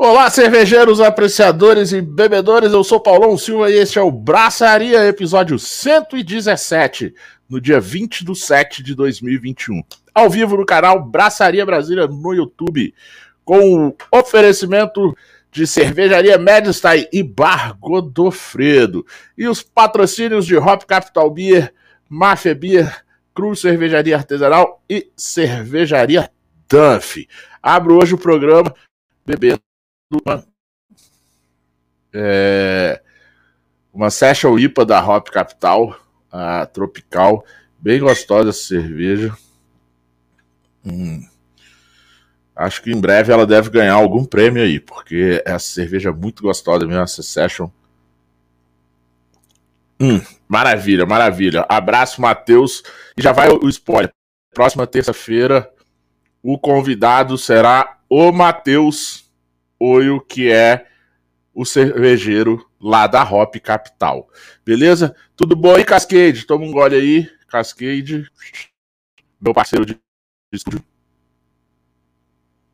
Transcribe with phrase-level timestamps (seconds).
[0.00, 2.72] Olá, cervejeiros, apreciadores e bebedores.
[2.72, 7.12] Eu sou Paulão Silva e este é o Braçaria, episódio 117,
[7.50, 9.82] no dia 20 de 7 de 2021.
[10.14, 12.94] Ao vivo no canal Braçaria Brasília no YouTube,
[13.44, 15.16] com o oferecimento
[15.50, 19.04] de cervejaria Medstein e Bar Godofredo.
[19.36, 21.74] E os patrocínios de Hop Capital Beer,
[22.08, 23.04] Mafia Beer,
[23.34, 26.30] Cruz Cervejaria Artesanal e Cervejaria
[26.68, 27.26] Duff.
[27.60, 28.72] Abro hoje o programa
[29.26, 29.67] bebendo
[30.10, 30.44] uma,
[32.12, 33.00] é,
[33.92, 35.98] uma Session IPA da Hop Capital,
[36.30, 37.44] a tropical,
[37.78, 39.36] bem gostosa essa cerveja.
[40.84, 41.26] Hum.
[42.56, 46.42] Acho que em breve ela deve ganhar algum prêmio aí, porque essa cerveja é muito
[46.42, 47.70] gostosa mesmo, essa Session.
[50.00, 51.64] Hum, maravilha, maravilha.
[51.68, 52.82] Abraço, Matheus.
[53.16, 54.12] E já vai o spoiler.
[54.52, 55.70] Próxima terça-feira,
[56.42, 59.27] o convidado será o Matheus
[59.78, 60.86] Oio, que é
[61.54, 64.28] o cervejeiro lá da Hop Capital.
[64.64, 65.14] Beleza?
[65.36, 66.46] Tudo bom aí, Cascade?
[66.46, 68.30] Toma um gole aí, Cascade.
[69.40, 69.98] Meu parceiro de
[70.52, 70.84] estúdio.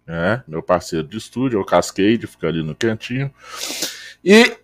[0.06, 3.32] É, meu parceiro de estúdio, é o Cascade, fica ali no cantinho.
[4.22, 4.56] E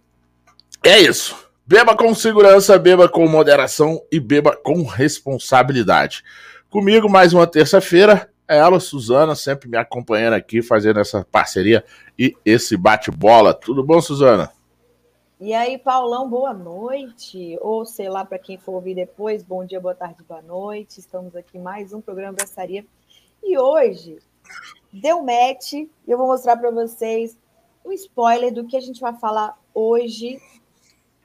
[0.84, 1.48] é isso.
[1.66, 6.22] Beba com segurança, beba com moderação e beba com responsabilidade.
[6.68, 11.84] Comigo, mais uma terça-feira, é ela, Suzana, sempre me acompanhando aqui, fazendo essa parceria
[12.18, 13.54] e esse bate-bola.
[13.54, 14.50] Tudo bom, Suzana?
[15.38, 17.56] E aí, Paulão, boa noite.
[17.60, 20.98] Ou sei lá, para quem for ouvir depois, bom dia, boa tarde, boa noite.
[20.98, 22.84] Estamos aqui mais um programa Braçaria.
[23.40, 24.18] E hoje
[24.92, 27.38] deu match e eu vou mostrar para vocês
[27.84, 30.42] um spoiler do que a gente vai falar hoje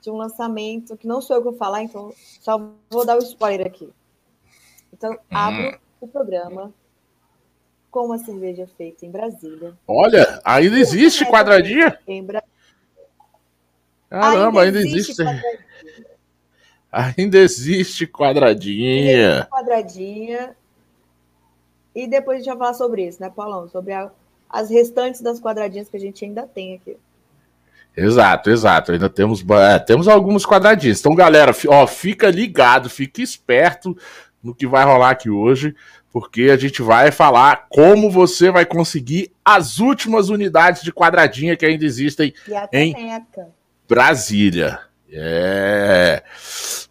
[0.00, 3.18] de um lançamento que não sou eu que vou falar, então só vou dar o
[3.18, 3.92] um spoiler aqui.
[4.92, 5.18] Então, hum.
[5.28, 6.72] abro o programa
[7.96, 9.72] com uma cerveja feita em Brasília.
[9.88, 11.98] Olha, ainda existe quadradinha?
[12.06, 12.42] Em Bra...
[14.10, 15.22] Caramba, ainda, ainda existe.
[15.22, 15.64] existe
[16.92, 19.48] ainda existe quadradinha.
[19.50, 20.54] quadradinha.
[21.94, 23.66] E depois a gente vai falar sobre isso, né, Paulão?
[23.70, 24.10] Sobre a,
[24.50, 26.98] as restantes das quadradinhas que a gente ainda tem aqui.
[27.96, 28.92] Exato, exato.
[28.92, 31.00] Ainda temos, é, temos alguns quadradinhos.
[31.00, 33.96] Então, galera, ó, fica ligado, fica esperto
[34.42, 35.74] no que vai rolar aqui hoje
[36.18, 41.66] porque a gente vai falar como você vai conseguir as últimas unidades de quadradinha que
[41.66, 42.32] ainda existem
[42.72, 42.94] em
[43.86, 44.80] Brasília.
[45.12, 46.22] É.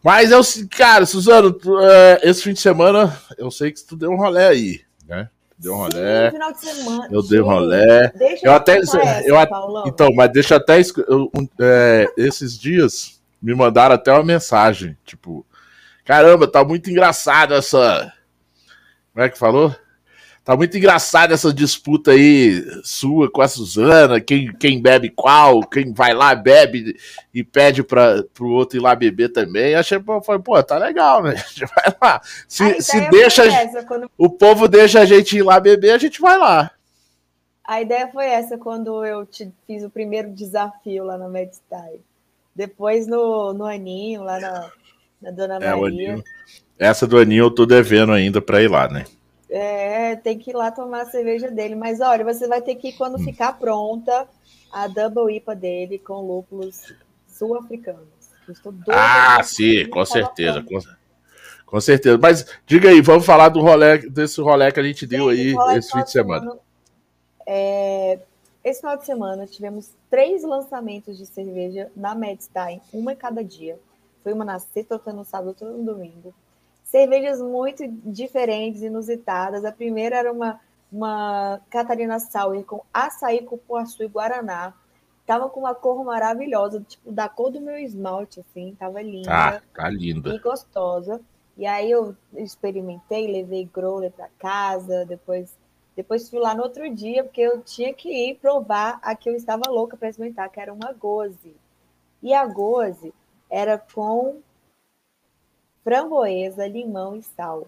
[0.03, 4.12] Mas eu, cara, Suzano, tu, é, esse fim de semana eu sei que tu deu
[4.12, 5.28] um rolê aí, né?
[5.57, 6.25] Deu um rolê.
[6.25, 7.07] Sim, final de semana.
[7.12, 8.07] Eu dei um rolê.
[8.09, 8.78] Deixa eu até.
[8.78, 9.36] Essa, eu,
[9.88, 10.80] então, mas deixa até.
[11.07, 15.44] Eu, é, esses dias me mandaram até uma mensagem, tipo,
[16.03, 18.13] caramba, tá muito engraçado essa
[19.15, 19.73] como é que falou?
[20.43, 25.93] Tá muito engraçada essa disputa aí sua com a Suzana, quem, quem bebe qual, quem
[25.93, 26.97] vai lá bebe
[27.33, 29.73] e pede para o outro ir lá beber também.
[29.73, 31.31] Achei, pô, foi, pô, tá legal, né?
[31.31, 32.21] A gente vai lá.
[32.45, 34.11] Se, se deixa, essa, quando...
[34.17, 36.69] o povo deixa a gente ir lá beber, a gente vai lá.
[37.63, 42.01] A ideia foi essa quando eu te fiz o primeiro desafio lá na Medstyle.
[42.53, 44.71] Depois no, no Aninho, lá na,
[45.21, 46.23] na Dona é, Maria.
[46.78, 49.06] Essa do Aninho eu tô devendo ainda para ir lá, né?
[49.50, 51.75] É, tem que ir lá tomar a cerveja dele.
[51.75, 53.24] Mas olha, você vai ter que ir quando hum.
[53.24, 54.28] ficar pronta
[54.72, 56.94] a Double IPA dele com lúpulos
[57.28, 58.08] sul-africanos.
[58.90, 60.62] Ah, sim, com certeza.
[60.62, 60.80] Com,
[61.66, 62.18] com, certeza.
[62.18, 65.78] Mas diga aí, vamos falar do rolê, desse rolê que a gente deu sim, aí
[65.78, 66.57] esse fim de semana.
[67.47, 68.19] É,
[68.63, 73.80] esse final de semana tivemos três lançamentos de cerveja na Medstein, uma em cada dia.
[74.24, 76.34] Foi uma na sexta, outra no sábado, outra no domingo
[76.85, 79.66] cervejas muito diferentes, inusitadas.
[79.66, 80.59] A primeira era uma,
[80.91, 84.73] uma Catarina Sauer com açaí, cupuaçu e guaraná.
[85.25, 89.29] Tava com uma cor maravilhosa, tipo da cor do meu esmalte, assim, tava linda.
[89.29, 90.29] Ah, tá linda.
[90.29, 91.19] E gostosa.
[91.57, 95.53] E aí eu experimentei, levei growler para casa, depois
[95.95, 99.36] depois fui lá no outro dia, porque eu tinha que ir provar a que eu
[99.36, 101.56] estava louca para experimentar, que era uma goze.
[102.21, 103.13] E a goze
[103.50, 104.42] era com
[105.85, 107.67] framboesa, limão e sal.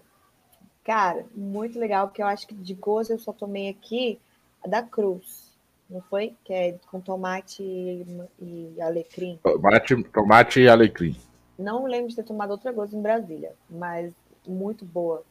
[0.84, 4.18] Cara, muito legal, porque eu acho que de gosto eu só tomei aqui
[4.62, 5.56] a da Cruz.
[5.88, 6.34] Não foi?
[6.44, 9.38] Que é com tomate e, alecrim.
[9.42, 11.16] Tomate, tomate e alecrim.
[11.58, 14.12] Não lembro de ter tomado outra coisa em Brasília, mas
[14.46, 15.22] muito boa.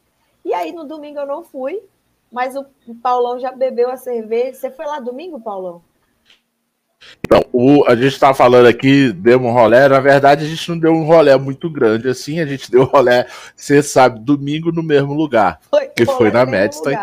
[0.44, 1.82] E aí no domingo eu não fui,
[2.32, 2.64] mas o
[3.02, 4.54] Paulão já bebeu a cerveja.
[4.54, 5.82] Você foi lá domingo, Paulão?
[7.24, 9.88] Então, o, a gente está falando aqui, deu um rolé.
[9.88, 12.40] Na verdade, a gente não deu um rolé muito grande assim.
[12.40, 15.60] A gente deu um rolé, você sabe, domingo no mesmo lugar.
[15.70, 16.96] Foi, que foi na Medstein.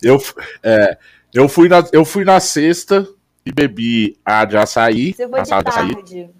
[0.00, 0.22] Eu,
[0.62, 0.96] é,
[1.32, 3.06] eu, fui na, eu fui na sexta
[3.44, 5.12] e bebi a de açaí.
[5.12, 5.94] Você foi a de sala de açaí.
[5.94, 6.30] tarde.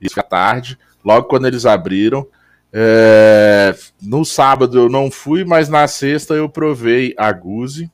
[0.00, 2.26] Isso à tarde, logo quando eles abriram.
[2.74, 7.90] É, no sábado eu não fui, mas na sexta eu provei a Guzi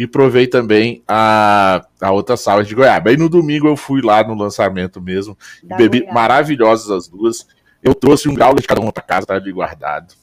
[0.00, 3.10] e provei também a, a outra sala de Goiaba.
[3.10, 6.14] Aí no domingo eu fui lá no lançamento mesmo, Da bebi Goiaba.
[6.14, 7.46] maravilhosas as duas.
[7.82, 10.14] Eu trouxe um grau de cada uma para casa, tá ali guardado.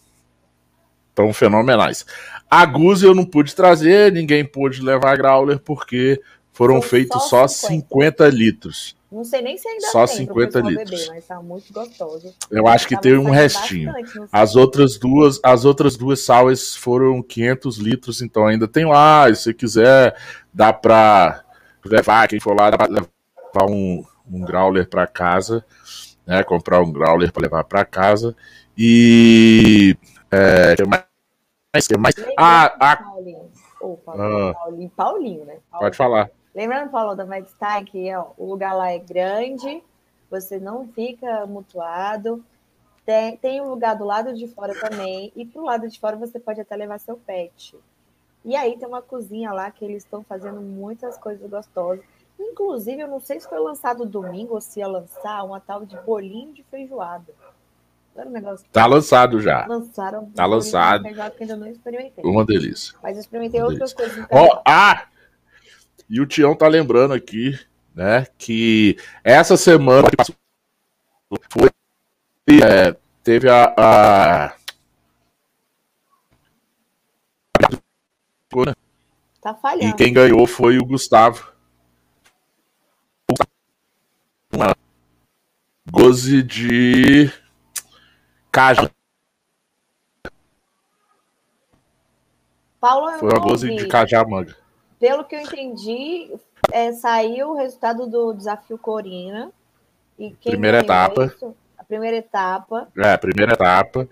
[1.13, 2.07] Tão fenomenais.
[2.49, 6.19] A Guzi eu não pude trazer, ninguém pôde levar growler porque
[6.51, 7.83] foram São feitos só só 50.
[7.83, 8.96] 50 litros.
[9.09, 10.89] Não sei nem se ainda Só tem 50 pro pessoal litros.
[11.01, 12.33] beber, mas tá muito gostoso.
[12.51, 13.93] Eu acho que Tava tem um restinho.
[13.93, 14.29] bastante.
[14.31, 19.33] As outras duas, as outras duas sours foram 500 litros, então ainda tem lá.
[19.33, 20.15] Se você quiser,
[20.53, 21.41] dá pra
[21.85, 22.27] levar.
[22.27, 25.63] Quem for lá, dá pra levar um, um growler pra casa,
[26.25, 26.43] né?
[26.43, 28.35] Comprar um growler pra levar pra casa.
[28.77, 29.95] E.
[30.29, 31.87] É, que mais?
[31.87, 32.15] Que mais?
[32.37, 33.49] Ah, ah, Paulinho.
[33.79, 34.53] Paulinho, Ah.
[34.53, 35.53] Paulinho, Paulinho, né?
[35.71, 35.79] Paulinho.
[35.79, 36.29] pode falar.
[36.57, 39.83] Lembrando, Paulo, da Medstein, que ó, o lugar lá é grande,
[40.27, 42.43] você não fica mutuado.
[43.05, 46.39] Tem, tem um lugar do lado de fora também, e pro lado de fora você
[46.39, 47.75] pode até levar seu pet.
[48.43, 52.03] E aí tem uma cozinha lá que eles estão fazendo muitas coisas gostosas.
[52.39, 55.95] Inclusive, eu não sei se foi lançado domingo ou se ia lançar uma tal de
[55.97, 57.31] bolinho de feijoada.
[58.15, 59.63] Era um negócio Tá lançado já.
[59.67, 60.25] lançaram.
[60.31, 61.03] Tá bolinho de lançado.
[61.03, 62.23] feijoada que eu ainda não experimentei.
[62.25, 62.97] Uma delícia.
[63.03, 64.17] Mas eu experimentei Uma outras coisas.
[64.17, 64.63] no Ó, canal.
[64.65, 65.05] ah!
[66.09, 67.59] E o Tião tá lembrando aqui,
[67.93, 70.35] né, que essa semana que passou
[71.49, 71.69] foi,
[72.63, 74.57] é, teve a, a-
[79.41, 79.95] Tá e falhando.
[79.95, 81.53] quem ganhou foi o Gustavo.
[84.53, 84.73] Uma
[85.89, 87.31] goze de
[88.51, 88.89] caju.
[92.79, 94.55] Paulo, Foi uma goze de cajamanga.
[94.99, 96.33] Pelo que eu entendi,
[96.71, 99.51] é, saiu o resultado do desafio Corina.
[100.17, 101.25] E quem Primeira etapa.
[101.25, 102.87] isso- a primeira etapa.
[102.97, 104.07] É, a primeira etapa.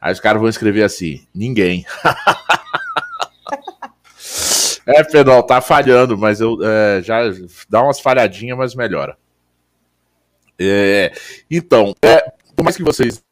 [0.00, 1.84] Aí os caras vão escrever assim: ninguém.
[4.86, 7.20] é, Pedro, tá falhando, mas eu é, já
[7.68, 9.16] dá umas falhadinhas, mas melhora.
[10.58, 11.12] É,
[11.50, 13.22] então, é, por mais que vocês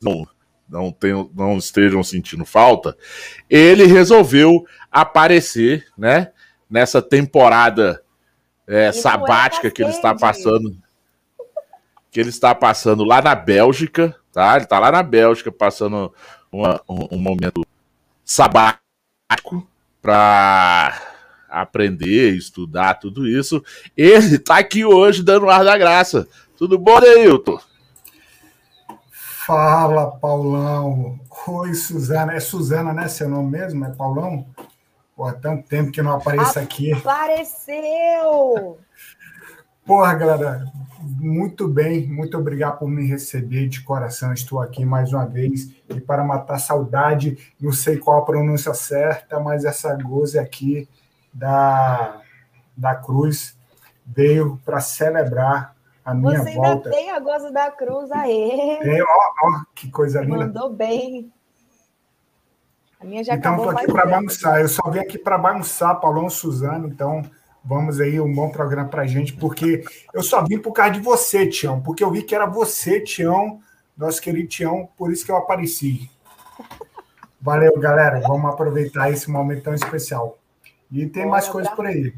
[0.00, 0.26] não,
[0.68, 2.96] não, tenham, não estejam sentindo falta,
[3.48, 6.30] ele resolveu aparecer, né?
[6.70, 8.02] Nessa temporada
[8.68, 10.76] é, Isso sabática é que ele está passando.
[12.10, 14.54] Que ele está passando lá na Bélgica, tá?
[14.54, 16.14] Ele está lá na Bélgica passando
[16.52, 17.66] uma- um, um momento
[18.24, 19.66] sabático
[20.00, 20.96] para
[21.48, 23.60] aprender, estudar tudo isso.
[23.96, 26.28] Ele está aqui hoje dando o ar da graça.
[26.56, 27.58] Tudo bom, Neilton?
[29.44, 31.18] Fala, Paulão.
[31.48, 32.34] Oi, Suzana.
[32.34, 33.08] É Suzana, né?
[33.08, 33.84] Seu nome mesmo?
[33.86, 34.46] É Paulão?
[35.16, 36.92] Pô, há tanto tempo que não apareço aqui.
[36.92, 38.78] Apareceu!
[39.88, 42.06] Porra, galera, muito bem.
[42.06, 44.34] Muito obrigado por me receber de coração.
[44.34, 45.74] Estou aqui mais uma vez.
[45.88, 50.86] E para matar saudade, não sei qual a pronúncia certa, mas essa goze aqui
[51.32, 52.20] da,
[52.76, 53.56] da Cruz
[54.04, 56.90] veio para celebrar a minha Você ainda volta.
[56.90, 58.78] tem a goza da cruz aí.
[58.82, 60.46] Tem, ó, ó, que coisa linda.
[60.46, 61.32] Mandou bem.
[63.00, 64.60] A minha já então, acabou estou aqui para bagunçar.
[64.60, 66.88] Eu só vim aqui para bagunçar, Paulão Suzano.
[66.88, 67.22] Então,
[67.64, 71.46] vamos aí, um bom programa para gente, porque eu só vim por causa de você,
[71.46, 73.60] Tião, porque eu vi que era você, Tião,
[73.96, 76.10] nosso querido Tião, por isso que eu apareci.
[77.40, 78.20] Valeu, galera.
[78.20, 80.38] Vamos aproveitar esse momento tão especial.
[80.90, 82.12] E tem mais coisas por aí.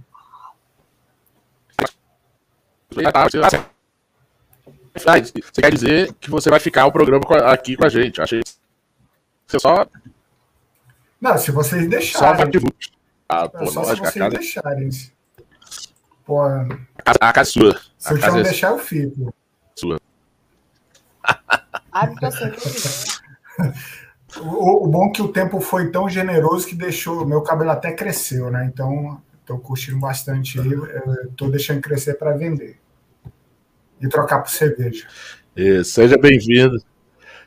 [4.94, 8.20] Você quer dizer que você vai ficar o programa aqui com a gente?
[8.20, 8.42] Achei.
[9.46, 9.86] Você só.
[11.20, 12.52] Não, se vocês deixarem.
[12.52, 12.78] Só
[13.28, 14.30] ah, pô, só se vocês casa...
[14.30, 14.90] deixarem.
[16.30, 17.80] Pô, a casa é sua.
[17.98, 19.34] Se eu não deixar, eu fico.
[19.74, 20.00] Sua.
[24.38, 27.26] o, o bom é que o tempo foi tão generoso que deixou.
[27.26, 28.70] Meu cabelo até cresceu, né?
[28.72, 30.70] Então, estou curtindo bastante aí.
[31.28, 32.78] Estou deixando crescer para vender.
[34.00, 35.08] E trocar por cerveja.
[35.56, 36.80] E seja bem-vindo.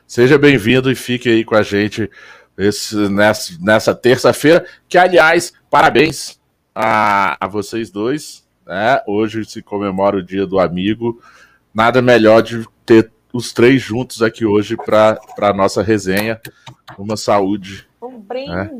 [0.06, 2.10] Seja bem-vindo e fique aí com a gente
[2.58, 4.66] esse, nessa, nessa terça-feira.
[4.86, 6.38] Que, aliás, parabéns
[6.74, 8.43] a, a vocês dois.
[8.66, 9.00] Né?
[9.06, 11.20] Hoje se comemora o Dia do Amigo.
[11.72, 16.40] Nada melhor de ter os três juntos aqui hoje para a nossa resenha.
[16.98, 17.86] Uma saúde.
[18.00, 18.50] Um brinde.
[18.50, 18.70] Né?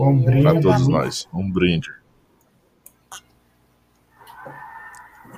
[0.00, 0.42] Um brinde.
[0.42, 1.28] Para todos nós.
[1.32, 1.90] Um brinde.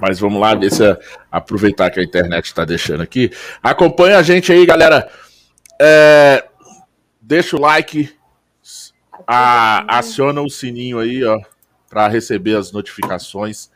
[0.00, 0.83] Mas vamos lá, ver se
[1.31, 3.31] aproveitar que a internet está deixando aqui.
[3.62, 5.09] Acompanha a gente aí, galera.
[5.81, 6.45] É,
[7.21, 8.12] deixa o like,
[9.25, 11.41] a, aciona o sininho aí, ó,
[11.92, 13.68] para receber as notificações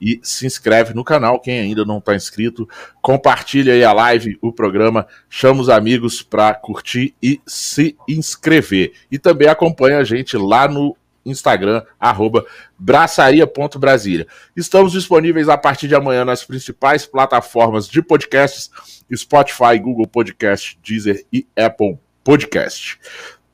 [0.00, 2.68] e se inscreve no canal, quem ainda não está inscrito,
[3.02, 8.92] compartilha aí a live, o programa, chama os amigos para curtir e se inscrever.
[9.10, 12.46] E também acompanha a gente lá no Instagram, arroba
[12.78, 14.28] braçaria.brasília.
[14.54, 18.70] Estamos disponíveis a partir de amanhã nas principais plataformas de podcasts,
[19.12, 23.00] Spotify, Google Podcast, Deezer e Apple Podcast.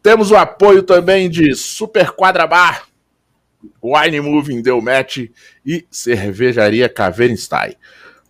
[0.03, 2.90] Temos o apoio também de Super Quadra Bar,
[3.83, 5.29] Wine Moving Deu Match
[5.65, 7.75] e Cervejaria Cavernstein.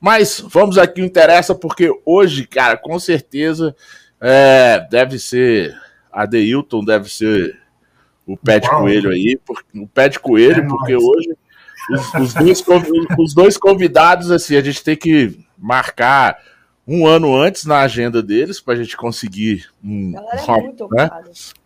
[0.00, 3.76] Mas vamos aqui, interessa, porque hoje, cara, com certeza
[4.20, 5.76] é, deve ser
[6.10, 7.58] a Deilton, deve ser
[8.26, 9.38] o pé de coelho aí,
[9.74, 11.04] o pé de coelho, é porque nóis.
[11.04, 11.36] hoje
[11.90, 12.64] os, os, dois,
[13.18, 16.38] os dois convidados, assim, a gente tem que marcar
[16.86, 21.10] um ano antes na agenda deles para a gente conseguir um, é uma, né,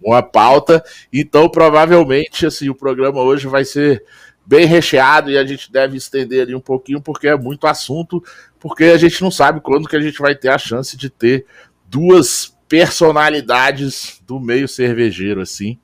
[0.02, 0.84] uma pauta.
[1.12, 4.04] Então, provavelmente, assim, o programa hoje vai ser
[4.46, 8.22] bem recheado e a gente deve estender ali um pouquinho porque é muito assunto,
[8.60, 11.46] porque a gente não sabe quando que a gente vai ter a chance de ter
[11.86, 15.78] duas personalidades do meio cervejeiro assim.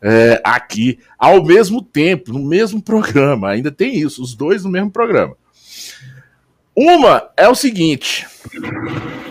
[0.00, 4.90] É, aqui ao mesmo tempo, no mesmo programa, ainda tem isso, os dois no mesmo
[4.90, 5.36] programa.
[6.80, 8.24] Uma é o seguinte,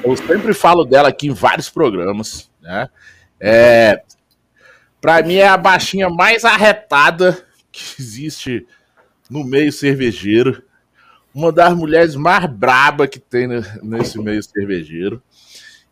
[0.03, 2.89] eu sempre falo dela aqui em vários programas, né?
[3.39, 4.03] É,
[4.99, 8.67] para mim é a baixinha mais arretada que existe
[9.29, 10.61] no meio cervejeiro.
[11.33, 13.47] Uma das mulheres mais braba que tem
[13.81, 15.23] nesse meio cervejeiro.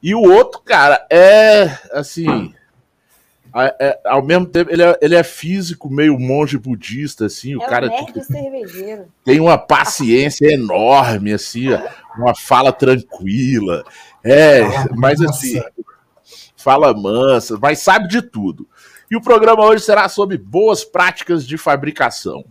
[0.04, 2.54] E o outro, cara, é assim
[3.58, 7.56] é, ao mesmo tempo, ele é, ele é físico, meio monge budista, assim.
[7.56, 9.06] O é cara o cervejeiro.
[9.24, 11.68] tem uma paciência enorme, assim,
[12.18, 13.86] uma fala tranquila.
[14.22, 14.64] É,
[14.96, 15.62] mas assim,
[16.58, 18.68] fala mansa, mas sabe de tudo.
[19.10, 22.44] E o programa hoje será sobre boas práticas de fabricação.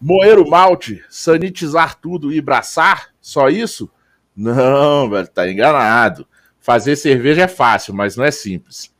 [0.00, 3.08] Moer o malte, sanitizar tudo e braçar?
[3.20, 3.90] Só isso?
[4.36, 6.26] Não, velho, tá enganado.
[6.60, 8.94] Fazer cerveja é fácil, mas não é simples.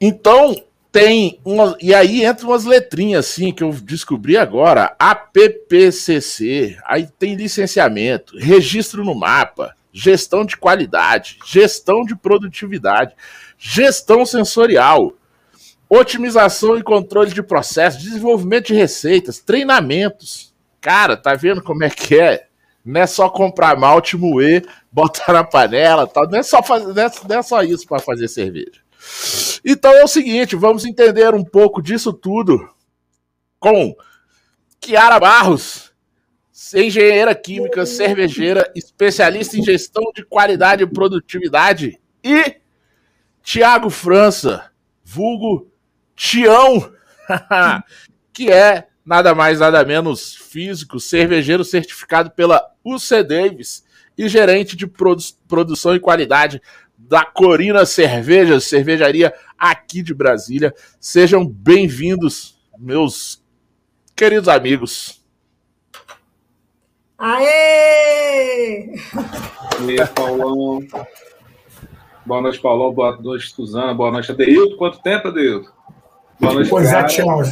[0.00, 0.54] Então,
[0.90, 7.34] tem uma, e aí entra umas letrinhas assim que eu descobri agora, APPCC, aí tem
[7.34, 13.14] licenciamento, registro no mapa, gestão de qualidade, gestão de produtividade,
[13.58, 15.12] gestão sensorial,
[15.88, 20.54] otimização e controle de processos, desenvolvimento de receitas, treinamentos.
[20.80, 22.46] Cara, tá vendo como é que é?
[22.84, 26.28] Não é só comprar malte, moer, botar na panela, tal.
[26.28, 28.80] Não é só fazer, não é, não é só isso para fazer cerveja.
[29.64, 32.68] Então é o seguinte, vamos entender um pouco disso tudo
[33.58, 33.94] com
[34.80, 35.92] Kiara Barros,
[36.74, 42.56] engenheira química, cervejeira, especialista em gestão de qualidade e produtividade, e
[43.42, 44.70] Tiago França,
[45.04, 45.70] vulgo
[46.16, 46.92] Tião,
[48.32, 53.84] que é nada mais nada menos físico, cervejeiro certificado pela UC Davis
[54.16, 56.60] e gerente de produ produção e qualidade
[57.08, 60.74] da Corina Cerveja, cervejaria aqui de Brasília.
[61.00, 63.42] Sejam bem-vindos, meus
[64.14, 65.24] queridos amigos.
[67.18, 68.94] Aê!
[69.86, 70.86] E aí, Paulão.
[72.24, 72.92] Boa noite, Paulão.
[72.92, 73.94] Boa noite, Suzana.
[73.94, 74.76] Boa noite, Adeildo.
[74.76, 75.72] Quanto tempo, Adeildo?
[76.40, 77.42] Boa noite, pois é, Tião.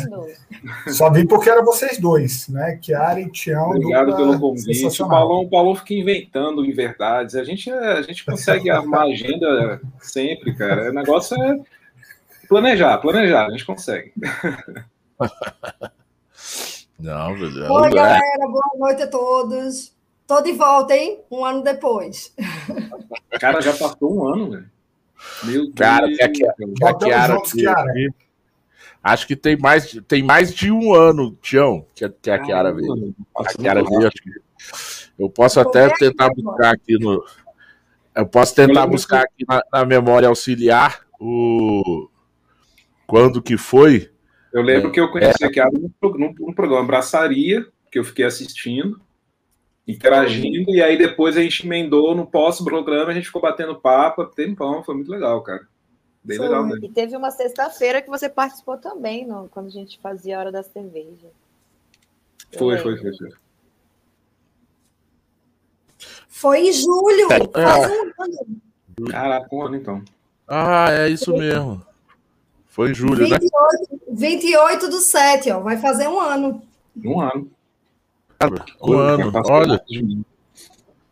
[0.89, 2.79] Só vim porque eram vocês dois, né?
[2.81, 3.71] Kiara e Tião.
[3.71, 5.03] Obrigado pelo convite.
[5.03, 7.35] O Paulão, o Paulão fica inventando em verdades.
[7.35, 10.91] A gente, a gente consegue armar agenda sempre, cara.
[10.91, 11.61] O negócio é
[12.49, 13.47] planejar, planejar.
[13.47, 14.13] A gente consegue.
[16.99, 17.71] Não, beleza.
[17.71, 19.93] Oi, galera, boa noite a todos.
[20.27, 21.21] Tô de volta, hein?
[21.31, 22.35] Um ano depois.
[23.39, 24.71] Cara, já passou um ano, velho.
[25.45, 26.19] Meu Cara, Deus.
[26.19, 26.45] Que a, que
[26.85, 27.65] a Kiara, aqui,
[29.03, 33.15] acho que tem mais, tem mais de um ano, Tião, que, que a Kiara veio.
[33.37, 34.31] A Kiara veio, acho que.
[35.19, 37.25] Eu posso até tentar buscar aqui no.
[38.15, 42.09] Eu posso tentar buscar aqui na, na memória auxiliar o.
[43.07, 44.11] Quando que foi?
[44.53, 48.05] Eu lembro é, que eu conheci é, a Kiara num, num programa Braçaria, que eu
[48.05, 49.01] fiquei assistindo
[49.89, 54.85] interagindo, e aí depois a gente emendou no pós-programa, a gente ficou batendo papo, tempão,
[54.85, 55.67] foi muito legal, cara.
[56.23, 56.85] Bem legal mesmo.
[56.85, 60.53] E teve uma sexta-feira que você participou também, no, quando a gente fazia a hora
[60.53, 61.29] da cerveja.
[62.57, 63.31] Foi, foi, foi, foi.
[66.29, 67.29] Foi em julho.
[67.33, 67.63] É.
[67.63, 69.11] Faz um ano.
[69.11, 70.03] Caraca, um ano então.
[70.47, 71.85] Ah, é isso mesmo.
[72.67, 73.99] Foi em julho, 28, né?
[74.11, 75.61] 28 do 7, ó.
[75.61, 76.63] Vai fazer um ano.
[77.05, 77.51] Um ano.
[78.81, 79.33] Um ano.
[79.47, 79.85] Olha.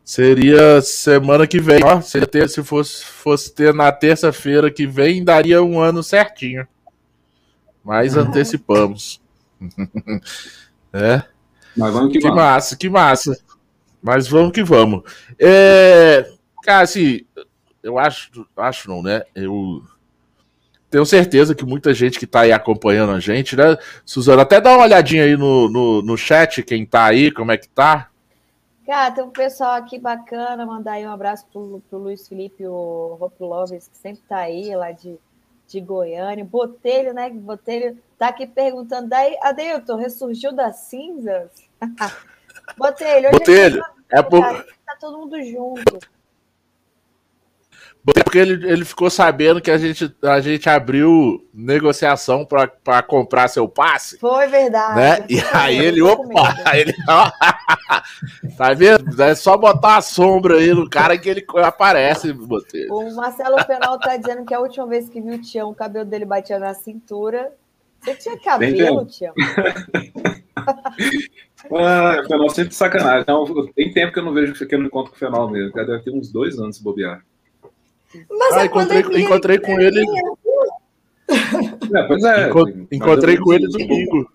[0.07, 1.83] Seria semana que vem.
[1.83, 6.65] Ó, se, ter, se fosse, fosse ter na terça-feira que vem, daria um ano certinho.
[7.83, 9.21] Mas antecipamos.
[10.93, 11.25] é.
[11.77, 12.37] Mas vamos que, que vamos.
[12.37, 13.37] massa, que massa.
[14.01, 15.03] Mas vamos que vamos.
[15.41, 16.31] É,
[16.63, 17.23] cara, assim,
[17.83, 19.25] eu acho, acho não, né?
[19.35, 19.83] Eu
[20.89, 23.77] tenho certeza que muita gente que tá aí acompanhando a gente, né?
[24.05, 27.57] Suzana, até dá uma olhadinha aí no, no, no chat, quem tá aí, como é
[27.57, 28.09] que tá.
[28.87, 33.17] Cara, tem um pessoal aqui bacana, mandar aí um abraço pro, pro Luiz Felipe, o
[33.21, 35.19] Hope Loves, que sempre tá aí, lá de,
[35.67, 36.45] de Goiânia.
[36.45, 37.29] Botelho, né?
[37.29, 41.51] Botelho tá aqui perguntando, daí, Adeilton, ressurgiu das cinzas?
[42.79, 44.41] Botelho, hoje Botelho, é, é por...
[44.41, 45.99] tá todo mundo junto.
[48.15, 53.69] Porque ele, ele ficou sabendo que a gente, a gente abriu negociação para comprar seu
[53.69, 54.17] passe.
[54.19, 54.95] Foi verdade.
[54.97, 55.27] Né?
[55.29, 56.95] E aí ele, opa, aí ele,
[58.57, 59.21] tá vendo?
[59.21, 62.95] É só botar a sombra aí no cara que ele aparece, Botelho.
[62.95, 66.05] O Marcelo Penal tá dizendo que a última vez que viu o Tião, o cabelo
[66.05, 67.53] dele batia na cintura.
[68.01, 69.35] Você tinha cabelo, Tião?
[71.75, 73.25] ah, o Fenol sempre sacanagem.
[73.27, 75.73] Não, tem tempo que eu não vejo que eu não encontro com o Fenol mesmo.
[75.73, 77.25] Deve ter uns dois anos bobear.
[78.31, 80.05] Mas ah, encontrei, encontrei com ele.
[81.29, 82.51] É, pois é.
[82.93, 84.31] encontrei com ele domingo.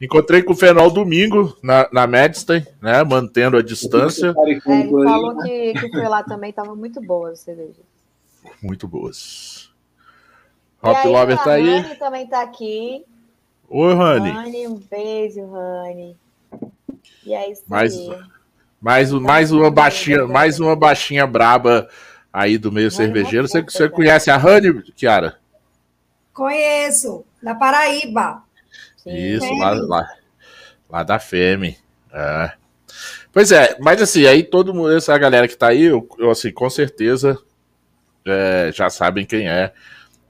[0.00, 3.02] Encontrei com o Fenol domingo na, na Madstein, né?
[3.02, 4.34] Mantendo a distância.
[4.36, 7.80] É, ele falou que, que foi lá também, tava muito boa a cerveja.
[8.62, 9.70] Muito boas.
[10.82, 11.80] Hop Lover tá aí.
[11.80, 13.04] Rani também tá aqui.
[13.68, 14.30] Oi, Rani.
[14.30, 16.16] Rani, um beijo, Rani.
[17.24, 18.08] E é isso mais, aí.
[18.80, 21.88] Mais, mais uma baixinha, mais uma baixinha braba
[22.36, 23.48] aí do meio cervejeiro.
[23.48, 25.38] Você, você conhece a Honey, Kiara?
[26.34, 28.42] Conheço, da Paraíba.
[29.06, 30.08] Isso, lá, lá,
[30.90, 31.78] lá, da FEME.
[32.12, 32.52] É.
[33.32, 36.52] Pois é, mas assim, aí todo mundo, essa galera que tá aí, eu, eu assim,
[36.52, 37.38] com certeza
[38.26, 39.72] é, já sabem quem é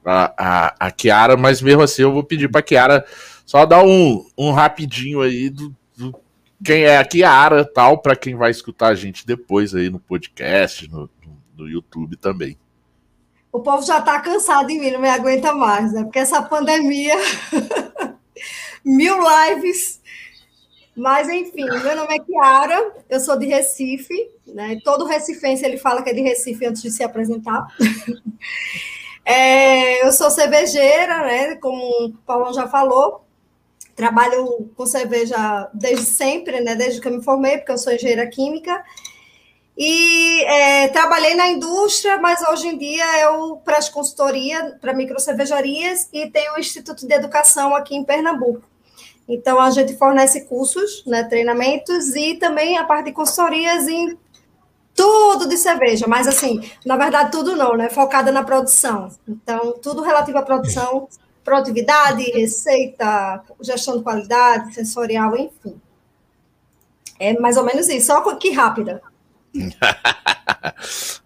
[0.05, 3.05] a, a, a Kiara, mas mesmo assim eu vou pedir pra Kiara
[3.45, 6.17] só dar um, um rapidinho aí do, do
[6.63, 10.89] quem é a Kiara tal, para quem vai escutar a gente depois aí no podcast,
[10.89, 11.09] no,
[11.57, 12.57] no YouTube também.
[13.51, 16.03] O povo já está cansado de mim, não me aguenta mais, né?
[16.03, 17.15] Porque essa pandemia,
[18.85, 20.01] mil lives.
[20.95, 24.79] Mas, enfim, meu nome é Kiara, eu sou de Recife, né?
[24.83, 27.67] Todo recifense ele fala que é de Recife antes de se apresentar.
[29.23, 31.55] é, eu sou cervejeira, né?
[31.55, 33.25] Como o Paulão já falou,
[33.95, 36.75] trabalho com cerveja desde sempre, né?
[36.75, 38.83] Desde que eu me formei, porque eu sou engenheira química.
[39.77, 46.27] E é, trabalhei na indústria, mas hoje em dia eu presto consultoria para microcervejarias e
[46.31, 48.63] tenho o Instituto de Educação aqui em Pernambuco.
[49.29, 54.17] Então, a gente fornece cursos, né, treinamentos e também a parte de consultorias em
[54.95, 57.87] tudo de cerveja, mas assim, na verdade, tudo não, né?
[57.87, 59.09] Focada na produção.
[59.27, 61.07] Então, tudo relativo à produção,
[61.43, 65.79] produtividade, receita, gestão de qualidade, sensorial, enfim.
[67.19, 69.01] É mais ou menos isso, só que rápida.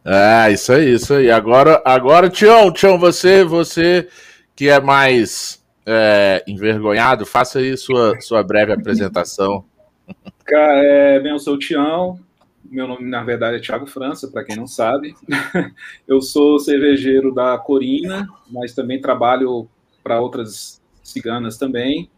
[0.05, 1.31] Ah, isso aí, isso aí.
[1.31, 4.07] Agora, agora, Tião, Tião, você, você
[4.55, 9.65] que é mais é, envergonhado, faça aí sua, sua breve apresentação.
[10.45, 12.19] Cara, é, bem, eu sou o Tião.
[12.63, 15.15] Meu nome, na verdade, é Thiago França, para quem não sabe.
[16.07, 19.67] eu sou cervejeiro da Corina, mas também trabalho
[20.03, 22.09] para outras ciganas também.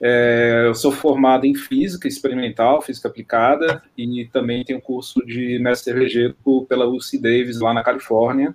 [0.00, 5.92] É, eu sou formado em física experimental, física aplicada, e também tenho curso de mestre
[5.92, 6.36] cervejeiro
[6.68, 8.54] pela UC Davis, lá na Califórnia.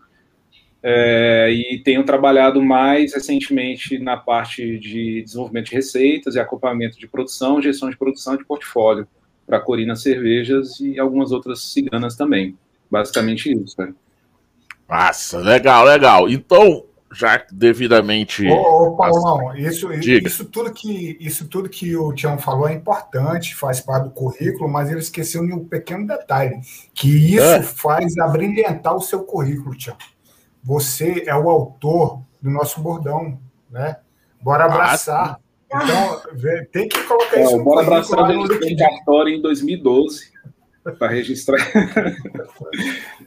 [0.83, 7.07] É, e tenho trabalhado mais recentemente na parte de desenvolvimento de receitas e acompanhamento de
[7.07, 9.07] produção, gestão de produção de portfólio
[9.45, 12.57] para Corina Cervejas e algumas outras ciganas também.
[12.89, 13.93] Basicamente isso, cara.
[14.89, 16.29] Nossa, legal, legal.
[16.29, 18.47] Então, já devidamente.
[18.47, 23.55] Ô, ô Paulão, isso, isso, tudo que, isso tudo que o Tião falou é importante,
[23.55, 26.59] faz parte do currículo, mas ele esqueceu de um pequeno detalhe:
[26.93, 27.61] que isso é.
[27.61, 29.97] faz abrilhantar o seu currículo, Tião.
[30.63, 33.97] Você é o autor do nosso bordão, né?
[34.41, 35.39] Bora ah, abraçar.
[35.71, 40.30] Ah, então, tem que colocar é, isso no Bora abraçar a cartório em 2012
[40.97, 41.59] para registrar.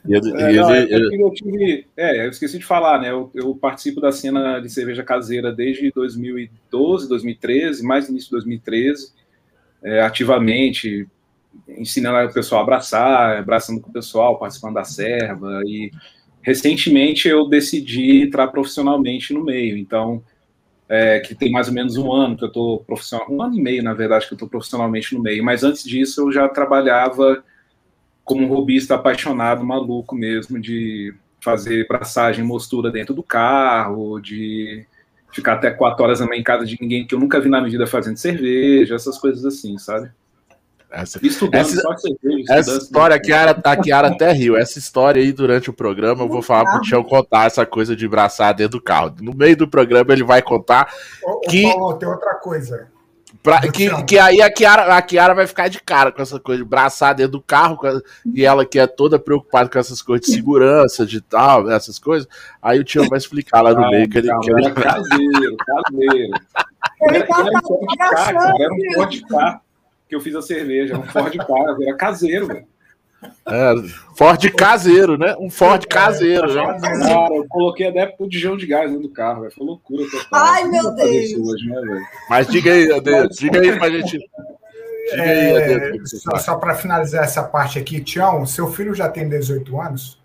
[0.08, 3.10] é, não, é eu, tive, é, eu esqueci de falar, né?
[3.10, 9.12] Eu, eu, participo da cena de cerveja caseira desde 2012, 2013, mais início de 2013,
[9.82, 11.06] é, ativamente,
[11.68, 15.90] ensinando o pessoal a abraçar, abraçando com o pessoal, participando da serva e
[16.42, 20.22] recentemente eu decidi entrar profissionalmente no meio, então,
[20.94, 23.61] é, que tem mais ou menos um ano que eu estou profissional, um ano e
[23.61, 27.42] meio, na verdade, que eu estou profissionalmente no meio, mas antes disso eu já trabalhava
[28.22, 34.87] como um robista apaixonado, maluco mesmo, de fazer braçagem, mostura dentro do carro, de
[35.33, 37.61] ficar até quatro horas na manhã em casa de ninguém que eu nunca vi na
[37.61, 40.12] vida fazendo cerveja, essas coisas assim, sabe?
[40.94, 41.83] Essa, estudando, essa,
[42.50, 44.57] essa história, a Kiara, a Kiara até riu.
[44.57, 48.07] Essa história aí, durante o programa, eu vou falar pro Tião contar essa coisa de
[48.07, 49.12] braçar dentro do carro.
[49.20, 50.88] No meio do programa, ele vai contar
[51.24, 51.66] ô, que.
[51.66, 52.88] Ô, Paulo, tem outra coisa.
[53.42, 56.62] Pra, que, que aí a Kiara, a Kiara vai ficar de cara com essa coisa
[56.62, 57.78] de braçar dentro do carro,
[58.33, 62.28] e ela que é toda preocupada com essas coisas de segurança, de tal, essas coisas.
[62.62, 64.28] Aí o Tião vai explicar lá no meio que ele.
[64.28, 64.70] que ele...
[64.70, 66.40] caseiro, caseiro.
[67.02, 69.61] Ele era, era um era um Ford K
[70.08, 72.66] que eu fiz a cerveja, um Ford K, era caseiro, velho.
[73.46, 73.74] É,
[74.16, 75.34] Ford caseiro, né?
[75.38, 76.78] Um Ford é, caseiro, né?
[76.80, 79.54] Cara, eu coloquei até botijão de gás dentro do carro, velho.
[79.54, 80.04] Foi loucura.
[80.32, 81.32] Ai, meu Deus.
[81.34, 84.18] Hoje, né, Mas diga aí, Ade, diga aí pra gente.
[85.10, 89.08] Diga aí, Ade, é, só, só para finalizar essa parte aqui, Tião, seu filho já
[89.08, 90.22] tem 18 anos?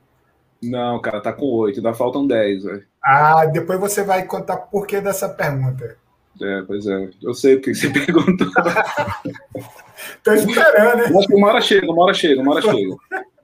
[0.62, 2.84] Não, cara, tá com 8, ainda faltam 10, velho.
[3.04, 5.98] Ah, depois você vai contar por que dessa pergunta.
[6.42, 7.10] É, pois é.
[7.22, 8.50] Eu sei o que você perguntou.
[10.24, 11.10] Tô esperando, né?
[11.14, 12.96] Mas uma hora chega, uma hora chega, uma hora chega.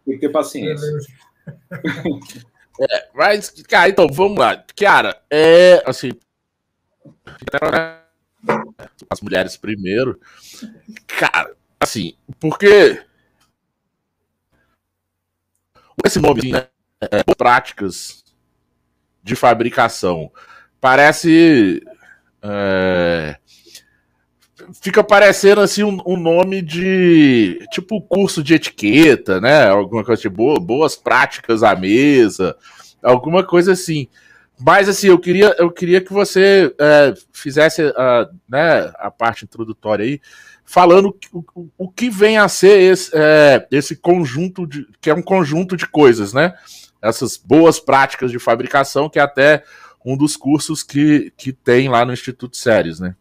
[0.05, 0.87] Tem que ter paciência.
[2.79, 4.63] É, mas, cara, então, vamos lá.
[4.75, 6.11] Cara, é, assim...
[9.09, 10.19] As mulheres primeiro.
[11.07, 13.01] Cara, assim, porque...
[16.05, 16.67] Esse nome, né?
[17.01, 18.23] É, práticas
[19.23, 20.31] de fabricação.
[20.79, 21.81] Parece
[22.45, 23.37] é...
[24.81, 29.67] Fica parecendo assim um, um, nome de tipo curso de etiqueta, né?
[29.67, 32.55] Alguma coisa de boa, boas práticas à mesa,
[33.03, 34.07] alguma coisa assim.
[34.59, 40.05] Mas assim, eu queria, eu queria que você é, fizesse a, né, a parte introdutória
[40.05, 40.21] aí,
[40.63, 44.87] falando o, o que vem a ser esse, é, esse conjunto de.
[45.01, 46.53] que é um conjunto de coisas, né?
[47.01, 49.63] Essas boas práticas de fabricação que até
[50.05, 53.15] um dos cursos que, que tem lá no Instituto Séries, né?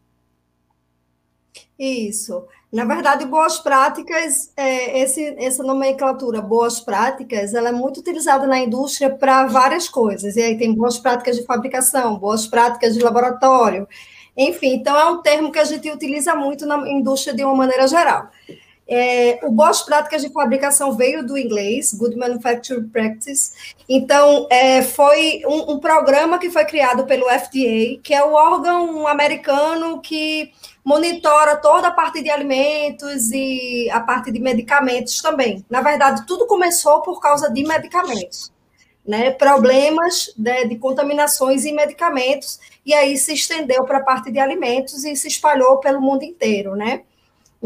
[1.79, 2.45] Isso.
[2.71, 8.59] Na verdade, boas práticas, é, esse, essa nomenclatura, boas práticas, ela é muito utilizada na
[8.59, 10.37] indústria para várias coisas.
[10.37, 13.89] E aí tem boas práticas de fabricação, boas práticas de laboratório,
[14.37, 14.75] enfim.
[14.75, 18.29] Então, é um termo que a gente utiliza muito na indústria de uma maneira geral.
[18.87, 23.75] É, o Boas Práticas de Fabricação veio do inglês, Good Manufacturing Practice.
[23.89, 29.07] Então, é, foi um, um, programa que foi criado pelo FDA, que é o órgão
[29.09, 30.53] americano que
[30.85, 35.65] monitora toda a parte de alimentos e a parte de medicamentos também.
[35.71, 38.53] Na verdade, tudo começou por causa de medicamentos.
[39.07, 44.39] Né, problemas de, de contaminações em medicamentos, e aí se estendeu para a parte de
[44.39, 47.03] alimentos e se espalhou pelo mundo inteiro, né?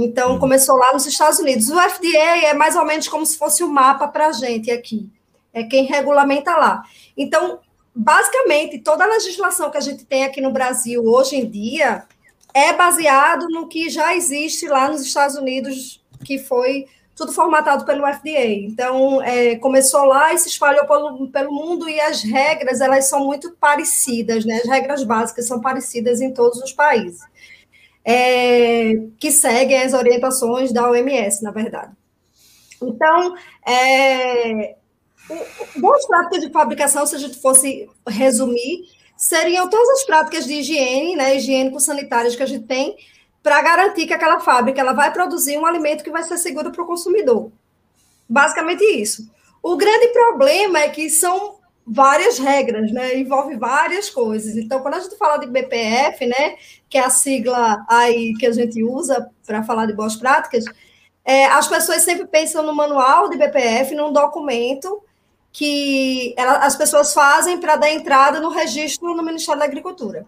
[0.01, 0.39] Então, uhum.
[0.39, 1.69] começou lá nos Estados Unidos.
[1.69, 4.71] O FDA é mais ou menos como se fosse o um mapa para a gente
[4.71, 5.11] aqui.
[5.53, 6.85] É quem regulamenta lá.
[7.17, 7.59] Então,
[7.93, 12.05] basicamente, toda a legislação que a gente tem aqui no Brasil hoje em dia
[12.55, 18.07] é baseado no que já existe lá nos Estados Unidos, que foi tudo formatado pelo
[18.07, 18.47] FDA.
[18.47, 23.25] Então, é, começou lá e se espalhou pelo, pelo mundo e as regras, elas são
[23.25, 24.61] muito parecidas, né?
[24.63, 27.21] As regras básicas são parecidas em todos os países
[28.11, 31.93] é, que seguem as orientações da OMS, na verdade.
[32.81, 33.35] Então,
[33.67, 34.77] é,
[35.77, 41.17] boas práticas de fabricação, se a gente fosse resumir, seriam todas as práticas de higiene,
[41.17, 42.97] né, higiênico-sanitárias que a gente tem,
[43.43, 46.83] para garantir que aquela fábrica ela vai produzir um alimento que vai ser seguro para
[46.83, 47.53] o consumidor.
[48.27, 49.31] Basicamente isso.
[49.63, 51.58] O grande problema é que são
[51.89, 53.17] várias regras, né?
[53.17, 54.57] Envolve várias coisas.
[54.57, 56.57] Então, quando a gente fala de BPF, né,
[56.89, 60.65] que é a sigla aí que a gente usa para falar de boas práticas,
[61.25, 65.03] é, as pessoas sempre pensam no manual de BPF, num documento
[65.53, 70.27] que ela, as pessoas fazem para dar entrada no registro no Ministério da Agricultura.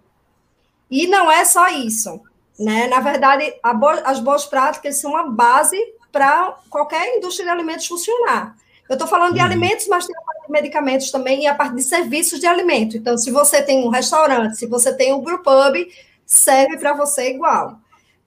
[0.91, 2.21] E não é só isso.
[2.59, 2.87] Né?
[2.89, 5.79] Na verdade, bo as boas práticas são a base
[6.11, 8.57] para qualquer indústria de alimentos funcionar.
[8.89, 9.47] Eu estou falando de uhum.
[9.47, 12.97] alimentos, mas tem a medicamentos também e a parte de serviços de alimento.
[12.97, 15.87] Então, se você tem um restaurante, se você tem um brewpub,
[16.27, 17.79] serve para você igual.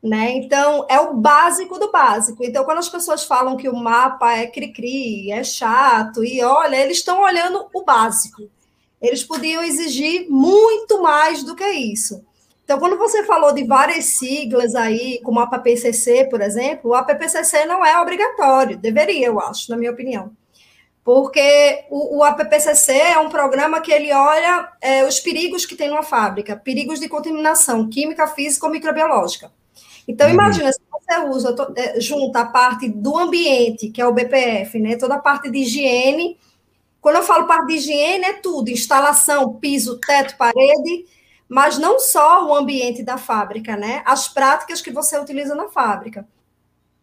[0.01, 0.31] Né?
[0.31, 2.43] Então, é o básico do básico.
[2.43, 6.97] Então, quando as pessoas falam que o mapa é cri-cri, é chato, e olha, eles
[6.97, 8.49] estão olhando o básico.
[9.01, 12.23] Eles podiam exigir muito mais do que isso.
[12.63, 17.65] Então, quando você falou de várias siglas aí, como a APPCC, por exemplo, o APPCC
[17.65, 20.31] não é obrigatório, deveria, eu acho, na minha opinião.
[21.03, 25.89] Porque o, o APPCC é um programa que ele olha é, os perigos que tem
[25.89, 29.51] numa fábrica, perigos de contaminação química, física ou microbiológica.
[30.07, 30.33] Então, uhum.
[30.33, 34.95] imagina se você usa, é, junta a parte do ambiente, que é o BPF, né?
[34.95, 36.37] Toda a parte de higiene.
[37.01, 41.05] Quando eu falo parte de higiene, é tudo: instalação, piso, teto, parede,
[41.49, 44.01] mas não só o ambiente da fábrica, né?
[44.05, 46.25] As práticas que você utiliza na fábrica.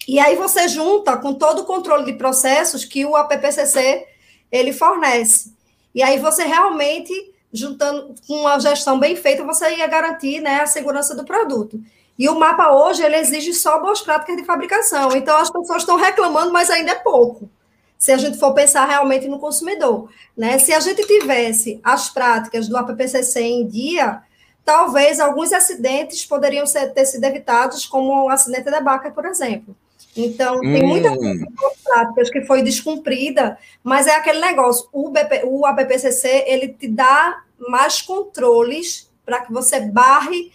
[0.09, 4.07] E aí você junta com todo o controle de processos que o APPCC
[4.51, 5.55] ele fornece.
[5.95, 7.13] E aí você realmente,
[7.53, 11.81] juntando com uma gestão bem feita, você ia garantir né, a segurança do produto.
[12.19, 15.17] E o mapa hoje, ele exige só boas práticas de fabricação.
[15.17, 17.49] Então, as pessoas estão reclamando, mas ainda é pouco.
[17.97, 20.11] Se a gente for pensar realmente no consumidor.
[20.37, 20.59] Né?
[20.59, 24.23] Se a gente tivesse as práticas do APPCC em dia,
[24.65, 29.75] talvez alguns acidentes poderiam ser, ter sido evitados, como o acidente da Baca, por exemplo.
[30.17, 31.45] Então, tem muita hum.
[31.85, 37.43] práticas que foi descumprida, mas é aquele negócio, o, BP, o APPCC, ele te dá
[37.69, 40.51] mais controles para que você barre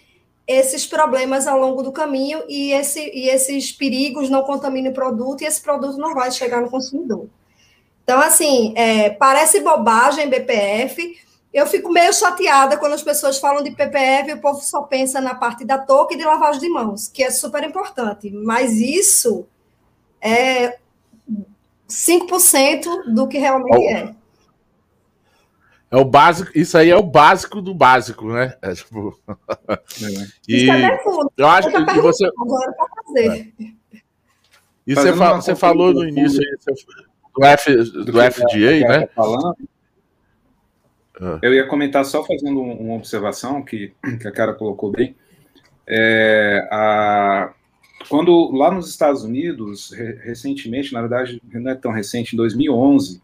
[0.48, 5.42] esses problemas ao longo do caminho e, esse, e esses perigos não contaminem o produto
[5.42, 7.28] e esse produto não vai chegar no consumidor.
[8.04, 11.18] Então, assim, é, parece bobagem BPF.
[11.56, 15.22] Eu fico meio chateada quando as pessoas falam de PPF e o povo só pensa
[15.22, 18.30] na parte da touca e de lavagem de mãos, que é super importante.
[18.30, 19.48] Mas isso
[20.20, 20.78] é
[21.88, 24.14] 5% do que realmente é.
[25.90, 28.58] É o básico, isso aí é o básico do básico, né?
[28.62, 29.18] É tipo.
[30.50, 31.00] e é
[31.38, 32.26] eu acho que, que você.
[32.38, 33.54] Agora para fazer.
[33.62, 34.02] É.
[34.86, 35.36] E você, fa...
[35.36, 36.58] você falou no início aí,
[37.34, 37.76] do, F...
[38.04, 38.14] do,
[38.90, 39.08] né?
[39.16, 39.56] Falando,
[41.22, 41.40] ah.
[41.42, 45.16] Eu ia comentar só fazendo uma observação que, que a cara colocou bem.
[45.88, 47.54] É, a,
[48.10, 49.92] quando lá nos Estados Unidos,
[50.24, 53.22] recentemente, na verdade, não é tão recente, em 2011,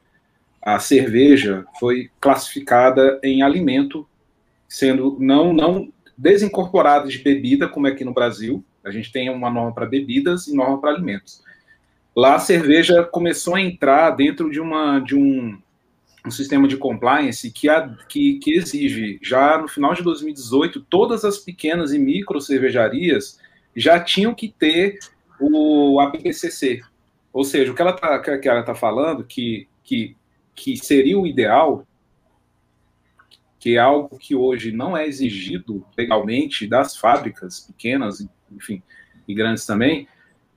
[0.62, 4.08] a cerveja foi classificada em alimento,
[4.68, 8.64] sendo não, não desincorporada de bebida, como é aqui no Brasil.
[8.84, 11.44] A gente tem uma norma para bebidas e norma para alimentos.
[12.16, 15.58] Lá a cerveja começou a entrar dentro de, uma, de um,
[16.26, 21.26] um sistema de compliance que, a, que, que exige, já no final de 2018, todas
[21.26, 23.40] as pequenas e micro cervejarias
[23.76, 25.00] já tinham que ter
[25.40, 26.82] o APPCC.
[27.34, 30.16] Ou seja, o que ela está que tá falando, que, que
[30.56, 31.86] que seria o ideal,
[33.60, 38.82] que é algo que hoje não é exigido legalmente das fábricas pequenas, enfim,
[39.28, 40.08] e grandes também,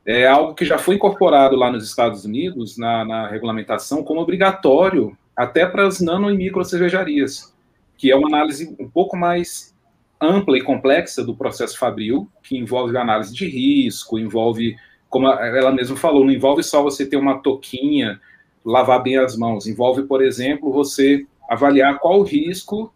[0.04, 5.16] é algo que já foi incorporado lá nos Estados Unidos, na, na regulamentação, como obrigatório
[5.36, 7.54] até para as nano e micro cervejarias,
[7.96, 9.74] que é uma análise um pouco mais
[10.20, 14.76] ampla e complexa do processo fabril, que envolve análise de risco, envolve,
[15.08, 18.20] como ela mesma falou, não envolve só você ter uma toquinha
[18.64, 19.66] lavar bem as mãos.
[19.66, 22.92] Envolve, por exemplo, você avaliar qual o risco,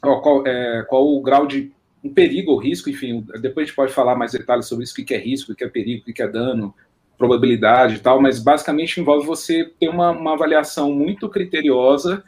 [0.00, 3.92] qual, é, qual o grau de um perigo ou risco, enfim, depois a gente pode
[3.92, 6.22] falar mais detalhes sobre isso, o que é risco, o que é perigo, o que
[6.22, 6.72] é dano,
[7.18, 12.22] probabilidade e tal, mas basicamente envolve você ter uma, uma avaliação muito criteriosa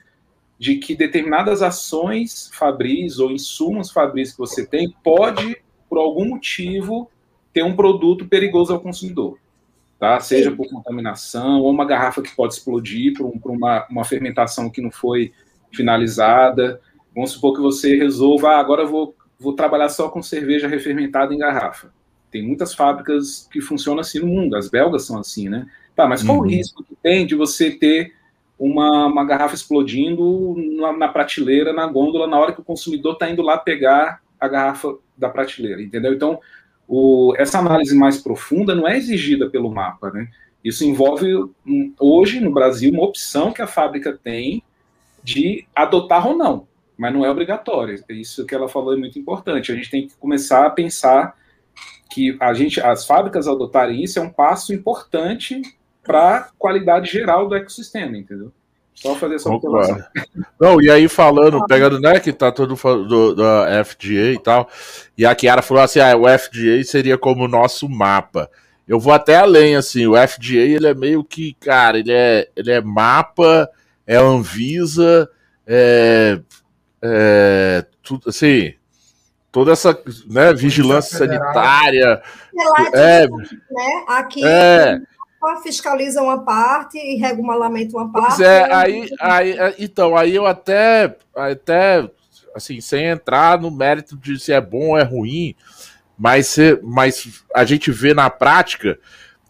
[0.59, 5.57] de que determinadas ações fabris ou insumos fabris que você tem pode,
[5.89, 7.11] por algum motivo,
[7.53, 9.39] ter um produto perigoso ao consumidor
[10.01, 10.19] tá?
[10.19, 14.71] seja por contaminação ou uma garrafa que pode explodir por, um, por uma, uma, fermentação
[14.71, 15.33] que não foi
[15.71, 16.81] finalizada.
[17.15, 21.35] Vamos supor que você resolva, ah, agora eu vou, vou trabalhar só com cerveja refermentada
[21.35, 21.93] em garrafa.
[22.31, 25.67] Tem muitas fábricas que funcionam assim no mundo, as belgas são assim, né?
[25.95, 26.45] Tá, mas qual uhum.
[26.45, 28.15] o risco que tem de você ter
[28.59, 33.31] uma, uma garrafa explodindo na, na, prateleira, na gôndola, na hora que o consumidor está
[33.31, 36.13] indo lá pegar a garrafa da prateleira, entendeu?
[36.13, 36.39] Então,
[36.87, 40.29] o, essa análise mais profunda não é exigida pelo mapa, né?
[40.63, 41.27] Isso envolve,
[41.99, 44.63] hoje no Brasil, uma opção que a fábrica tem
[45.23, 46.67] de adotar ou não,
[46.99, 48.03] mas não é obrigatório.
[48.11, 49.73] Isso que ela falou é muito importante.
[49.73, 51.35] A gente tem que começar a pensar
[52.11, 55.63] que a gente, as fábricas adotarem isso é um passo importante
[56.03, 58.53] para a qualidade geral do ecossistema, entendeu?
[58.95, 60.03] Só fazer essa observação.
[60.61, 64.69] Não, e aí falando, pegando, né, que tá todo do, da FDA e tal,
[65.17, 68.51] e a Kiara falou assim, ah, o FDA seria como o nosso mapa.
[68.87, 72.73] Eu vou até além, assim, o FDA, ele é meio que, cara, ele é, ele
[72.73, 73.71] é mapa,
[74.07, 75.31] é Anvisa,
[75.67, 76.41] é,
[77.01, 78.75] é tudo, assim,
[79.53, 82.23] toda essa né, vigilância sanitária.
[82.93, 84.05] É, né?
[84.09, 85.01] Aqui é,
[85.63, 88.37] fiscaliza uma parte e regulamenta uma parte.
[88.37, 92.09] Pois é, aí, aí, é, então, aí eu até, até,
[92.55, 95.55] assim, sem entrar no mérito de se é bom ou é ruim,
[96.19, 98.99] mas, se, mas a gente vê na prática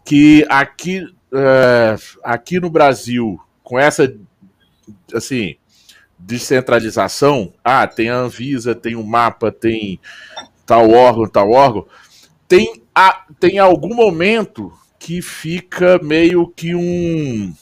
[0.05, 4.11] que aqui, é, aqui no Brasil, com essa,
[5.13, 5.57] assim,
[6.25, 9.99] descentralização, ah, tem a Anvisa, tem o mapa, tem
[10.65, 11.85] tal órgão, tal órgão,
[12.47, 17.53] tem, a, tem algum momento que fica meio que um.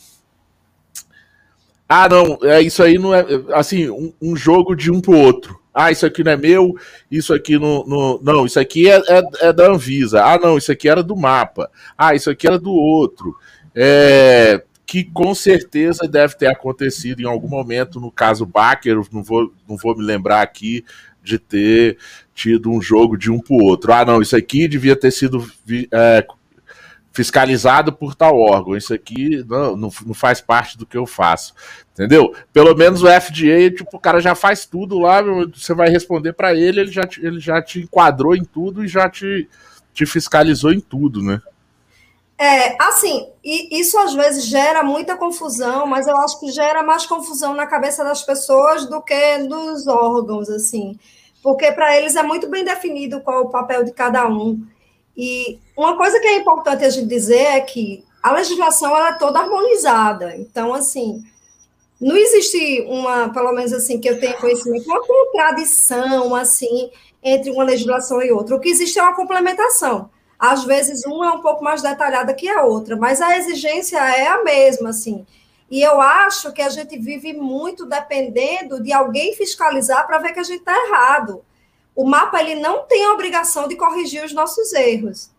[1.88, 5.60] Ah, não, é isso aí não é assim, um, um jogo de um pro outro.
[5.74, 6.76] Ah, isso aqui não é meu,
[7.10, 7.86] isso aqui não.
[7.88, 10.24] não, não isso aqui é, é, é, da Anvisa.
[10.24, 11.72] Ah, não, isso aqui era do mapa.
[11.98, 13.36] Ah, isso aqui era do outro.
[13.74, 19.54] É, que com certeza deve ter acontecido em algum momento no caso Baker, não vou,
[19.68, 20.84] não vou me lembrar aqui
[21.24, 22.00] de ter
[22.34, 23.94] tido um jogo de um para o outro.
[23.94, 25.48] Ah, não, isso aqui devia ter sido
[25.94, 26.26] é,
[27.14, 28.76] fiscalizado por tal órgão.
[28.76, 31.54] Isso aqui não, não, não, faz parte do que eu faço.
[31.94, 32.34] Entendeu?
[32.52, 36.56] Pelo menos o FDA, tipo, o cara já faz tudo lá, você vai responder para
[36.56, 39.48] ele, ele já, te, ele já te enquadrou em tudo e já te,
[39.94, 41.40] te fiscalizou em tudo, né?
[42.42, 47.54] É, assim, isso às vezes gera muita confusão, mas eu acho que gera mais confusão
[47.54, 50.98] na cabeça das pessoas do que dos órgãos, assim,
[51.44, 54.66] porque para eles é muito bem definido qual é o papel de cada um.
[55.18, 59.18] E uma coisa que é importante a gente dizer é que a legislação ela é
[59.18, 61.22] toda harmonizada, então, assim,
[62.00, 66.90] não existe uma, pelo menos assim, que eu tenha conhecimento, uma contradição, assim,
[67.22, 68.56] entre uma legislação e outra.
[68.56, 70.10] O que existe é uma complementação.
[70.40, 74.26] Às vezes, uma é um pouco mais detalhada que a outra, mas a exigência é
[74.28, 75.26] a mesma, assim.
[75.70, 80.40] E eu acho que a gente vive muito dependendo de alguém fiscalizar para ver que
[80.40, 81.44] a gente está errado.
[81.94, 85.30] O mapa ele não tem a obrigação de corrigir os nossos erros.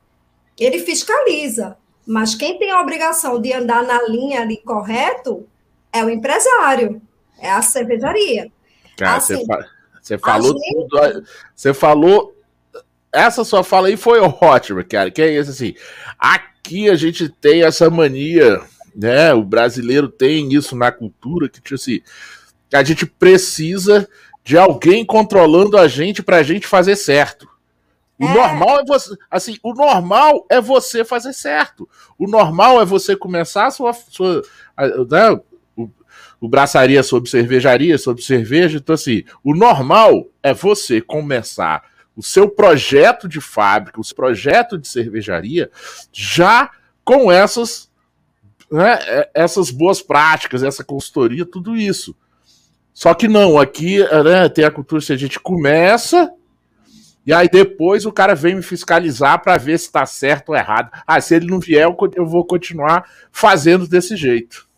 [0.58, 5.48] Ele fiscaliza, mas quem tem a obrigação de andar na linha ali correto
[5.90, 7.00] é o empresário,
[7.38, 8.52] é a cervejaria.
[8.96, 9.42] Cara, assim,
[10.00, 10.88] você, falou gente...
[10.88, 11.24] tudo.
[11.56, 12.34] Você falou
[13.12, 15.10] essa sua fala aí foi ótima, cara.
[15.10, 15.74] Que é isso assim.
[16.18, 18.60] Aqui a gente tem essa mania,
[18.94, 19.32] né?
[19.34, 22.00] O brasileiro tem isso na cultura que tipo assim,
[22.72, 24.08] a gente precisa
[24.44, 27.48] de alguém controlando a gente pra gente fazer certo.
[28.18, 28.34] O é.
[28.34, 31.88] normal é você, assim, o normal é você fazer certo.
[32.18, 34.42] O normal é você começar a sua, sua
[34.76, 35.40] a, né,
[35.74, 35.88] o,
[36.38, 41.82] o braçaria sobre cervejaria, sobre cerveja, então assim, o normal é você começar
[42.20, 45.70] o seu projeto de fábrica, o seu projeto de cervejaria,
[46.12, 46.70] já
[47.02, 47.90] com essas,
[48.70, 52.14] né, é, essas boas práticas, essa consultoria, tudo isso.
[52.92, 56.30] Só que não, aqui né, tem a cultura se a gente começa
[57.26, 60.90] e aí depois o cara vem me fiscalizar para ver se está certo ou errado.
[61.06, 64.68] Ah, se ele não vier, eu vou continuar fazendo desse jeito.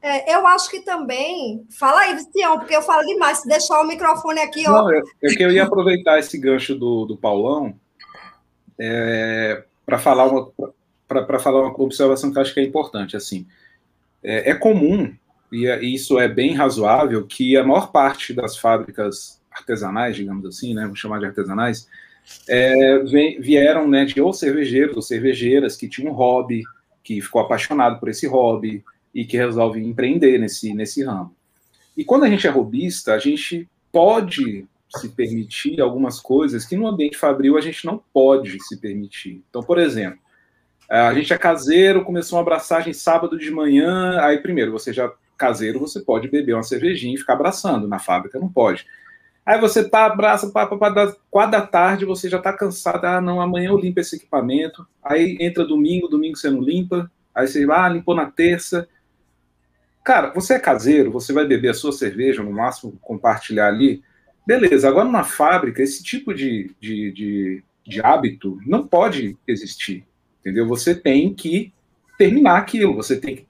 [0.00, 1.66] É, eu acho que também.
[1.70, 3.38] Fala aí, Vistião, porque eu falo demais.
[3.38, 4.72] Se deixar o microfone aqui, ó.
[4.72, 5.02] Não, é
[5.34, 7.74] que eu ia aproveitar esse gancho do, do Paulão
[8.78, 10.52] é, para falar uma
[11.08, 13.16] para falar uma observação que eu acho que é importante.
[13.16, 13.46] Assim,
[14.22, 15.12] é, é comum
[15.50, 20.74] e é, isso é bem razoável que a maior parte das fábricas artesanais, digamos assim,
[20.74, 21.88] né, vamos chamar de artesanais,
[22.46, 22.98] é,
[23.40, 26.62] vieram né, de ou cervejeiros ou cervejeiras que tinham um hobby,
[27.02, 28.84] que ficou apaixonado por esse hobby,
[29.14, 31.34] e que resolve empreender nesse, nesse ramo.
[31.96, 34.66] E quando a gente é robista, a gente pode
[34.96, 39.42] se permitir algumas coisas que no ambiente fabril a gente não pode se permitir.
[39.50, 40.18] Então, por exemplo,
[40.88, 45.78] a gente é caseiro, começou uma abraçagem sábado de manhã, aí primeiro, você já caseiro,
[45.78, 48.86] você pode beber uma cervejinha e ficar abraçando, na fábrica não pode.
[49.46, 53.04] Aí você tá, abraça, pá, pá, pá, das quatro da tarde, você já tá cansado,
[53.04, 57.46] ah, não, amanhã eu limpo esse equipamento, aí entra domingo, domingo você não limpa, aí
[57.46, 58.86] você, ah, limpou na terça,
[60.08, 64.02] Cara, você é caseiro, você vai beber a sua cerveja, no máximo compartilhar ali.
[64.46, 70.06] Beleza, agora numa fábrica, esse tipo de, de, de, de hábito não pode existir.
[70.40, 70.66] Entendeu?
[70.66, 71.74] Você tem que
[72.16, 73.46] terminar aquilo, você tem que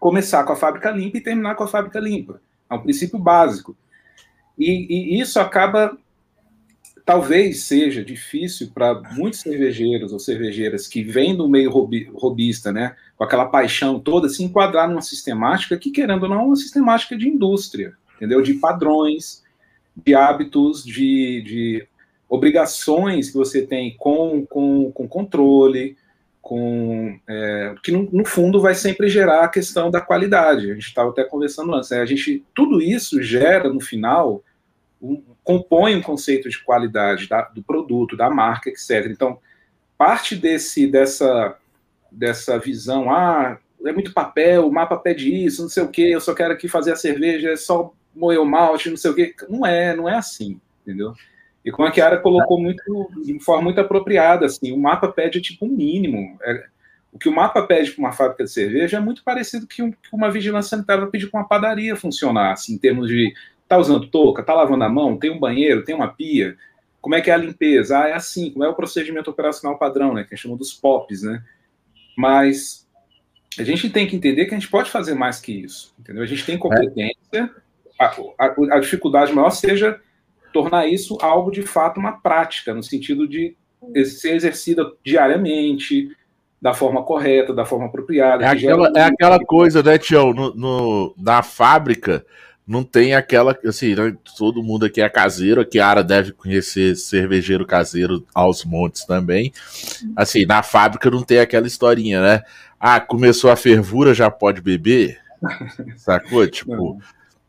[0.00, 2.40] começar com a fábrica limpa e terminar com a fábrica limpa.
[2.70, 3.76] É um princípio básico.
[4.58, 5.94] E, e isso acaba,
[7.06, 13.22] talvez seja difícil para muitos cervejeiros ou cervejeiras que vêm do meio robista, né, com
[13.22, 17.28] aquela paixão toda, se enquadrar numa sistemática que, querendo ou não, é uma sistemática de
[17.28, 18.42] indústria, entendeu?
[18.42, 19.44] De padrões,
[19.96, 21.88] de hábitos, de, de
[22.28, 25.96] obrigações que você tem com, com, com controle,
[26.42, 30.70] com é, que no, no, fundo vai sempre gerar a questão da qualidade.
[30.70, 31.90] A gente estava até conversando antes.
[31.90, 32.00] Né?
[32.00, 34.42] A gente tudo isso gera no final
[35.00, 39.06] um, compõe um conceito de qualidade da, do produto, da marca, etc.
[39.10, 39.38] Então
[39.96, 41.56] parte desse dessa
[42.10, 46.20] dessa visão, ah, é muito papel, o mapa pede isso, não sei o que, eu
[46.20, 49.34] só quero aqui fazer a cerveja, é só moer o malte, não sei o que.
[49.48, 51.12] Não é, não é assim, entendeu?
[51.64, 55.66] E como a Kiara colocou muito, de forma muito apropriada, assim, o mapa pede tipo
[55.66, 56.38] um mínimo.
[56.42, 56.66] É,
[57.12, 59.90] o que o mapa pede para uma fábrica de cerveja é muito parecido que, um,
[59.90, 63.34] que uma vigilância sanitária vai pedir para uma padaria funcionar, assim, em termos de
[63.68, 66.56] tá usando touca, tá lavando a mão, tem um banheiro, tem uma pia,
[67.00, 68.00] como é que é a limpeza?
[68.00, 70.72] Ah, é assim, como é o procedimento operacional padrão, né, que a gente chama dos
[70.72, 71.42] POPs, né?
[72.16, 72.86] Mas
[73.58, 76.22] a gente tem que entender que a gente pode fazer mais que isso, entendeu?
[76.22, 77.50] A gente tem competência,
[77.98, 78.06] a,
[78.38, 80.00] a, a dificuldade maior seja
[80.52, 83.56] tornar isso algo de fato uma prática, no sentido de
[84.04, 86.10] ser exercida diariamente,
[86.60, 88.44] da forma correta, da forma apropriada.
[88.44, 90.32] É aquela, é aquela coisa, né, Tião?
[90.32, 92.26] No, no, na fábrica
[92.66, 93.56] não tem aquela.
[93.64, 99.04] Assim, né, todo mundo aqui é caseiro, a Kiara deve conhecer cervejeiro caseiro aos montes
[99.04, 99.52] também.
[100.16, 102.42] Assim, na fábrica não tem aquela historinha, né?
[102.80, 105.18] Ah, começou a fervura, já pode beber?
[105.96, 106.46] Sacou?
[106.46, 106.98] Tipo.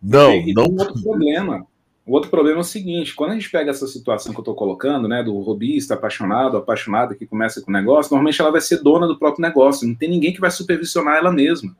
[0.02, 0.54] Não, não.
[0.54, 0.66] não...
[0.66, 1.66] Tem outro problema.
[2.06, 4.56] O outro problema é o seguinte: quando a gente pega essa situação que eu estou
[4.56, 8.82] colocando, né, do robista apaixonado, apaixonada que começa com o negócio, normalmente ela vai ser
[8.82, 11.76] dona do próprio negócio, não tem ninguém que vai supervisionar ela mesma.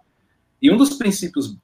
[0.62, 1.56] E um dos princípios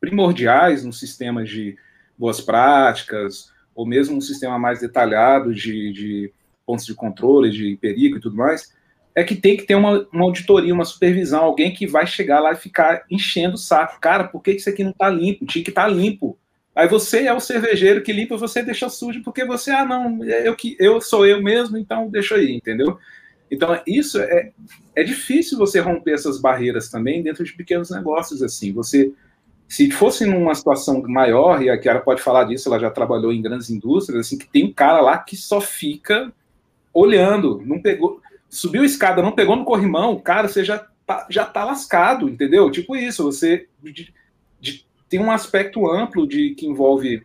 [0.00, 1.76] primordiais no sistema de
[2.18, 6.32] boas práticas, ou mesmo um sistema mais detalhado de, de
[6.66, 8.74] pontos de controle, de perigo e tudo mais,
[9.14, 12.52] é que tem que ter uma, uma, auditoria, uma supervisão, alguém que vai chegar lá
[12.52, 14.00] e ficar enchendo o saco.
[14.00, 15.46] Cara, por que isso aqui não está limpo?
[15.46, 16.38] Tinha que estar tá limpo.
[16.74, 20.54] Aí você é o cervejeiro que limpa, você deixa sujo, porque você, ah, não, eu,
[20.54, 22.98] que, eu sou eu mesmo, então deixa aí, entendeu?
[23.50, 24.52] Então, isso é,
[24.94, 28.72] é difícil você romper essas barreiras também dentro de pequenos negócios, assim.
[28.72, 29.12] Você,
[29.70, 33.40] se fosse numa situação maior, e a Kiara pode falar disso, ela já trabalhou em
[33.40, 36.32] grandes indústrias, assim, que tem um cara lá que só fica
[36.92, 41.46] olhando, não pegou, subiu a escada, não pegou no corrimão, cara, você já tá, já
[41.46, 42.68] tá lascado, entendeu?
[42.68, 44.12] Tipo isso, você de,
[44.60, 47.22] de tem um aspecto amplo de que envolve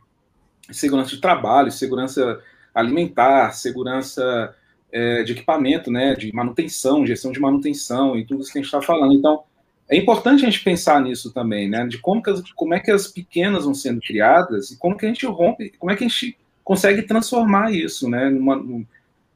[0.71, 2.39] segurança de trabalho, segurança
[2.75, 4.55] alimentar, segurança
[4.91, 8.67] é, de equipamento, né, de manutenção, gestão de manutenção e tudo isso que a gente
[8.67, 9.15] está falando.
[9.15, 9.45] Então,
[9.89, 13.07] é importante a gente pensar nisso também, né, de como, as, como é que as
[13.07, 16.37] pequenas vão sendo criadas e como que a gente rompe, como é que a gente
[16.63, 18.85] consegue transformar isso, né, numa, num,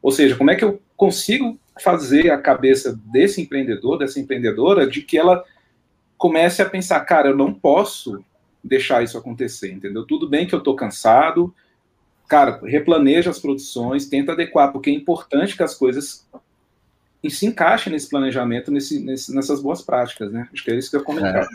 [0.01, 5.01] ou seja, como é que eu consigo fazer a cabeça desse empreendedor, dessa empreendedora, de
[5.01, 5.43] que ela
[6.17, 8.23] comece a pensar, cara, eu não posso
[8.63, 10.05] deixar isso acontecer, entendeu?
[10.05, 11.53] Tudo bem que eu estou cansado,
[12.27, 16.27] cara, replaneja as produções, tenta adequar, porque é importante que as coisas
[17.27, 20.47] se encaixem nesse planejamento, nesse, nesse, nessas boas práticas, né?
[20.53, 21.43] Acho que é isso que eu ia comentar.
[21.43, 21.47] É.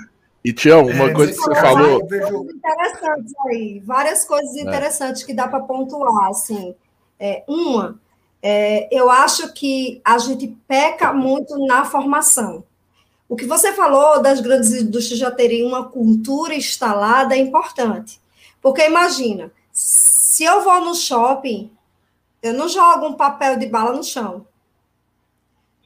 [0.44, 2.02] E Tião, uma é, coisa que você falou.
[2.02, 4.60] Interessantes aí, várias coisas é.
[4.60, 5.26] interessantes é.
[5.26, 6.74] que dá para pontuar, assim.
[7.18, 7.98] É, uma,
[8.42, 12.62] é, eu acho que a gente peca muito na formação.
[13.26, 18.20] O que você falou das grandes indústrias já terem uma cultura instalada é importante.
[18.60, 21.70] Porque imagina, se eu vou no shopping,
[22.42, 24.46] eu não jogo um papel de bala no chão.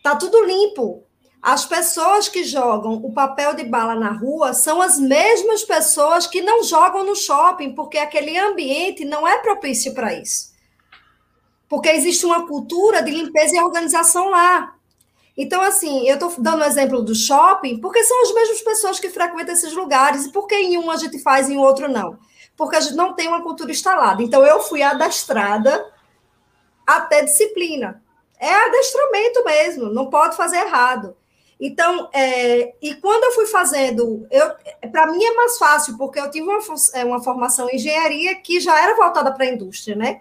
[0.08, 1.04] Tá tudo limpo.
[1.42, 6.40] As pessoas que jogam o papel de bala na rua são as mesmas pessoas que
[6.40, 10.54] não jogam no shopping, porque aquele ambiente não é propício para isso.
[11.68, 14.76] Porque existe uma cultura de limpeza e organização lá.
[15.36, 19.10] Então, assim, eu estou dando o exemplo do shopping, porque são as mesmas pessoas que
[19.10, 22.18] frequentam esses lugares, e por que em um a gente faz e em outro não?
[22.56, 24.22] Porque a gente não tem uma cultura instalada.
[24.22, 25.84] Então, eu fui adastrada
[26.86, 28.02] até disciplina.
[28.40, 31.16] É adestramento mesmo, não pode fazer errado.
[31.60, 34.26] Então, é, e quando eu fui fazendo,
[34.92, 36.60] para mim é mais fácil, porque eu tive uma,
[36.94, 40.20] é, uma formação em engenharia que já era voltada para a indústria, né?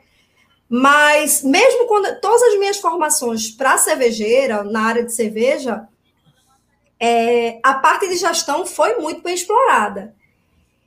[0.68, 5.88] Mas mesmo quando todas as minhas formações para cervejeira, na área de cerveja,
[7.00, 10.16] é, a parte de gestão foi muito bem explorada.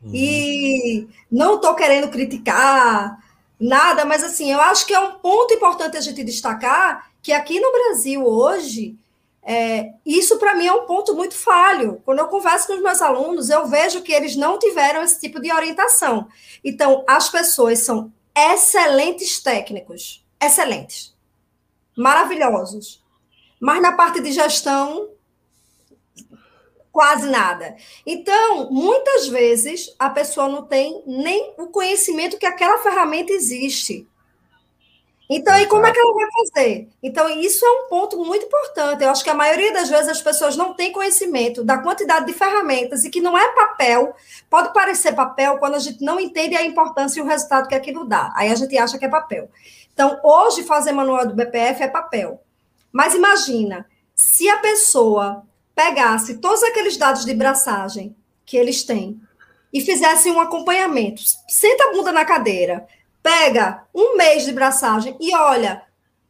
[0.02, 0.10] Uhum.
[0.12, 3.18] E não estou querendo criticar
[3.58, 7.60] nada, mas assim, eu acho que é um ponto importante a gente destacar que aqui
[7.60, 8.96] no Brasil hoje
[9.42, 12.00] É, isso, para mim, é um ponto muito falho.
[12.04, 15.40] Quando eu converso com os meus alunos, eu vejo que eles não tiveram esse tipo
[15.40, 16.28] de orientação.
[16.62, 21.16] Então, as pessoas são excelentes técnicos, excelentes,
[21.96, 23.02] maravilhosos.
[23.58, 25.08] Mas na parte de gestão,
[26.92, 27.76] quase nada.
[28.04, 34.06] Então, muitas vezes, a pessoa não tem nem o conhecimento que aquela ferramenta existe.
[35.32, 36.88] Então, e como é que ela vai fazer?
[37.00, 39.04] Então, isso é um ponto muito importante.
[39.04, 42.32] Eu acho que a maioria das vezes as pessoas não têm conhecimento da quantidade de
[42.32, 44.12] ferramentas e que não é papel.
[44.50, 48.04] Pode parecer papel quando a gente não entende a importância e o resultado que aquilo
[48.04, 48.32] dá.
[48.34, 49.48] Aí a gente acha que é papel.
[49.94, 52.42] Então, hoje, fazer manual do BPF é papel.
[52.90, 55.44] Mas imagina, se a pessoa
[55.76, 59.20] pegasse todos aqueles dados de braçagem que eles têm
[59.72, 62.84] e fizesse um acompanhamento, senta a bunda na cadeira,
[63.22, 65.82] pega um mês de braçagem e olha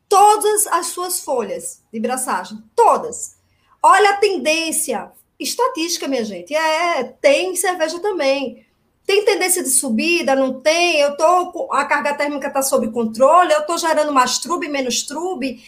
[0.09, 3.37] todas as suas folhas de braçagem, todas.
[3.83, 6.55] Olha a tendência, estatística, minha gente.
[6.55, 8.67] É, tem cerveja também.
[9.07, 11.01] Tem tendência de subida, não tem?
[11.01, 15.65] Eu tô a carga térmica está sob controle, eu estou gerando mais trube, menos trube.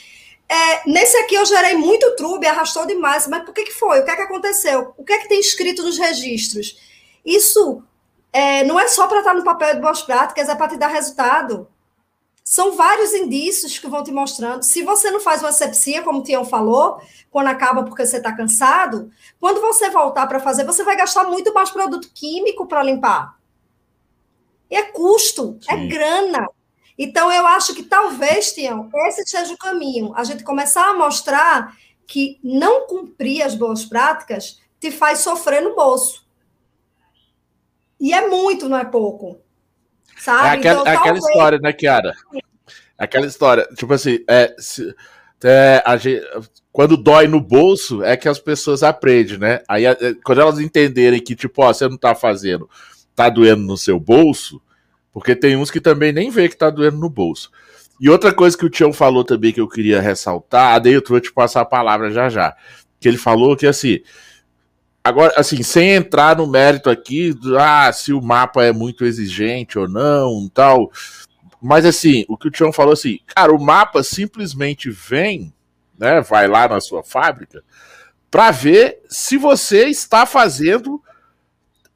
[0.48, 4.00] É, nesse aqui eu gerei muito trube, arrastou demais, mas por que, que foi?
[4.00, 4.92] O que é que aconteceu?
[4.98, 6.76] O que é que tem escrito nos registros?
[7.24, 7.82] Isso
[8.32, 10.88] é, não é só para estar no papel de boas práticas, é para te dar
[10.88, 11.68] resultado.
[12.42, 14.62] São vários indícios que vão te mostrando.
[14.62, 18.32] Se você não faz uma asepsia, como o Tião falou, quando acaba porque você está
[18.34, 23.38] cansado, quando você voltar para fazer, você vai gastar muito mais produto químico para limpar.
[24.70, 25.84] E é custo, é Sim.
[25.84, 26.48] é grana.
[26.98, 30.12] Então, eu acho que talvez, Tião, esse seja o caminho.
[30.16, 31.76] A gente começar a mostrar
[32.06, 36.21] que não cumprir as boas práticas te faz sofrer no bolso.
[38.03, 39.38] E é muito, não é pouco.
[40.18, 40.48] Sabe?
[40.48, 42.12] É aquela, então, é aquela história, né, Kiara?
[42.98, 44.92] Aquela história, tipo assim, é, se,
[45.44, 46.20] é, a gente,
[46.72, 49.61] quando dói no bolso, é que as pessoas aprendem, né?
[49.68, 52.68] Aí, é, quando elas entenderem que, tipo, ó, você não tá fazendo,
[53.14, 54.61] tá doendo no seu bolso,
[55.12, 57.53] porque tem uns que também nem vê que tá doendo no bolso.
[58.00, 61.20] E outra coisa que o Tião falou também que eu queria ressaltar, daí eu vou
[61.20, 62.57] te passar a palavra já já.
[62.98, 64.00] Que ele falou que assim,
[65.05, 69.88] Agora, assim, sem entrar no mérito aqui, ah, se o mapa é muito exigente ou
[69.88, 70.92] não, tal.
[71.61, 75.53] Mas assim, o que o Tião falou assim, cara, o mapa simplesmente vem,
[75.98, 77.64] né, vai lá na sua fábrica,
[78.30, 81.03] para ver se você está fazendo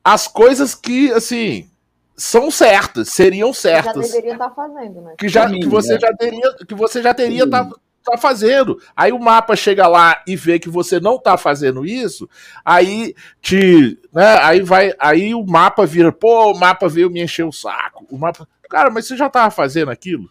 [0.05, 1.71] as coisas que, assim,
[2.17, 3.93] são certas, seriam certas.
[3.93, 5.15] Que já deveria estar tá fazendo, né?
[5.19, 7.69] Que, já, que você já teria, que você já teria tá,
[8.07, 8.81] tá fazendo.
[8.97, 12.29] Aí o mapa chega lá e vê que você não tá fazendo isso,
[12.65, 17.45] aí te, né, aí vai, aí o mapa vira, pô, o mapa veio me encher
[17.45, 18.07] o saco.
[18.11, 20.31] O mapa, cara, mas você já tava fazendo aquilo?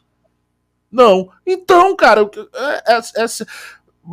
[0.91, 1.30] Não.
[1.45, 3.26] Então, cara, é, é, é,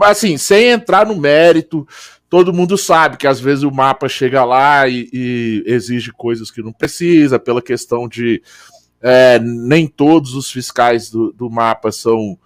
[0.02, 1.86] assim, sem entrar no mérito,
[2.28, 6.62] todo mundo sabe que às vezes o mapa chega lá e, e exige coisas que
[6.62, 8.42] não precisa, pela questão de
[9.00, 12.38] é, nem todos os fiscais do, do mapa são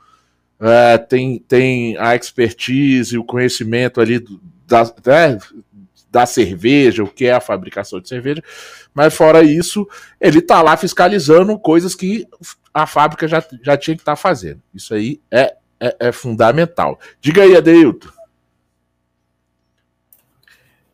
[0.61, 4.25] é, tem, tem a expertise, o conhecimento ali
[4.67, 5.39] da, né,
[6.11, 8.43] da cerveja, o que é a fabricação de cerveja,
[8.95, 9.87] mas fora isso,
[10.21, 12.27] ele está lá fiscalizando coisas que
[12.73, 14.63] a fábrica já, já tinha que estar tá fazendo.
[14.75, 16.99] Isso aí é, é, é, fundamental.
[17.21, 18.09] Diga aí, Adeilton.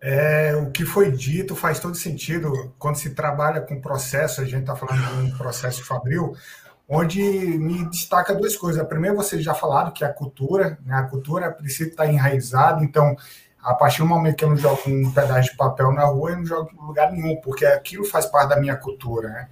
[0.00, 4.62] É, o que foi dito faz todo sentido quando se trabalha com processo, a gente
[4.62, 6.36] está falando de um processo fabril,
[6.94, 8.78] onde me destaca duas coisas.
[8.80, 10.78] A primeira, vocês já falaram, que é a cultura.
[10.84, 10.94] Né?
[10.94, 13.16] A cultura precisa estar enraizada, então,
[13.62, 16.36] a partir do momento que eu não jogo um pedaço de papel na rua, eu
[16.36, 19.28] não jogo em lugar nenhum, porque aquilo faz parte da minha cultura.
[19.30, 19.48] Né?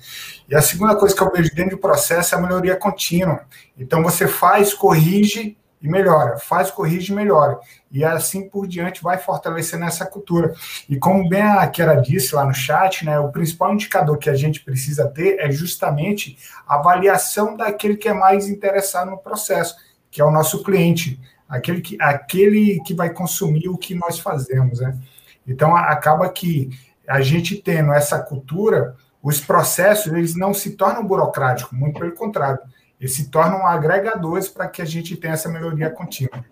[0.51, 3.47] E a segunda coisa que eu vejo dentro do processo é a melhoria contínua.
[3.79, 7.59] Então, você faz, corrige e melhora, faz, corrige e melhora.
[7.91, 10.55] E assim por diante vai fortalecendo essa cultura.
[10.89, 14.35] E como bem a Kera disse lá no chat, né, o principal indicador que a
[14.35, 19.75] gente precisa ter é justamente a avaliação daquele que é mais interessado no processo,
[20.11, 21.19] que é o nosso cliente,
[21.49, 24.81] aquele que, aquele que vai consumir o que nós fazemos.
[24.81, 24.99] Né?
[25.47, 26.69] Então acaba que
[27.09, 32.61] a gente tendo essa cultura, os processos eles não se tornam burocráticos, muito pelo contrário
[33.01, 36.45] e se tornam agregadores para que a gente tenha essa melhoria contínua.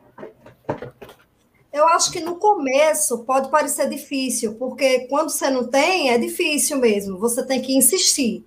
[1.70, 6.78] Eu acho que no começo pode parecer difícil, porque quando você não tem, é difícil
[6.78, 8.44] mesmo, você tem que insistir.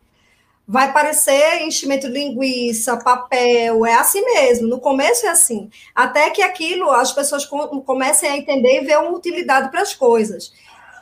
[0.67, 4.67] Vai parecer enchimento de linguiça, papel, é assim mesmo.
[4.67, 5.69] No começo é assim.
[5.93, 7.45] Até que aquilo as pessoas
[7.85, 10.53] comecem a entender e ver uma utilidade para as coisas.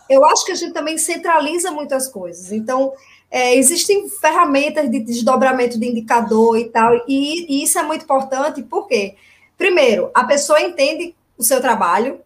[0.10, 2.52] Eu acho que a gente também centraliza muitas coisas.
[2.52, 2.94] Então,
[3.32, 8.64] é, existem ferramentas de desdobramento de indicador e tal, e, e, isso é muito importante,
[8.64, 9.16] porque,
[9.58, 12.20] primeiro, a pessoa entende o seu trabalho,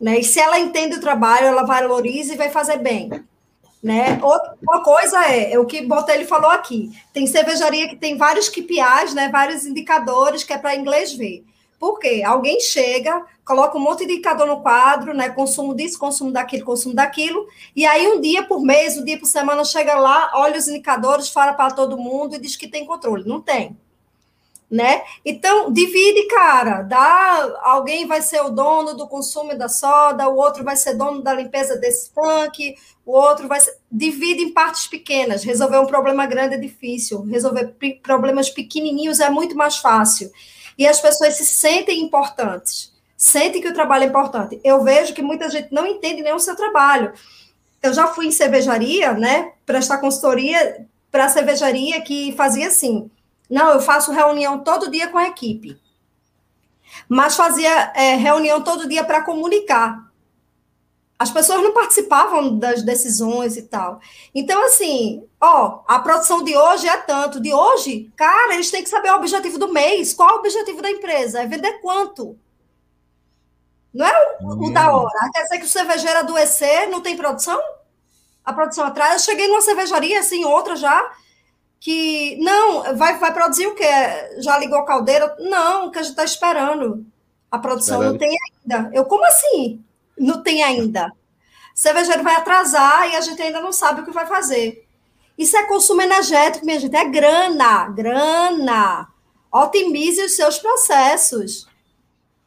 [0.00, 0.18] né?
[0.18, 3.10] E se ela entende o trabalho, ela valoriza e vai fazer bem.
[3.82, 4.18] Né?
[4.22, 6.90] Outra coisa é, é o que Botelho falou aqui.
[7.12, 9.28] Tem cervejaria que tem vários KPIs, né?
[9.30, 11.44] vários indicadores que é para inglês ver.
[11.78, 12.22] Por quê?
[12.26, 15.30] Alguém chega, coloca um monte de indicador no quadro, né?
[15.30, 19.26] Consumo disso, consumo daquilo, consumo daquilo, e aí um dia por mês, um dia por
[19.26, 23.24] semana, chega lá, olha os indicadores, fala para todo mundo e diz que tem controle.
[23.26, 23.76] Não tem
[24.70, 25.02] né?
[25.24, 26.82] Então, divide, cara.
[26.82, 31.22] Dá, alguém vai ser o dono do consumo da soda, o outro vai ser dono
[31.22, 32.74] da limpeza desse tanque,
[33.04, 33.76] o outro vai ser...
[33.90, 35.42] Divide em partes pequenas.
[35.42, 37.22] Resolver um problema grande é difícil.
[37.22, 40.30] Resolver problemas pequenininhos é muito mais fácil.
[40.78, 42.94] E as pessoas se sentem importantes.
[43.16, 44.60] Sentem que o trabalho é importante.
[44.62, 47.12] Eu vejo que muita gente não entende nem o seu trabalho.
[47.82, 49.52] Eu já fui em cervejaria, né?
[49.66, 53.10] Prestar consultoria para cervejaria que fazia assim
[53.48, 55.80] não, eu faço reunião todo dia com a equipe.
[57.08, 60.07] Mas fazia é, reunião todo dia para comunicar.
[61.18, 64.00] As pessoas não participavam das decisões e tal.
[64.32, 67.40] Então, assim, ó, a produção de hoje é tanto.
[67.40, 70.14] De hoje, cara, eles têm que saber o objetivo do mês.
[70.14, 71.42] Qual é o objetivo da empresa?
[71.42, 72.38] É vender quanto?
[73.92, 75.00] Não é o, o da hum.
[75.00, 75.30] hora.
[75.32, 77.60] Quer dizer que o cervejeiro adoecer não tem produção?
[78.44, 79.14] A produção atrás.
[79.14, 81.12] Eu cheguei numa cervejaria, assim, outra já
[81.80, 83.84] que não, vai, vai produzir o quê?
[84.38, 85.36] Já ligou a caldeira?
[85.38, 87.06] Não, que a gente está esperando.
[87.50, 88.90] A produção não tem ainda.
[88.92, 89.82] Eu, como assim?
[90.18, 91.12] Não tem ainda.
[91.74, 94.86] Cervejeiro vai atrasar e a gente ainda não sabe o que vai fazer.
[95.38, 99.08] Isso é consumo energético, minha gente, é grana, grana.
[99.52, 101.68] Otimize os seus processos.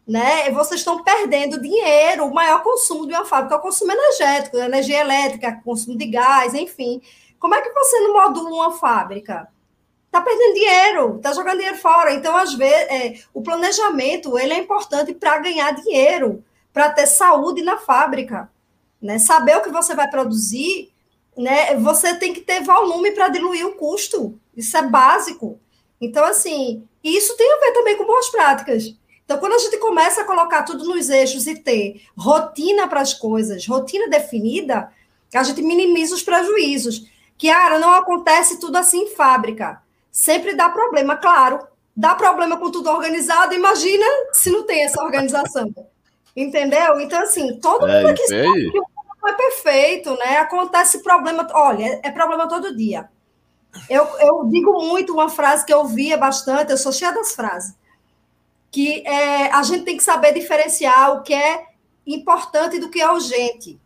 [0.06, 0.52] Né?
[0.52, 2.26] Vocês estão perdendo dinheiro.
[2.26, 6.54] O maior consumo de uma fábrica é o consumo energético, energia elétrica, consumo de gás,
[6.54, 7.02] enfim.
[7.40, 9.48] Como é que você não modula uma fábrica?
[10.08, 12.14] Está perdendo dinheiro, está jogando dinheiro fora.
[12.14, 16.44] Então, às vezes, é, o planejamento ele é importante para ganhar dinheiro,
[16.74, 18.50] para ter saúde na fábrica.
[19.02, 19.20] Né?
[19.20, 20.92] Saber o que você vai produzir,
[21.38, 21.76] né?
[21.76, 24.40] você tem que ter volume para diluir o custo.
[24.56, 25.60] Isso é básico.
[26.00, 28.96] Então, assim, isso tem a ver também com boas práticas.
[29.24, 33.14] Então, quando a gente começa a colocar tudo nos eixos e ter rotina para as
[33.14, 34.92] coisas, rotina definida,
[35.34, 37.10] a gente minimiza os prejuízos.
[37.38, 39.82] Kiara, não acontece tudo assim em fábrica.
[40.12, 41.66] Sempre dá problema, claro.
[41.96, 43.54] Dá problema com tudo organizado.
[43.54, 45.74] Imagina se não tem essa organização.
[46.36, 47.00] Entendeu?
[47.00, 50.38] Então, assim, todo é, mundo aqui sabe que o mundo não é perfeito, né?
[50.38, 51.48] Acontece problema.
[51.54, 53.10] Olha, é problema todo dia.
[53.90, 57.74] Eu, eu digo muito uma frase que eu ouvia bastante, eu sou cheia das frases,
[58.70, 61.68] que é, a gente tem que saber diferenciar o que é
[62.06, 63.80] importante do que é urgente.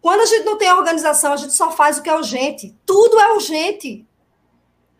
[0.00, 2.74] Quando a gente não tem organização, a gente só faz o que é urgente.
[2.84, 4.06] Tudo é urgente.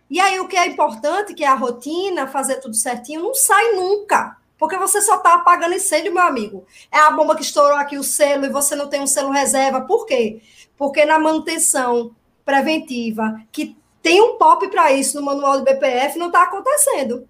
[0.09, 3.73] E aí, o que é importante, que é a rotina, fazer tudo certinho, não sai
[3.73, 4.37] nunca.
[4.59, 6.67] Porque você só está apagando incêndio, meu amigo.
[6.91, 9.83] É a bomba que estourou aqui o selo e você não tem um selo reserva.
[9.83, 10.41] Por quê?
[10.77, 16.29] Porque na manutenção preventiva, que tem um POP para isso no manual do BPF, não
[16.29, 17.29] está acontecendo.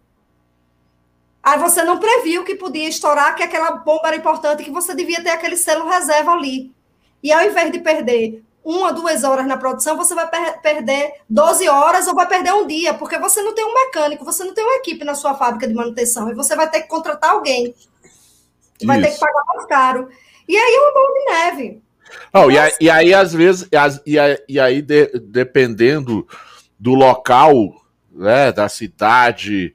[1.42, 5.22] Aí você não previu que podia estourar, que aquela bomba era importante, que você devia
[5.22, 6.72] ter aquele selo reserva ali.
[7.22, 11.68] E ao invés de perder uma, duas horas na produção, você vai per perder 12
[11.68, 14.64] horas ou vai perder um dia, porque você não tem um mecânico, você não tem
[14.64, 17.72] uma equipe na sua fábrica de manutenção, e você vai ter que contratar alguém.
[18.82, 20.08] Vai ter que pagar mais caro.
[20.48, 21.82] E aí é uma bola de neve.
[22.34, 23.68] Oh, e, aí, e, aí, às vezes,
[24.04, 26.26] e, aí, e aí de, dependendo
[26.76, 27.54] do local,
[28.10, 29.72] né, da cidade,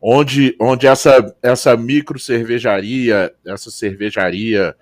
[0.00, 4.74] onde, onde essa, essa micro cervejaria, essa cervejaria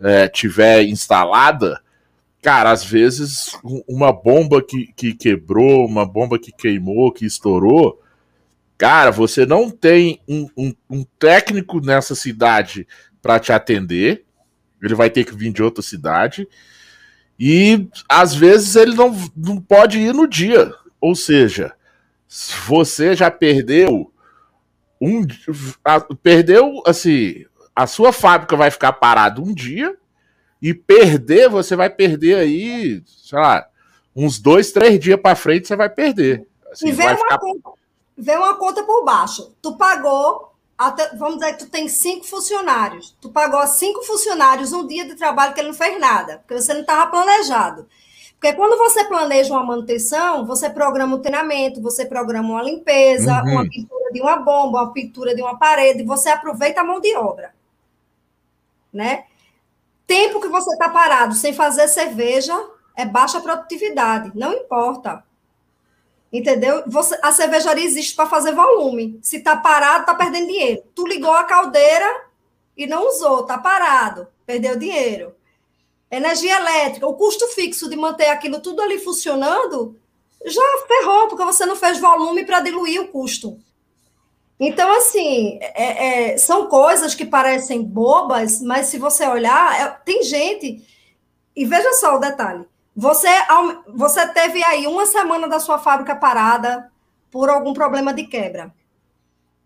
[0.00, 1.80] é, tiver instalada,
[2.42, 3.52] cara, às vezes
[3.86, 8.00] uma bomba que, que quebrou, uma bomba que queimou, que estourou,
[8.78, 12.86] cara, você não tem um, um, um técnico nessa cidade
[13.20, 14.24] para te atender,
[14.82, 16.48] ele vai ter que vir de outra cidade,
[17.38, 21.74] e às vezes ele não, não pode ir no dia, ou seja,
[22.66, 24.12] você já perdeu
[25.00, 25.26] um
[26.22, 29.96] perdeu assim a sua fábrica vai ficar parada um dia
[30.60, 33.66] e perder, você vai perder aí, sei lá,
[34.14, 36.46] uns dois, três dias para frente você vai perder.
[36.70, 37.38] Assim, e vem uma, ficar...
[37.38, 37.70] conta,
[38.16, 39.54] vem uma conta por baixo.
[39.62, 43.16] Tu pagou, até, vamos dizer que tu tem cinco funcionários.
[43.20, 46.60] Tu pagou a cinco funcionários um dia de trabalho que ele não fez nada, porque
[46.60, 47.86] você não estava planejado.
[48.38, 53.52] Porque quando você planeja uma manutenção, você programa o treinamento, você programa uma limpeza, uhum.
[53.52, 57.14] uma pintura de uma bomba, uma pintura de uma parede, você aproveita a mão de
[57.16, 57.52] obra
[58.92, 59.24] né?
[60.10, 62.60] Tempo que você está parado sem fazer cerveja
[62.96, 65.22] é baixa produtividade, não importa.
[66.32, 66.82] Entendeu?
[66.88, 69.20] Você, a cervejaria existe para fazer volume.
[69.22, 70.82] Se está parado, está perdendo dinheiro.
[70.96, 72.24] Tu ligou a caldeira
[72.76, 75.32] e não usou, está parado, perdeu dinheiro.
[76.10, 79.96] Energia elétrica, o custo fixo de manter aquilo tudo ali funcionando,
[80.44, 83.60] já ferrou, porque você não fez volume para diluir o custo.
[84.62, 90.22] Então, assim, é, é, são coisas que parecem bobas, mas se você olhar, é, tem
[90.22, 90.86] gente.
[91.56, 93.26] E veja só o detalhe: você,
[93.94, 96.92] você teve aí uma semana da sua fábrica parada
[97.30, 98.70] por algum problema de quebra.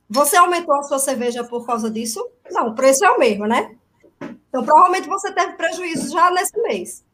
[0.09, 2.25] Você aumentou a sua cerveja por causa disso?
[2.53, 3.75] Não, o preço é o mesmo, né?
[4.49, 7.05] Então, provavelmente você teve prejuízo já nesse mês.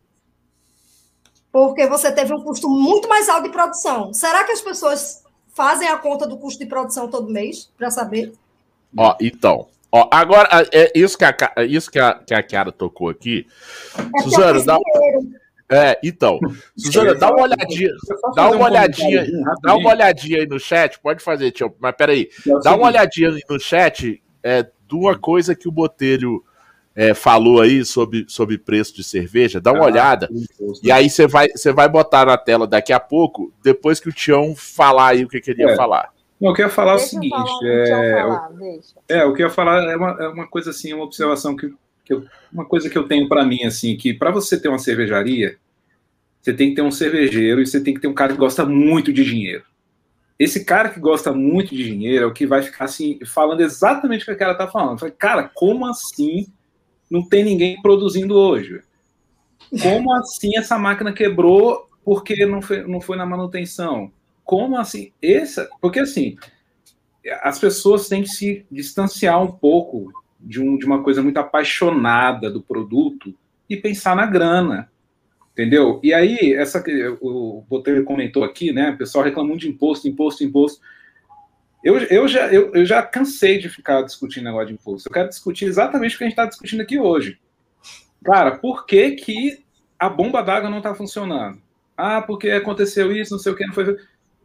[1.51, 4.12] Porque você teve um custo muito mais alto de produção.
[4.12, 5.22] Será que as pessoas
[5.55, 8.32] fazem a conta do custo de produção todo mês para saber?
[8.96, 9.68] Ó, então.
[9.92, 11.34] Ó, agora, é isso que a,
[11.66, 13.46] isso que a, que a Chiara tocou aqui.
[13.96, 14.78] É Suzana, dá.
[15.68, 16.38] É, então.
[16.76, 17.90] Suzana, dá uma olhadinha.
[18.34, 19.26] Dá uma olhadinha.
[19.62, 20.98] Dá uma olhadinha aí no chat.
[21.01, 21.74] Pode fazer, tio.
[21.80, 22.28] Mas peraí.
[22.62, 26.44] Dá uma olhadinha no chat é, de uma coisa que o Botelho
[26.95, 30.28] é, falou aí sobre, sobre preço de cerveja, dá uma ah, olhada.
[30.82, 34.12] E aí você vai, você vai botar na tela daqui a pouco, depois que o
[34.12, 35.76] Tião falar aí o que, que ele ia é.
[35.76, 36.12] falar.
[36.41, 37.30] Não, eu queria falar deixa o seguinte.
[37.30, 38.51] Falar, é, falar,
[39.09, 41.72] é, o que eu ia falar é uma, é uma coisa assim, uma observação que,
[42.05, 44.78] que eu, uma coisa que eu tenho para mim, assim, que para você ter uma
[44.78, 45.59] cervejaria,
[46.41, 48.64] você tem que ter um cervejeiro e você tem que ter um cara que gosta
[48.64, 49.64] muito de dinheiro.
[50.38, 54.22] Esse cara que gosta muito de dinheiro é o que vai ficar assim, falando exatamente
[54.22, 54.99] o que a cara tá falando.
[54.99, 56.47] Falei, cara, como assim
[57.11, 58.81] não tem ninguém produzindo hoje.
[59.83, 64.13] Como assim essa máquina quebrou porque não foi, não foi na manutenção?
[64.45, 65.13] Como assim?
[65.23, 66.37] Essa, porque assim,
[67.43, 72.51] as pessoas têm que se distanciar um pouco de, um, de uma coisa muito apaixonada
[72.51, 73.35] do produto
[73.69, 74.91] e pensar na grana.
[75.53, 76.01] Entendeu?
[76.03, 76.83] E aí, essa
[77.21, 78.91] o Botelho comentou aqui, né?
[78.91, 80.81] O pessoal reclamando de imposto, imposto, imposto.
[81.83, 85.09] Eu, eu, já, eu, eu já cansei de ficar discutindo negócio de imposto.
[85.09, 87.39] Eu quero discutir exatamente o que a gente está discutindo aqui hoje.
[88.22, 89.64] Cara, por que, que
[89.99, 91.59] a bomba d'água não está funcionando?
[91.97, 93.97] Ah, porque aconteceu isso, não sei o que, não foi.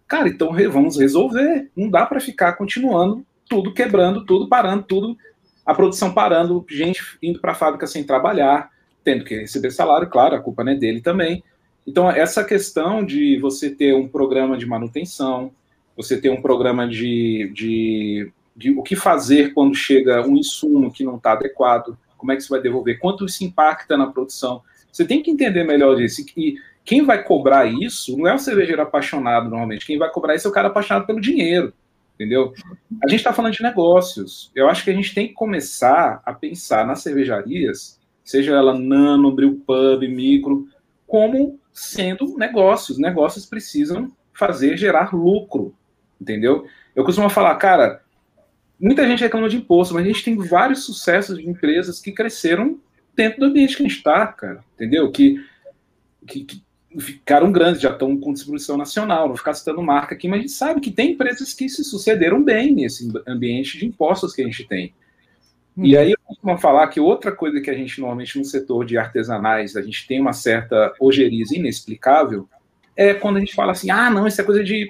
[0.07, 1.69] Cara, então vamos resolver.
[1.75, 5.17] Não dá para ficar continuando tudo quebrando, tudo parando, tudo
[5.65, 8.69] a produção parando, gente indo para a fábrica sem trabalhar,
[9.03, 11.43] tendo que receber salário, claro, a culpa não é dele também.
[11.88, 15.51] Então, essa questão de você ter um programa de manutenção,
[15.95, 21.03] você ter um programa de, de, de o que fazer quando chega um insumo que
[21.03, 24.61] não está adequado, como é que você vai devolver, quanto isso impacta na produção.
[24.91, 26.25] Você tem que entender melhor disso.
[26.37, 29.85] E quem vai cobrar isso não é o cervejeiro apaixonado, normalmente.
[29.85, 31.73] Quem vai cobrar isso é o cara apaixonado pelo dinheiro.
[32.15, 32.53] Entendeu?
[33.03, 34.51] A gente está falando de negócios.
[34.55, 39.35] Eu acho que a gente tem que começar a pensar nas cervejarias, seja ela nano,
[39.35, 40.67] brew pub, micro,
[41.05, 42.97] como sendo negócios.
[42.97, 45.75] Negócios precisam fazer gerar lucro
[46.20, 46.66] entendeu?
[46.95, 48.01] Eu costumo falar, cara,
[48.80, 52.80] muita gente reclama de imposto, mas a gente tem vários sucessos de empresas que cresceram
[53.16, 55.11] dentro do ambiente que a gente está, cara, entendeu?
[55.11, 55.43] Que,
[56.28, 56.66] que, que,
[56.97, 60.41] ficaram grandes, já estão com distribuição nacional, não vou ficar citando marca aqui, mas a
[60.41, 64.45] gente sabe que tem empresas que se sucederam bem nesse ambiente de impostos que a
[64.45, 64.93] gente tem.
[65.78, 65.86] Hum.
[65.86, 68.97] E aí eu costumo falar que outra coisa que a gente normalmente no setor de
[68.97, 72.47] artesanais, a gente tem uma certa ojeriza inexplicável,
[72.95, 74.88] é quando a gente fala assim, ah, não, isso é coisa de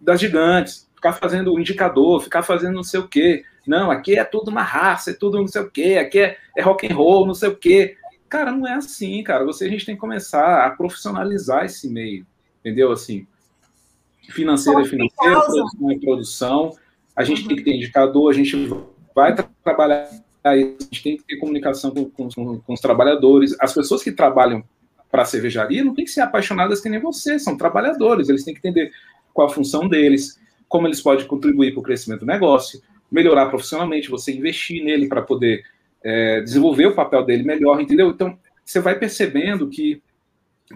[0.00, 3.44] das gigantes, ficar fazendo indicador, ficar fazendo não sei o quê.
[3.66, 6.62] Não, aqui é tudo uma raça, é tudo não sei o quê, aqui é, é
[6.62, 7.96] rock and roll, não sei o quê.
[8.28, 9.44] Cara, não é assim, cara.
[9.44, 12.26] Você a gente tem que começar a profissionalizar esse meio,
[12.60, 12.90] entendeu?
[12.92, 13.26] Assim,
[14.30, 16.72] financeira é financeira, produção é produção.
[17.14, 17.48] A gente uhum.
[17.48, 18.56] tem que ter indicador, a gente
[19.14, 20.08] vai tra trabalhar
[20.44, 23.56] a gente tem que ter comunicação com, com, com os trabalhadores.
[23.60, 24.62] As pessoas que trabalham
[25.10, 28.54] para a cervejaria não tem que ser apaixonadas que nem você, são trabalhadores, eles têm
[28.54, 28.92] que entender
[29.38, 30.36] qual a função deles,
[30.68, 35.22] como eles podem contribuir para o crescimento do negócio, melhorar profissionalmente, você investir nele para
[35.22, 35.62] poder
[36.02, 38.10] é, desenvolver o papel dele melhor, entendeu?
[38.10, 40.02] Então, você vai percebendo que,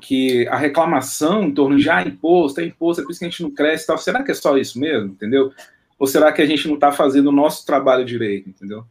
[0.00, 3.30] que a reclamação em torno de ah, imposto, é imposto, é por isso que a
[3.30, 3.98] gente não cresce tal.
[3.98, 5.52] Será que é só isso mesmo, entendeu?
[5.98, 8.84] Ou será que a gente não está fazendo o nosso trabalho direito, entendeu?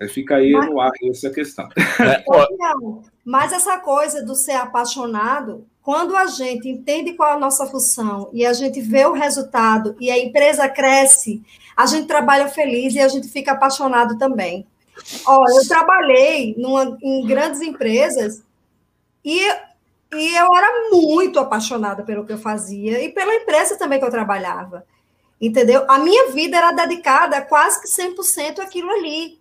[0.00, 1.68] É, fica aí mas, no ar essa questão.
[1.76, 2.24] É,
[2.58, 7.66] não, mas essa coisa do ser apaixonado quando a gente entende qual é a nossa
[7.66, 11.42] função e a gente vê o resultado e a empresa cresce,
[11.74, 14.66] a gente trabalha feliz e a gente fica apaixonado também.
[15.26, 18.42] Ó, eu trabalhei numa, em grandes empresas
[19.24, 19.40] e,
[20.12, 24.10] e eu era muito apaixonada pelo que eu fazia e pela empresa também que eu
[24.10, 24.84] trabalhava.
[25.40, 25.86] Entendeu?
[25.88, 29.37] A minha vida era dedicada quase que 100% àquilo ali.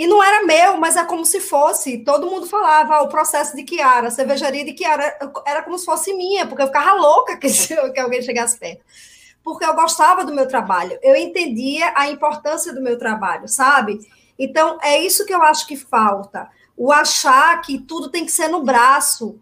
[0.00, 1.98] E não era meu, mas é como se fosse.
[1.98, 5.84] Todo mundo falava ah, o processo de Kiara, a cervejaria de Kiara, era como se
[5.84, 7.48] fosse minha, porque eu ficava louca que,
[7.92, 8.82] que alguém chegasse perto.
[9.44, 14.00] Porque eu gostava do meu trabalho, eu entendia a importância do meu trabalho, sabe?
[14.38, 16.48] Então, é isso que eu acho que falta.
[16.74, 19.38] O achar que tudo tem que ser no braço.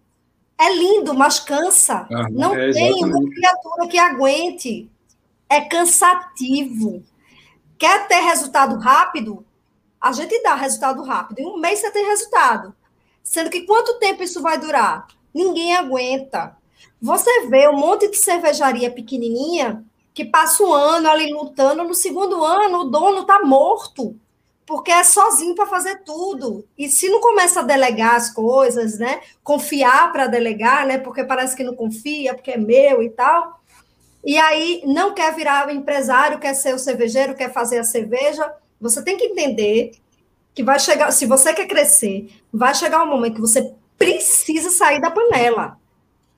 [0.59, 2.05] É lindo, mas cansa.
[2.13, 4.91] Ah, não é tem uma criatura que aguente.
[5.49, 7.05] É cansativo.
[7.79, 9.47] Quer ter resultado rápido?
[10.01, 11.41] A gente dá resultado rápido.
[11.41, 12.75] Em um mês você tem resultado.
[13.23, 15.07] Sendo que quanto tempo isso vai durar?
[15.35, 16.57] Ninguém aguenta.
[17.01, 19.85] Você vê um monte de cervejaria pequenininha
[20.15, 24.17] que passa um ano ali lutando, no segundo ano o dono está morto,
[24.67, 26.67] porque é sozinho para fazer tudo.
[26.77, 29.21] E se não começa a delegar as coisas, né?
[29.45, 30.99] Confiar para delegar, né?
[30.99, 33.61] Porque parece que não confia, porque é meu e tal.
[34.25, 38.53] E aí não quer virar empresário, quer ser o cervejeiro, quer fazer a cerveja.
[38.81, 39.93] Você tem que entender
[40.55, 45.01] que vai chegar, se você quer crescer, vai chegar um momento que você precisa sair
[45.01, 45.79] da panela.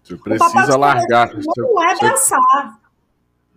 [0.03, 1.31] Você precisa largar.
[1.57, 2.81] Não é abraçar.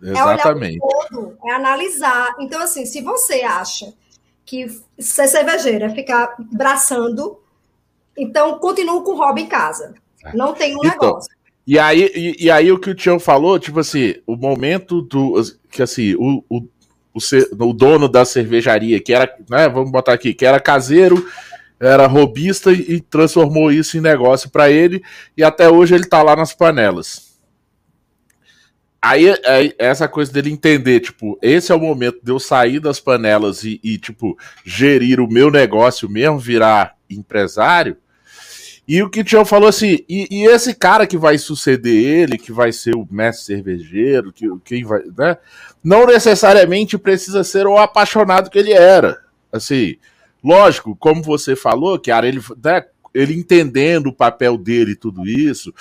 [0.02, 0.76] Exatamente.
[0.76, 2.34] É, todo, é analisar.
[2.38, 3.92] Então, assim, se você acha
[4.44, 4.66] que
[4.98, 7.38] ser cervejeira é ficar braçando,
[8.16, 9.94] então continua com o hobby em casa.
[10.24, 10.36] É.
[10.36, 11.34] Não tem um então, negócio.
[11.66, 15.34] E aí, e, e, aí o que o Tião falou, tipo assim, o momento do.
[15.70, 16.68] Que assim, o, o,
[17.14, 21.26] o, o dono da cervejaria, que era, né, vamos botar aqui, que era caseiro,
[21.78, 25.02] era robista e transformou isso em negócio para ele,
[25.36, 27.34] e até hoje ele tá lá nas panelas.
[29.00, 32.98] Aí, aí, essa coisa dele entender, tipo, esse é o momento de eu sair das
[32.98, 34.34] panelas e, e, tipo,
[34.64, 37.98] gerir o meu negócio mesmo, virar empresário.
[38.86, 42.36] E o que o Tião falou assim, e, e, esse cara que vai suceder ele,
[42.36, 45.38] que vai ser o mestre cervejeiro, que, quem vai, né?
[45.82, 49.22] Não necessariamente precisa ser o apaixonado que ele era.
[49.50, 49.96] Assim,
[50.42, 55.72] lógico, como você falou, que ele, né, ele entendendo o papel dele e tudo isso,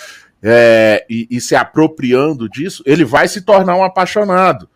[0.41, 4.69] é, e, e, se apropriando disso, ele vai se tornar um apaixonado.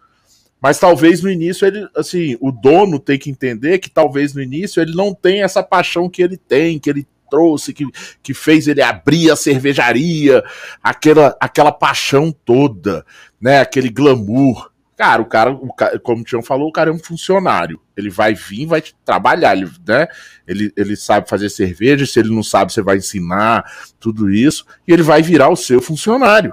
[0.59, 4.81] Mas talvez no início ele, assim, o dono tem que entender que talvez no início
[4.81, 7.85] ele não tem essa paixão que ele tem, que ele trouxe, que,
[8.21, 10.43] que fez ele abrir a cervejaria,
[10.81, 13.05] aquela, aquela paixão toda,
[13.39, 13.59] né?
[13.61, 14.71] Aquele glamour.
[14.97, 17.79] Cara, o cara, o cara, como o Tião falou, o cara é um funcionário.
[17.95, 20.07] Ele vai vir, vai trabalhar, ele, né?
[20.47, 23.63] Ele, ele sabe fazer cerveja, se ele não sabe, você vai ensinar
[23.99, 26.51] tudo isso, e ele vai virar o seu funcionário.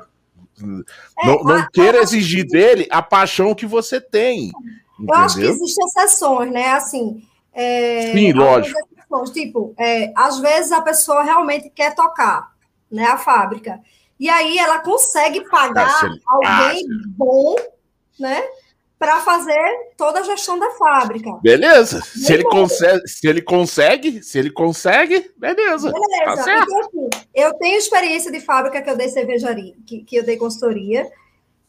[0.61, 4.53] É, não, não queira exigir dele a paixão que você tem.
[5.01, 6.73] Eu acho que existem exceções, né?
[6.73, 7.23] Assim.
[7.53, 8.79] É, Sim, lógico.
[9.05, 12.53] Exceções, tipo, é, às vezes a pessoa realmente quer tocar,
[12.91, 13.05] né?
[13.05, 13.81] A fábrica.
[14.19, 17.57] E aí ela consegue pagar alguém bom
[18.19, 18.43] né?
[18.99, 19.59] Para fazer
[19.97, 21.33] toda a gestão da fábrica.
[21.43, 22.01] Beleza.
[22.01, 25.93] se ele, consegue, se ele consegue, se ele consegue, beleza.
[25.93, 26.45] Beleza.
[26.45, 30.25] Tá então, assim, eu tenho experiência de fábrica que eu dei cervejaria, que, que eu
[30.25, 31.11] dei consultoria,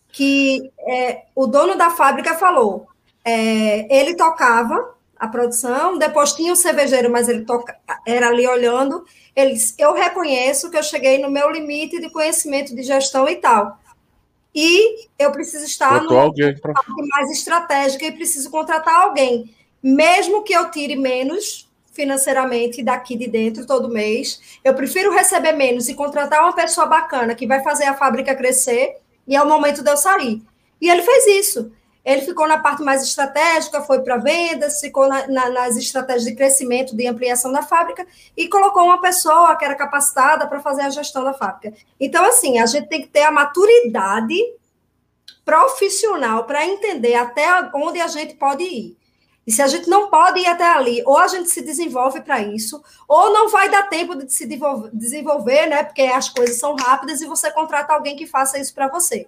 [0.09, 2.87] que é, o dono da fábrica falou,
[3.23, 4.94] é, ele tocava
[5.25, 9.05] a produção, depois tinha o cervejeiro, mas ele toca, era ali olhando.
[9.35, 13.77] Eles, eu reconheço que eu cheguei no meu limite de conhecimento de gestão e tal
[14.55, 16.73] e eu preciso estar no alguém pra...
[17.09, 19.53] mais estratégica e preciso contratar alguém,
[19.83, 25.87] mesmo que eu tire menos financeiramente daqui de dentro todo mês, eu prefiro receber menos
[25.87, 28.97] e contratar uma pessoa bacana que vai fazer a fábrica crescer
[29.27, 30.41] e é o momento de eu sair.
[30.81, 31.71] E ele fez isso.
[32.05, 36.35] Ele ficou na parte mais estratégica, foi para vendas, ficou na, na, nas estratégias de
[36.35, 38.05] crescimento, de ampliação da fábrica
[38.37, 41.75] e colocou uma pessoa que era capacitada para fazer a gestão da fábrica.
[41.99, 44.37] Então, assim, a gente tem que ter a maturidade
[45.43, 48.97] profissional para entender até onde a gente pode ir.
[49.47, 52.41] E se a gente não pode ir até ali, ou a gente se desenvolve para
[52.41, 54.47] isso, ou não vai dar tempo de se
[54.91, 55.83] desenvolver, né?
[55.83, 59.27] Porque as coisas são rápidas e você contrata alguém que faça isso para você.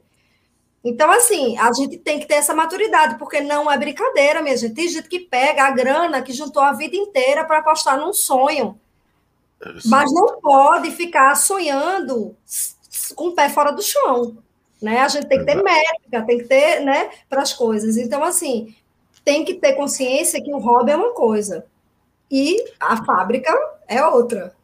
[0.83, 4.75] Então, assim, a gente tem que ter essa maturidade, porque não é brincadeira, minha gente.
[4.75, 8.79] Tem gente que pega a grana que juntou a vida inteira para apostar num sonho.
[9.85, 12.35] Mas não pode ficar sonhando
[13.15, 14.37] com o pé fora do chão.
[14.81, 14.99] Né?
[14.99, 17.97] A gente tem que ter métrica, tem que ter, né, para as coisas.
[17.97, 18.75] Então, assim,
[19.25, 21.65] tem que ter consciência que o hobby é uma coisa
[22.29, 23.53] e a fábrica
[23.87, 24.55] é outra.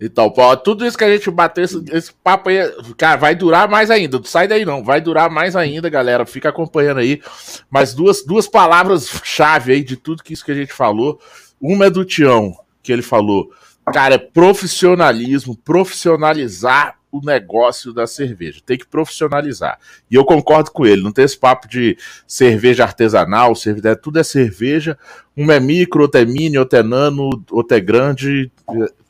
[0.00, 2.58] Então, pô, tudo isso que a gente bateu, esse, esse, papo aí,
[2.96, 4.18] cara, vai durar mais ainda.
[4.18, 6.26] Não sai daí não, vai durar mais ainda, galera.
[6.26, 7.22] Fica acompanhando aí.
[7.70, 11.20] Mas duas, duas palavras-chave aí de tudo que isso que a gente falou.
[11.60, 13.50] Uma é do Tião, que ele falou,
[13.92, 18.60] cara, é profissionalismo, profissionalizar o negócio da cerveja.
[18.64, 19.78] Tem que profissionalizar.
[20.10, 21.02] E eu concordo com ele.
[21.02, 21.96] Não tem esse papo de
[22.26, 24.98] cerveja artesanal, cerveja, tudo é cerveja.
[25.36, 28.50] Um é micro, outro é mini, outro é nano, outro é grande.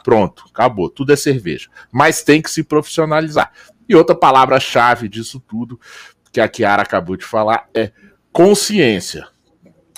[0.06, 0.88] Pronto, acabou.
[0.88, 1.68] Tudo é cerveja.
[1.90, 3.50] Mas tem que se profissionalizar.
[3.88, 5.80] E outra palavra-chave disso tudo,
[6.30, 7.90] que a Kiara acabou de falar, é
[8.32, 9.26] consciência.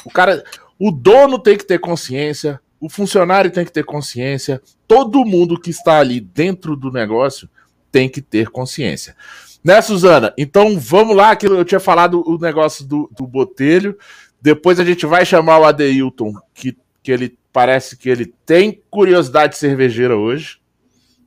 [0.07, 0.43] O cara,
[0.79, 5.69] o dono tem que ter consciência, o funcionário tem que ter consciência, todo mundo que
[5.69, 7.47] está ali dentro do negócio
[7.93, 9.15] tem que ter consciência.
[9.63, 10.33] Né, Suzana?
[10.39, 13.95] Então vamos lá, que eu tinha falado o negócio do, do Botelho.
[14.41, 16.75] Depois a gente vai chamar o Adeilton, que,
[17.09, 20.61] que ele parece que ele tem curiosidade cervejeira hoje,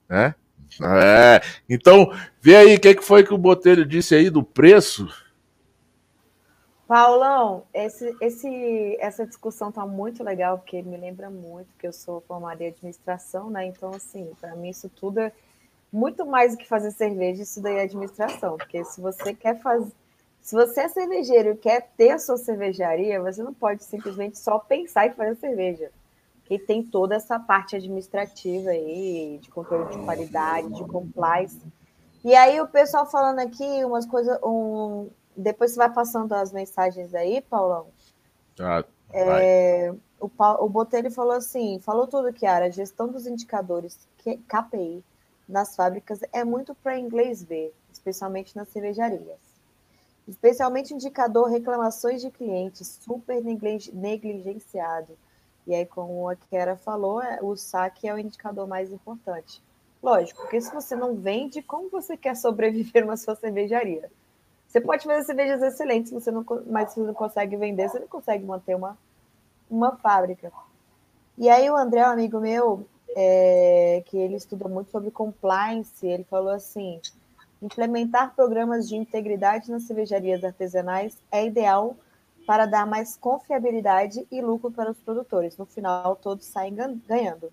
[0.07, 0.35] né?
[0.79, 5.07] É, então, vê aí o que, que foi que o Botelho disse aí do preço.
[6.87, 12.21] Paulão, esse, esse, essa discussão está muito legal, porque me lembra muito que eu sou
[12.27, 13.65] formada em administração, né?
[13.65, 15.31] Então, assim, para mim isso tudo é
[15.91, 18.55] muito mais do que fazer cerveja, isso daí é administração.
[18.55, 19.91] Porque se você quer fazer.
[20.41, 24.57] Se você é cervejeiro e quer ter a sua cervejaria, você não pode simplesmente só
[24.57, 25.91] pensar em fazer cerveja.
[26.39, 31.61] Porque tem toda essa parte administrativa aí, de controle de qualidade, de compliance.
[32.25, 37.13] E aí o pessoal falando aqui umas coisas, um, depois você vai passando as mensagens
[37.13, 37.87] aí, Paulão.
[38.59, 38.83] Ah,
[39.13, 40.29] é, o,
[40.59, 42.65] o Botelho falou assim: falou tudo, Kiara.
[42.65, 44.07] A gestão dos indicadores
[44.47, 45.03] KPI
[45.47, 49.50] nas fábricas é muito para inglês ver, especialmente nas cervejarias.
[50.27, 55.17] Especialmente indicador reclamações de clientes, super negligenciado.
[55.65, 59.61] E aí, como a Kiara falou, é, o saque é o indicador mais importante.
[60.01, 64.11] Lógico, porque se você não vende, como você quer sobreviver numa sua cervejaria?
[64.67, 68.07] Você pode fazer cervejas excelentes, você não, mas se você não consegue vender, você não
[68.07, 68.97] consegue manter uma,
[69.69, 70.51] uma fábrica.
[71.37, 76.23] E aí o André, um amigo meu, é, que ele estuda muito sobre compliance, ele
[76.23, 76.99] falou assim,
[77.61, 81.95] implementar programas de integridade nas cervejarias artesanais é ideal
[82.45, 85.57] para dar mais confiabilidade e lucro para os produtores.
[85.57, 86.75] No final, todos saem
[87.07, 87.51] ganhando.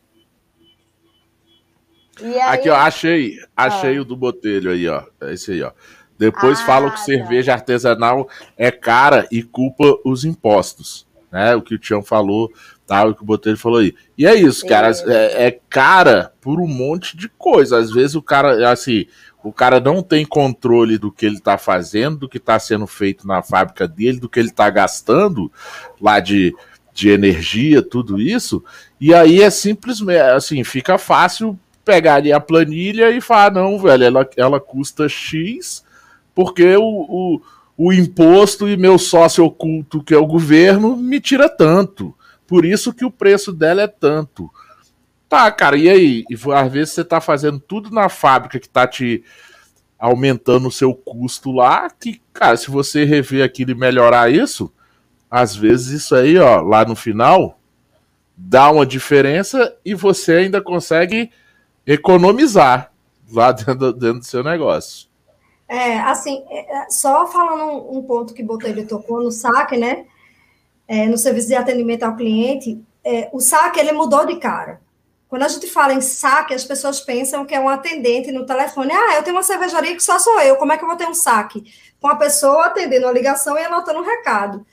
[2.20, 2.40] Aí...
[2.40, 4.00] Aqui, ó, achei, achei ah.
[4.00, 5.04] o do Botelho aí, ó.
[5.20, 5.72] É esse aí, ó.
[6.18, 7.02] Depois ah, falam que tá.
[7.02, 11.54] cerveja artesanal é cara e culpa os impostos, né?
[11.54, 12.50] O que o Tião falou,
[12.86, 13.94] tal, o que o Botelho falou aí.
[14.16, 17.78] E é isso, cara, é, é cara por um monte de coisa.
[17.78, 19.06] Às vezes o cara, assim,
[19.48, 23.26] o cara não tem controle do que ele está fazendo, do que está sendo feito
[23.26, 25.50] na fábrica dele, do que ele está gastando
[25.98, 26.54] lá de,
[26.92, 28.62] de energia, tudo isso.
[29.00, 34.04] E aí é simplesmente, assim, fica fácil pegar ali a planilha e falar, não, velho,
[34.04, 35.82] ela, ela custa X
[36.34, 37.40] porque o, o,
[37.76, 42.14] o imposto e meu sócio oculto, que é o governo, me tira tanto.
[42.46, 44.50] Por isso que o preço dela é tanto.
[45.28, 46.24] Tá, cara, e aí?
[46.30, 49.22] E, às vezes você tá fazendo tudo na fábrica que tá te
[49.98, 54.72] aumentando o seu custo lá, que, cara, se você rever aquilo e melhorar isso,
[55.30, 57.58] às vezes isso aí, ó, lá no final,
[58.36, 61.30] dá uma diferença e você ainda consegue
[61.86, 62.92] economizar
[63.30, 65.08] lá dentro, dentro do seu negócio.
[65.68, 70.06] É, assim, é, é, só falando um, um ponto que Botelho tocou no saque, né?
[70.86, 74.80] É, no serviço de atendimento ao cliente, é, o saque ele mudou de cara.
[75.28, 78.92] Quando a gente fala em saque, as pessoas pensam que é um atendente no telefone.
[78.92, 80.56] Ah, eu tenho uma cervejaria que só sou eu.
[80.56, 81.64] Como é que eu vou ter um saque?
[82.00, 84.66] Com a pessoa atendendo a ligação e anotando um recado.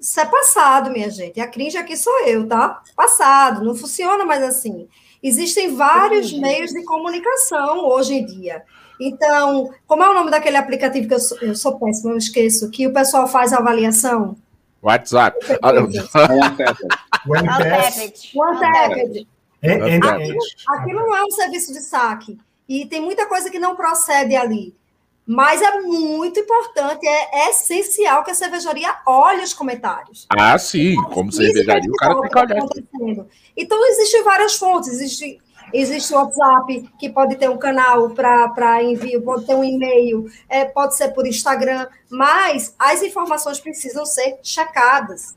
[0.00, 1.40] Isso é passado, minha gente.
[1.40, 2.80] A cringe aqui sou eu, tá?
[2.96, 3.62] Passado.
[3.62, 4.88] Não funciona mais assim.
[5.22, 8.62] Existem vários meios de comunicação hoje em dia.
[9.00, 12.70] Então, como é o nome daquele aplicativo que eu sou, eu sou péssimo, eu esqueço,
[12.70, 14.36] que o pessoal faz a avaliação?
[18.34, 19.36] WhatsApp.
[19.62, 20.22] OneTap.
[20.22, 20.38] Aquilo,
[20.68, 22.38] aquilo não é um serviço de saque.
[22.68, 24.74] E tem muita coisa que não procede ali.
[25.26, 30.26] Mas é muito importante, é, é essencial que a cervejaria olhe os comentários.
[30.30, 33.26] Ah, sim, como cervejaria, o cara tem que olhar.
[33.54, 35.38] Então, existem várias fontes, existe
[35.72, 40.64] Existe o WhatsApp, que pode ter um canal para envio, pode ter um e-mail, é,
[40.64, 45.36] pode ser por Instagram, mas as informações precisam ser checadas.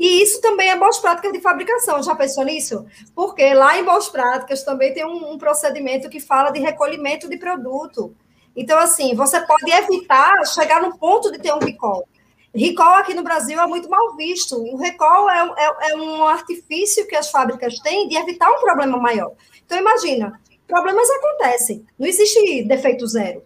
[0.00, 2.02] E isso também é boas práticas de fabricação.
[2.02, 2.86] Já pensou nisso?
[3.14, 7.36] Porque lá em boas práticas também tem um, um procedimento que fala de recolhimento de
[7.36, 8.16] produto.
[8.56, 12.08] Então, assim, você pode evitar chegar no ponto de ter um recall.
[12.54, 14.56] Recall aqui no Brasil é muito mal visto.
[14.56, 18.96] O recall é, é, é, um artifício que as fábricas têm de evitar um problema
[18.96, 19.32] maior.
[19.66, 23.42] Então, imagina, problemas acontecem, não existe defeito zero,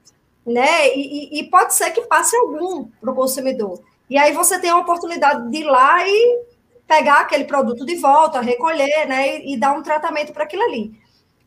[0.47, 0.97] né?
[0.97, 3.83] E, e pode ser que passe algum para o consumidor.
[4.09, 6.45] E aí você tem a oportunidade de ir lá e
[6.87, 9.39] pegar aquele produto de volta, recolher, né?
[9.39, 10.93] E, e dar um tratamento para aquilo ali.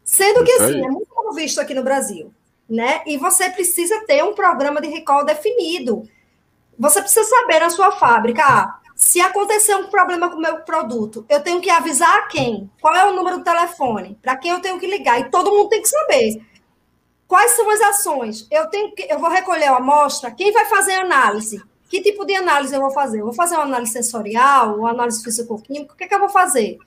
[0.04, 2.34] Sendo que, assim, é muito mal visto aqui no Brasil,
[2.70, 3.02] né?
[3.06, 6.04] E você precisa ter um programa de recall definido.
[6.80, 11.26] Você precisa saber na sua fábrica, ah, se acontecer um problema com o meu produto,
[11.30, 12.70] eu tenho que avisar quem?
[12.82, 14.18] Qual é o número do telefone?
[14.22, 15.20] Para quem eu tenho que ligar?
[15.20, 16.42] E todo mundo tem que saber.
[17.28, 18.48] Quais são as ações?
[18.50, 20.32] Eu tenho que, eu vou recolher a amostra.
[20.32, 21.62] Quem vai fazer a análise?
[21.88, 23.22] Que tipo de análise eu vou fazer?
[23.22, 25.94] Eu vou fazer uma análise sensorial, uma análise físico-química?
[25.94, 26.78] O que, é que eu vou fazer?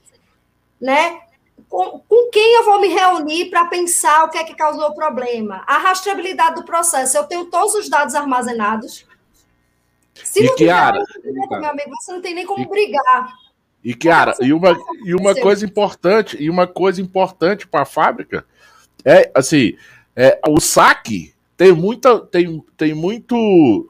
[0.81, 1.21] né?
[1.69, 4.95] Com, com quem eu vou me reunir para pensar o que é que causou o
[4.95, 5.63] problema?
[5.67, 7.17] A rastreabilidade do processo.
[7.17, 9.07] Eu tenho todos os dados armazenados.
[10.25, 13.33] Se e não Kiara, tiver, meu amigo, você não tem nem como e, brigar.
[13.85, 18.45] E Kiara, e uma, e uma coisa importante, e uma coisa importante para a fábrica
[19.05, 19.77] é assim,
[20.17, 23.89] é, o saque tem muita, tem, tem muito,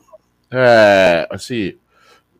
[0.51, 1.77] é, assim,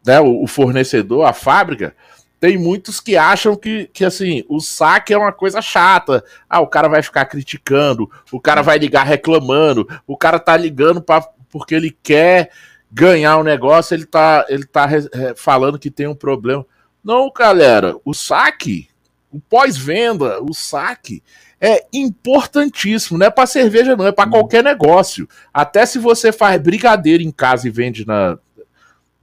[0.05, 1.95] né, o, o fornecedor, a fábrica
[2.41, 6.25] tem muitos que acham que, que assim, o saque é uma coisa chata.
[6.49, 11.03] Ah, o cara vai ficar criticando, o cara vai ligar reclamando, o cara tá ligando
[11.03, 12.51] pra, porque ele quer
[12.91, 14.89] ganhar o um negócio, ele tá, ele tá
[15.37, 16.65] falando que tem um problema.
[17.05, 18.89] Não, galera, o saque,
[19.31, 21.23] o pós-venda, o saque
[21.61, 23.19] é importantíssimo.
[23.19, 25.29] Não é para cerveja, não, é para qualquer negócio.
[25.53, 28.39] Até se você faz brigadeiro em casa e vende na,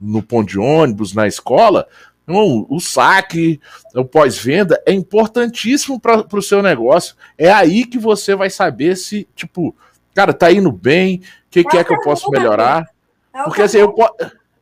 [0.00, 1.88] no ponto de ônibus, na escola,
[2.26, 3.60] não, o saque,
[3.94, 7.16] o pós-venda é importantíssimo para o seu negócio.
[7.36, 9.74] É aí que você vai saber se, tipo,
[10.14, 11.20] cara, tá indo bem, o
[11.50, 12.86] que, que é que eu posso melhorar.
[13.34, 13.94] É Porque assim, eu,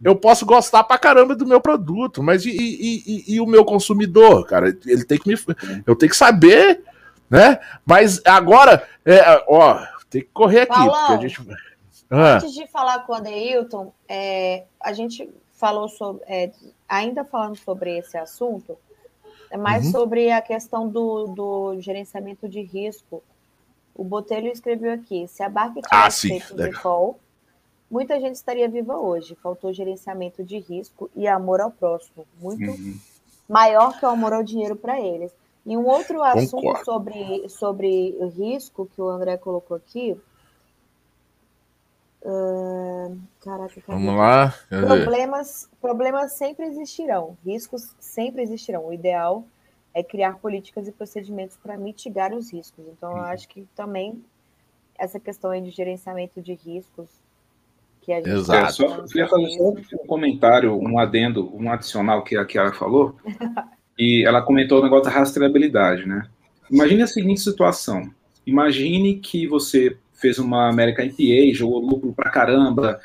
[0.02, 3.64] eu posso gostar pra caramba do meu produto, mas e, e, e, e, o meu
[3.64, 4.68] consumidor, cara?
[4.86, 5.36] Ele tem que me.
[5.84, 6.82] Eu tenho que saber,
[7.30, 7.58] né?
[7.84, 10.74] Mas agora, é, ó, tem que correr aqui.
[10.74, 11.46] Paulão, gente...
[12.10, 12.36] Ah.
[12.36, 16.22] Antes de falar com o Adeilton, é, a gente falou sobre.
[16.26, 16.52] É,
[16.88, 18.78] ainda falando sobre esse assunto,
[19.50, 19.92] é mais uhum.
[19.92, 23.22] sobre a questão do, do gerenciamento de risco.
[23.94, 27.18] O Botelho escreveu aqui: se a barca tivesse ah, feito recall,
[27.90, 29.36] muita gente estaria viva hoje.
[29.42, 32.98] Faltou gerenciamento de risco e amor ao próximo, muito uhum.
[33.48, 35.32] maior que o amor ao dinheiro para eles.
[35.66, 40.16] E um outro assunto sobre, sobre risco que o André colocou aqui,
[42.28, 44.52] Uh, caraca, Vamos lá.
[44.68, 48.84] Problemas, problemas sempre existirão, riscos sempre existirão.
[48.88, 49.44] O ideal
[49.94, 52.84] é criar políticas e procedimentos para mitigar os riscos.
[52.88, 53.22] Então, eu uhum.
[53.26, 54.24] acho que também
[54.98, 57.08] essa questão aí de gerenciamento de riscos
[58.00, 58.66] que a gente Exato.
[58.66, 62.72] É, só, eu queria fazer só um comentário, um adendo, um adicional que a Kiara
[62.72, 63.14] falou.
[63.98, 66.26] e ela comentou o negócio da rastreabilidade, né?
[66.70, 68.10] Imagine a seguinte situação.
[68.46, 73.00] Imagine que você fez uma América IPA, jogou lúpulo pra caramba,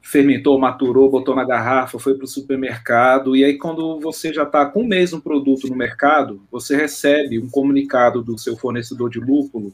[0.00, 4.66] fermentou, maturou, botou na garrafa, foi para o supermercado, e aí quando você já está
[4.66, 9.72] com mês um produto no mercado, você recebe um comunicado do seu fornecedor de lúpulo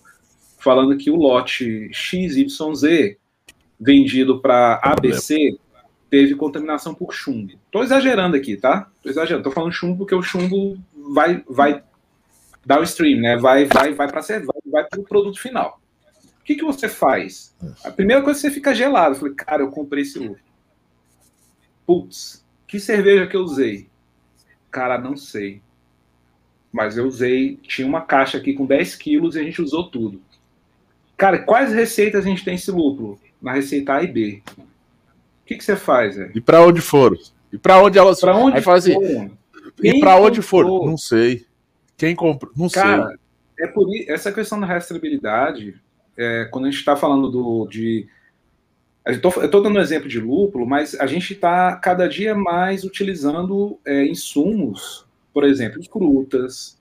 [0.58, 3.16] falando que o lote XYZ
[3.80, 5.56] vendido para ABC
[6.10, 7.52] teve contaminação por chumbo.
[7.66, 8.88] Estou exagerando aqui, tá?
[8.96, 9.40] Estou exagerando.
[9.40, 10.78] Estou falando chumbo porque o chumbo
[11.14, 11.82] vai vai
[12.64, 13.36] downstream, né?
[13.36, 15.80] Vai vai vai para vai, vai para o produto final
[16.48, 17.54] que, que você faz?
[17.84, 19.14] A primeira coisa é você fica gelado.
[19.14, 20.42] Eu falei, cara, eu comprei esse lucro.
[21.84, 23.86] Putz, que cerveja que eu usei?
[24.70, 25.60] Cara, não sei.
[26.72, 30.22] Mas eu usei, tinha uma caixa aqui com 10 quilos e a gente usou tudo.
[31.18, 33.20] Cara, quais receitas a gente tem esse lúpulo?
[33.42, 34.42] Na receita A e B.
[35.48, 36.14] O que, que você faz?
[36.34, 37.16] E para onde foram?
[37.50, 39.30] E para onde elas pra onde Aí fala assim,
[39.82, 40.84] e para onde foram?
[40.84, 41.46] Não sei.
[41.96, 42.52] Quem comprou?
[42.54, 43.16] Não Cara, sei.
[43.60, 45.80] É por essa questão da rastreabilidade
[46.18, 48.06] é, quando a gente está falando do, de.
[49.06, 53.80] Eu estou dando um exemplo de lúpulo, mas a gente está cada dia mais utilizando
[53.86, 56.78] é, insumos, por exemplo, frutas,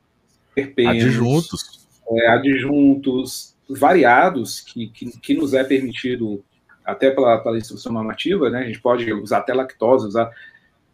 [0.53, 6.44] terpenos, adjuntos, é, adjuntos variados que, que, que, nos é permitido
[6.88, 8.59] até pela, pela instrução normativa, né?
[8.59, 10.31] A gente pode usar até lactose, usar.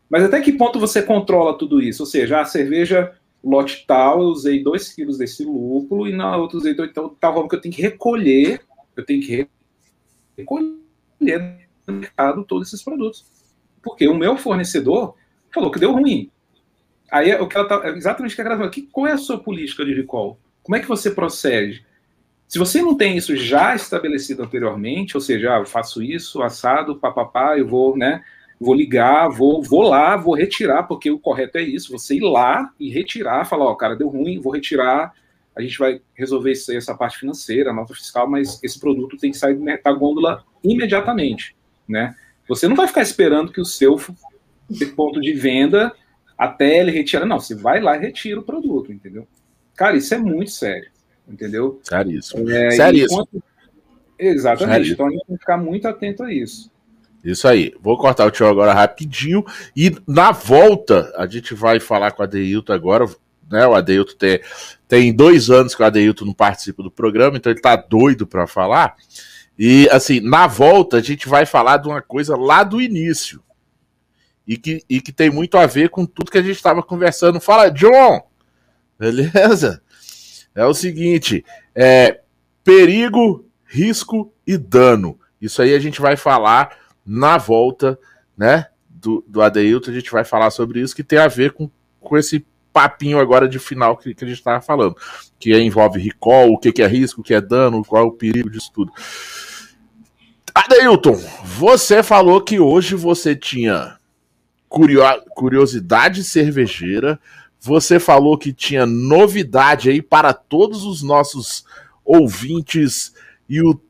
[0.09, 2.01] Mas até que ponto você controla tudo isso?
[2.01, 3.13] Ou seja, a cerveja
[3.43, 7.47] lote tal, eu usei 2 quilos desse lúpulo e na outra usei então tal forma
[7.47, 8.61] que eu tenho que recolher,
[8.95, 9.47] eu tenho que
[10.35, 13.25] recolher no mercado todos esses produtos.
[13.83, 15.15] Porque o meu fornecedor
[15.53, 16.31] falou que deu ruim.
[17.11, 19.11] Aí é o que ela tá, é exatamente o que ela falou, que qual é
[19.11, 20.39] a sua política de recall?
[20.63, 21.85] Como é que você procede?
[22.53, 26.99] Se você não tem isso já estabelecido anteriormente, ou seja, ah, eu faço isso, assado,
[26.99, 28.23] papapá, eu vou, né,
[28.59, 32.71] vou ligar, vou, vou lá, vou retirar, porque o correto é isso, você ir lá
[32.80, 35.13] e retirar, falar, ó, cara, deu ruim, vou retirar,
[35.55, 39.31] a gente vai resolver isso, essa parte financeira, a nota fiscal, mas esse produto tem
[39.31, 41.55] que sair da gôndola imediatamente,
[41.89, 42.15] né?
[42.47, 43.97] Você não vai ficar esperando que o seu
[44.95, 45.91] ponto de venda
[46.38, 49.27] até ele retirar, não, você vai lá e retira o produto, entendeu?
[49.75, 50.92] Cara, isso é muito sério,
[51.27, 51.79] entendeu?
[51.83, 52.49] Seríssimo.
[52.49, 53.21] É, Seríssimo.
[53.21, 53.43] Enquanto...
[54.17, 54.93] Exatamente, Seríssimo.
[54.93, 56.71] então a gente tem que ficar muito atento a isso.
[57.23, 57.73] Isso aí.
[57.79, 59.45] Vou cortar o tio agora rapidinho.
[59.75, 63.05] E na volta, a gente vai falar com a Adeilton agora.
[63.49, 63.65] Né?
[63.65, 64.41] O Adeilton tem,
[64.87, 68.45] tem dois anos que o Adeilton não participa do programa, então ele tá doido para
[68.45, 68.95] falar.
[69.57, 73.41] E assim, na volta, a gente vai falar de uma coisa lá do início.
[74.45, 77.39] E que, e que tem muito a ver com tudo que a gente estava conversando.
[77.39, 78.21] Fala, John!
[78.99, 79.81] Beleza?
[80.55, 82.21] É o seguinte: é
[82.63, 85.19] perigo, risco e dano.
[85.41, 87.99] Isso aí a gente vai falar na volta,
[88.38, 88.67] né?
[88.89, 91.69] Do, do Adeilton, a gente vai falar sobre isso que tem a ver com,
[91.99, 94.95] com esse papinho agora de final que, que a gente estava falando,
[95.38, 98.11] que envolve recall, o que, que é risco, o que é dano, qual é o
[98.11, 98.91] perigo disso tudo.
[100.55, 103.97] Adeilton, você falou que hoje você tinha
[104.69, 107.19] curiosidade cervejeira,
[107.65, 111.64] você falou que tinha novidade aí para todos os nossos
[112.03, 113.14] ouvintes,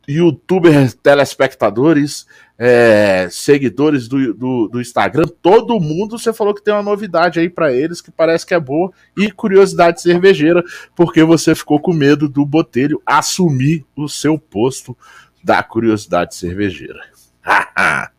[0.07, 6.83] youtubers, telespectadores, é, seguidores do, do, do, Instagram, todo mundo você falou que tem uma
[6.83, 8.91] novidade aí para eles que parece que é boa.
[9.17, 10.63] E curiosidade cervejeira,
[10.95, 14.95] porque você ficou com medo do Botelho assumir o seu posto
[15.43, 16.99] da curiosidade cervejeira.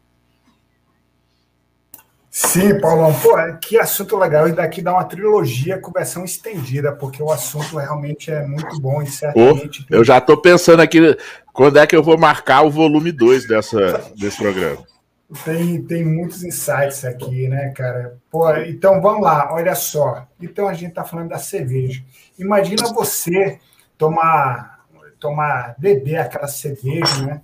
[2.37, 3.31] Sim, Paulão, pô,
[3.61, 4.49] que assunto legal.
[4.49, 9.01] E daqui dá uma trilogia com versão estendida, porque o assunto realmente é muito bom
[9.01, 9.87] e certamente.
[9.89, 11.17] Oh, eu já estou pensando aqui
[11.53, 14.85] quando é que eu vou marcar o volume 2 dessa, desse programa.
[15.45, 18.19] Tem, tem muitos insights aqui, né, cara?
[18.29, 20.27] Pô, então vamos lá, olha só.
[20.43, 22.03] Então a gente está falando da cerveja.
[22.37, 23.61] Imagina você
[23.97, 24.81] tomar,
[25.21, 27.43] tomar, beber aquela cerveja, né?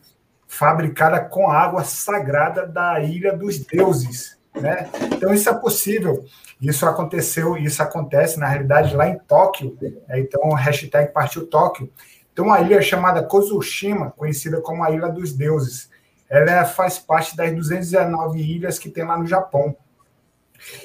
[0.48, 4.88] Fabricada com água sagrada da Ilha dos Deuses né?
[5.12, 6.24] Então isso é possível.
[6.60, 9.76] Isso aconteceu, isso acontece na realidade lá em Tóquio.
[9.80, 10.20] Né?
[10.20, 11.90] Então o hashtag partiu Tóquio.
[12.32, 15.90] Então uma ilha chamada Kozushima, conhecida como a Ilha dos Deuses,
[16.28, 19.76] ela é, faz parte das 219 ilhas que tem lá no Japão.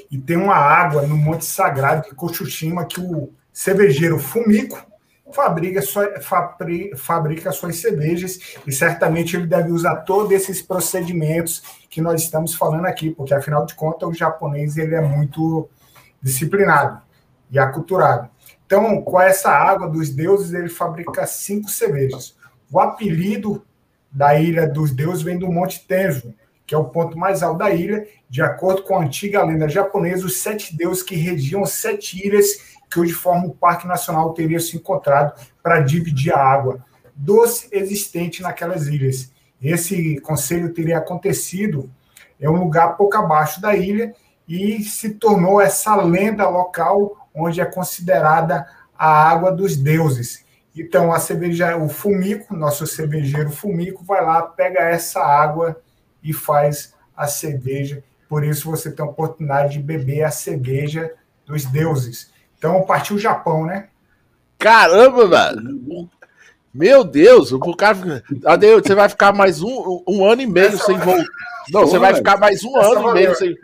[0.10, 4.86] E tem uma água no Monte Sagrado de Kozushima que o cervejeiro Fumiko
[5.32, 12.02] fabrica, sua, fabri, fabrica suas cervejas e certamente ele deve usar todos esses procedimentos que
[12.02, 15.70] nós estamos falando aqui, porque afinal de contas o japonês ele é muito
[16.22, 17.02] disciplinado
[17.50, 18.30] e aculturado.
[18.66, 22.36] Então, com essa água dos deuses, ele fabrica cinco cervejas.
[22.72, 23.64] O apelido
[24.12, 26.34] da Ilha dos Deuses vem do Monte Tenjo,
[26.66, 28.08] que é o ponto mais alto da ilha.
[28.30, 33.00] De acordo com a antiga lenda japonesa, os sete deuses que regiam sete ilhas que
[33.02, 36.80] hoje forma o Parque Nacional teria se encontrado para dividir a água
[37.14, 39.34] doce existente naquelas ilhas.
[39.62, 41.92] Esse conselho teria acontecido
[42.40, 44.16] em um lugar pouco abaixo da ilha
[44.48, 48.66] e se tornou essa lenda local onde é considerada
[48.98, 50.46] a água dos deuses.
[50.74, 55.82] Então, a cerveja, o Fumico, nosso cervejeiro Fumico, vai lá, pega essa água
[56.24, 58.02] e faz a cerveja.
[58.30, 61.12] Por isso, você tem a oportunidade de beber a cerveja
[61.46, 62.34] dos deuses.
[62.66, 63.90] Então partiu o Japão, né?
[64.58, 66.10] Caramba, velho!
[66.74, 68.24] Meu Deus, o cara.
[68.44, 71.24] Adeus, você vai ficar mais um, um ano e meio Essa sem voltar.
[71.72, 73.56] Não, você vai ficar mais um ano valeu, e meio sem,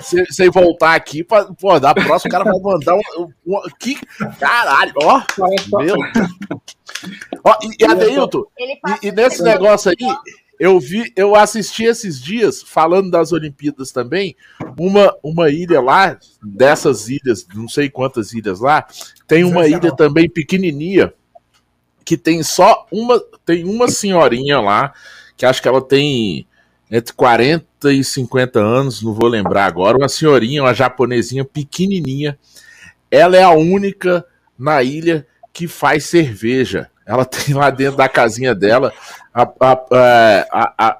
[0.00, 1.22] sem, sem, voltar aqui.
[1.22, 3.32] Pra, pô, da próxima o cara vai mandar um.
[3.46, 3.96] um que,
[4.40, 5.22] caralho, ó.
[5.78, 5.96] Meu.
[7.44, 10.16] ó e, e Adeilton, e, e nesse negócio aí,
[10.58, 14.34] eu vi, eu assisti esses dias, falando das Olimpíadas também,
[14.78, 18.86] uma, uma ilha lá, dessas ilhas, não sei quantas ilhas lá,
[19.26, 21.12] tem uma ilha também pequenininha,
[22.04, 24.92] que tem só uma, tem uma senhorinha lá,
[25.36, 26.46] que acho que ela tem
[26.90, 32.38] entre 40 e 50 anos, não vou lembrar agora, uma senhorinha, uma japonesinha pequenininha,
[33.10, 34.24] ela é a única
[34.58, 36.90] na ilha que faz cerveja.
[37.08, 38.92] Ela tem lá dentro da casinha dela
[39.32, 40.98] a, a, é, a,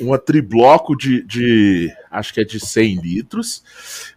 [0.00, 3.62] uma tribloco de, de, acho que é de 100 litros,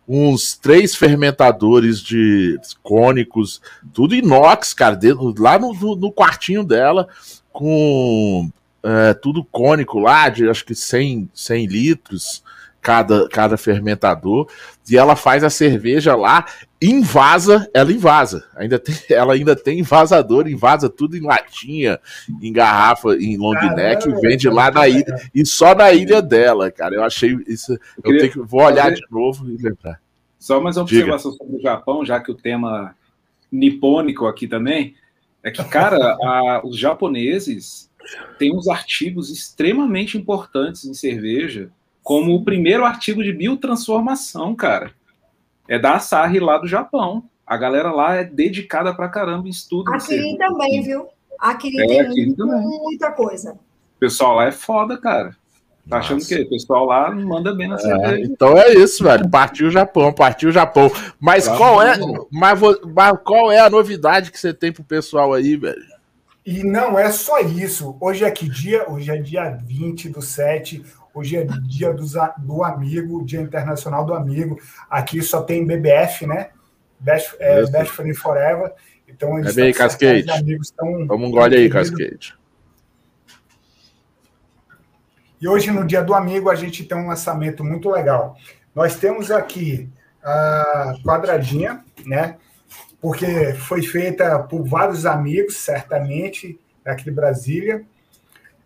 [0.07, 3.61] uns três fermentadores de cônicos,
[3.93, 7.07] tudo inox, cara, dentro, lá no, no, no quartinho dela,
[7.51, 8.49] com
[8.81, 12.43] é, tudo cônico lá, de acho que 100, 100 litros,
[12.87, 14.47] cada, cada fermentador,
[14.89, 16.45] e ela faz a cerveja lá,
[16.81, 18.45] invasa, ela invasa.
[18.55, 21.99] Ainda tem, ela ainda tem invasador, invasa tudo em latinha,
[22.41, 26.71] em garrafa, em long neck, e vende lá na ilha, e só na ilha dela,
[26.71, 26.95] cara.
[26.95, 27.73] Eu achei isso.
[28.01, 28.95] Eu, eu tenho que, vou olhar fazer...
[28.95, 29.99] de novo e lembrar.
[30.39, 31.43] Só mais uma observação Diga.
[31.43, 32.95] sobre o Japão, já que o tema
[33.51, 34.95] nipônico aqui também,
[35.43, 37.91] é que, cara, a, os japoneses
[38.39, 41.69] têm uns artigos extremamente importantes em cerveja
[42.07, 44.91] como o primeiro artigo de biotransformação, cara.
[45.67, 47.25] É da Asahi lá do Japão.
[47.45, 49.93] A galera lá é dedicada pra caramba em estudo.
[49.93, 51.07] A Kirin também, viu?
[51.37, 53.55] A Kirin é, tem muito, muita coisa.
[53.97, 55.35] O pessoal lá é foda, cara.
[55.89, 58.31] Tá achando que o pessoal lá manda bem na é, cerveja.
[58.31, 59.29] Então é isso, velho.
[59.29, 60.89] Partiu o Japão, partiu o Japão.
[61.19, 61.97] Mas qual é,
[62.31, 62.57] mas,
[62.95, 65.83] mas, qual é a novidade que você tem pro pessoal aí, velho?
[66.45, 67.97] E não é só isso.
[67.99, 68.89] Hoje é que dia?
[68.89, 70.81] Hoje é dia 20 do 7.
[71.17, 72.05] Hoje é dia do,
[72.37, 74.59] do amigo, Dia Internacional do Amigo.
[74.87, 76.51] Aqui só tem BBF, né?
[76.99, 78.71] Best, é, Best Friend Forever.
[79.07, 80.29] Então, eles é bem, Cascade.
[80.29, 82.35] Amigos tão, Vamos um gole aí, Cascade.
[85.41, 88.35] E hoje, no Dia do Amigo, a gente tem um lançamento muito legal.
[88.75, 89.89] Nós temos aqui
[90.23, 92.37] a quadradinha, né?
[93.01, 97.83] Porque foi feita por vários amigos, certamente, aqui de Brasília.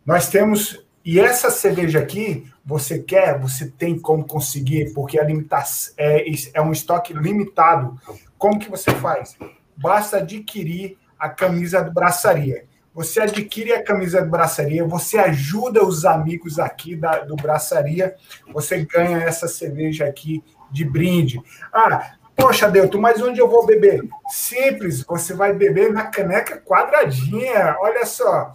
[0.05, 0.85] Nós temos.
[1.03, 6.23] E essa cerveja aqui, você quer, você tem como conseguir, porque limitação é,
[6.53, 7.99] é um estoque limitado.
[8.37, 9.35] Como que você faz?
[9.75, 12.65] Basta adquirir a camisa do Braçaria.
[12.93, 18.15] Você adquire a camisa do Braçaria, você ajuda os amigos aqui da, do Braçaria,
[18.51, 21.41] você ganha essa cerveja aqui de brinde.
[21.71, 24.03] Ah, poxa, Delto, mas onde eu vou beber?
[24.29, 28.53] Simples, você vai beber na caneca quadradinha, olha só.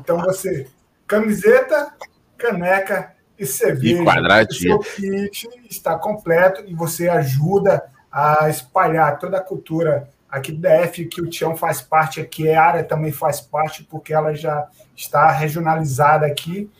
[0.00, 0.66] Então você,
[1.10, 1.92] camiseta,
[2.38, 4.00] caneca e cerveja.
[4.00, 4.76] E quadradinha.
[4.76, 7.82] O seu kit está completo e você ajuda
[8.12, 12.62] a espalhar toda a cultura aqui do DF, que o Tião faz parte aqui, a
[12.62, 16.70] área também faz parte, porque ela já está regionalizada aqui,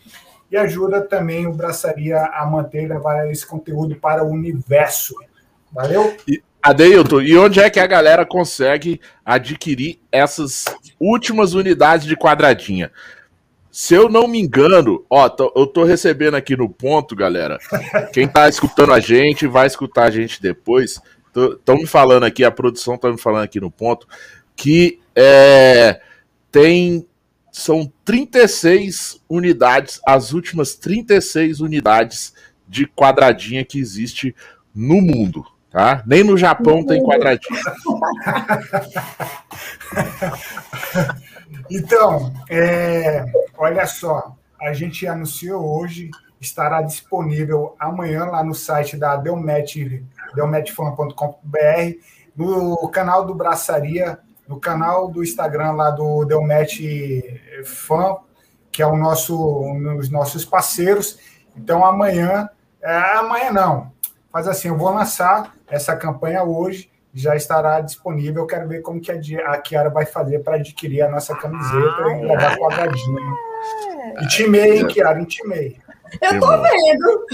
[0.49, 5.15] e ajuda também o Braçaria a manter e levar esse conteúdo para o universo.
[5.69, 6.15] Valeu?
[6.25, 10.63] E, Adeilton, e onde é que a galera consegue adquirir essas
[10.97, 12.91] últimas unidades de quadradinha?
[13.71, 17.57] Se eu não me engano, ó, tô, eu tô recebendo aqui no ponto, galera.
[18.11, 21.01] Quem tá escutando a gente vai escutar a gente depois.
[21.33, 24.05] Estão me falando aqui, a produção está me falando aqui no ponto,
[24.57, 26.01] que é,
[26.51, 27.07] tem.
[27.53, 32.33] São 36 unidades, as últimas 36 unidades
[32.67, 34.35] de quadradinha que existe
[34.73, 35.45] no mundo.
[35.69, 36.03] Tá?
[36.05, 37.61] Nem no Japão tem quadradinha.
[41.69, 43.25] então, é,
[43.57, 46.09] olha só, a gente anunciou hoje,
[46.39, 50.05] estará disponível amanhã lá no site da Delmet
[50.35, 51.97] delmetfan.com.br,
[52.35, 58.17] no canal do Braçaria, no canal do Instagram lá do Delmet Fan,
[58.71, 61.19] que é o nosso, um dos nossos parceiros.
[61.55, 62.49] Então amanhã,
[62.81, 63.91] é, amanhã não,
[64.31, 68.43] faz assim, eu vou lançar essa campanha hoje, já estará disponível.
[68.43, 72.17] Eu quero ver como que a Kiara vai fazer para adquirir a nossa camiseta ah,
[72.17, 73.19] e levar quadradinho.
[73.99, 74.23] É.
[74.23, 75.77] Intimei, hein, Kiara, intimei.
[76.21, 77.25] Eu tô vendo.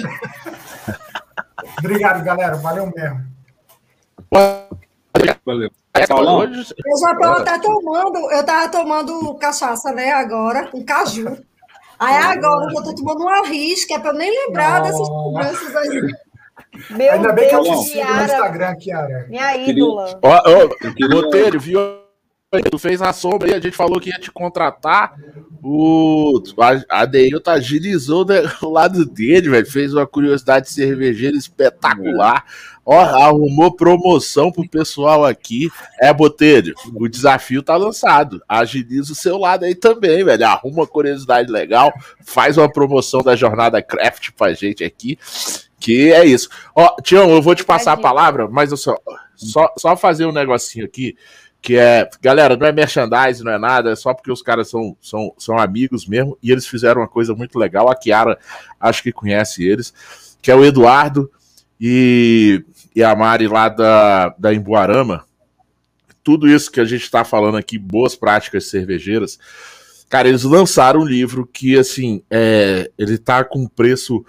[1.79, 2.55] Obrigado, galera.
[2.57, 3.25] Valeu mesmo.
[4.31, 5.71] Valeu.
[5.97, 11.37] Eu já tô até tomando, eu tava tomando cachaça, né, agora, com caju.
[11.99, 16.13] Aí agora eu tô tomando uma risca, é pra eu nem lembrar dessas cobranças aí.
[16.89, 19.25] Meu Ainda bem Deus, que eu te sigo no Instagram, Kiara.
[19.29, 20.19] Minha ídola.
[20.21, 21.79] Ó, ó, Botelho, viu?
[22.71, 25.15] Tu fez a sombra aí, a gente falou que ia te contratar.
[25.61, 26.41] O
[26.89, 28.25] Adeilton agilizou
[28.63, 29.65] o lado dele, velho.
[29.69, 32.45] Fez uma curiosidade cervejeira espetacular.
[32.89, 35.69] Ó, arrumou promoção pro pessoal aqui.
[35.99, 38.41] É, Botelho, o desafio tá lançado.
[38.47, 40.45] Agiliza o seu lado aí também, velho.
[40.45, 41.91] Arruma uma curiosidade legal.
[42.23, 45.19] Faz uma promoção da jornada craft pra gente aqui.
[45.77, 46.47] Que é isso.
[46.73, 48.95] Ó, Tião, eu vou te passar a palavra, mas eu só,
[49.35, 51.17] só, só fazer um negocinho aqui
[51.61, 54.95] que é, galera, não é merchandising, não é nada, é só porque os caras são,
[55.01, 58.37] são, são amigos mesmo, e eles fizeram uma coisa muito legal, a Kiara
[58.79, 59.93] acho que conhece eles,
[60.41, 61.29] que é o Eduardo
[61.79, 62.63] e,
[62.97, 65.23] e a Mari lá da, da Emboarama,
[66.23, 69.37] tudo isso que a gente está falando aqui, boas práticas cervejeiras,
[70.09, 74.25] cara, eles lançaram um livro que, assim, é, ele tá com preço,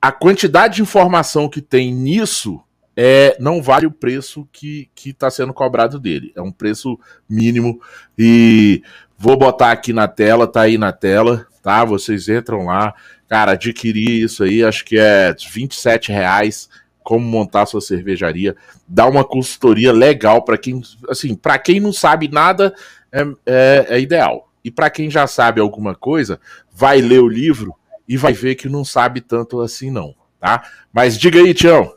[0.00, 2.62] a quantidade de informação que tem nisso
[2.96, 6.32] é, não vale o preço que está sendo cobrado dele.
[6.34, 6.98] É um preço
[7.28, 7.78] mínimo.
[8.18, 8.82] E
[9.18, 11.84] vou botar aqui na tela, tá aí na tela, tá?
[11.84, 12.94] Vocês entram lá.
[13.28, 16.70] Cara, adquirir isso aí, acho que é 27 reais
[17.02, 18.56] como montar sua cervejaria,
[18.86, 22.74] dá uma consultoria legal para quem, assim, para quem não sabe nada
[23.10, 24.48] é, é, é ideal.
[24.64, 26.40] E para quem já sabe alguma coisa,
[26.72, 27.74] vai ler o livro
[28.08, 30.62] e vai ver que não sabe tanto assim não, tá?
[30.92, 31.94] Mas diga aí, Tião.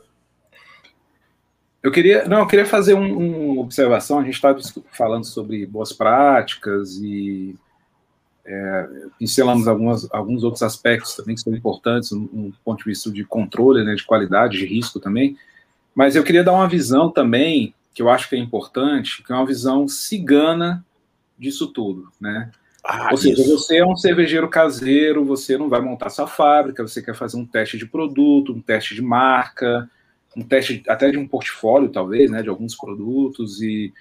[1.82, 4.18] Eu queria, não, eu queria fazer uma um observação.
[4.18, 4.58] A gente estava
[4.90, 7.54] falando sobre boas práticas e
[8.46, 13.10] é, pincelamos algumas, alguns outros aspectos também que são importantes, um, um ponto de vista
[13.10, 15.36] de controle, né, de qualidade, de risco também.
[15.94, 19.34] Mas eu queria dar uma visão também que eu acho que é importante, que é
[19.34, 20.84] uma visão cigana
[21.38, 22.50] disso tudo, né?
[22.84, 23.58] Ah, Ou seja, isso.
[23.58, 27.44] você é um cervejeiro caseiro, você não vai montar sua fábrica, você quer fazer um
[27.44, 29.90] teste de produto, um teste de marca,
[30.36, 33.92] um teste até de um portfólio, talvez, né, de alguns produtos e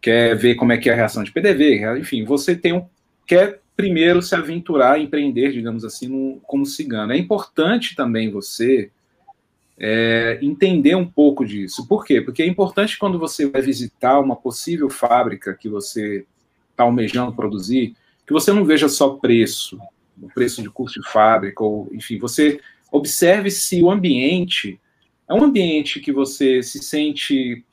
[0.00, 2.86] quer ver como é que é a reação de PDV, enfim, você tem um,
[3.26, 7.14] quer primeiro se aventurar, empreender, digamos assim, no, como cigano.
[7.14, 8.90] É importante também você
[9.78, 11.88] é, entender um pouco disso.
[11.88, 12.20] Por quê?
[12.20, 16.26] Porque é importante quando você vai visitar uma possível fábrica que você
[16.70, 17.96] está almejando produzir,
[18.26, 19.80] que você não veja só preço,
[20.20, 22.60] o preço de custo de fábrica, ou enfim, você
[22.92, 24.78] observe se o ambiente
[25.26, 27.64] é um ambiente que você se sente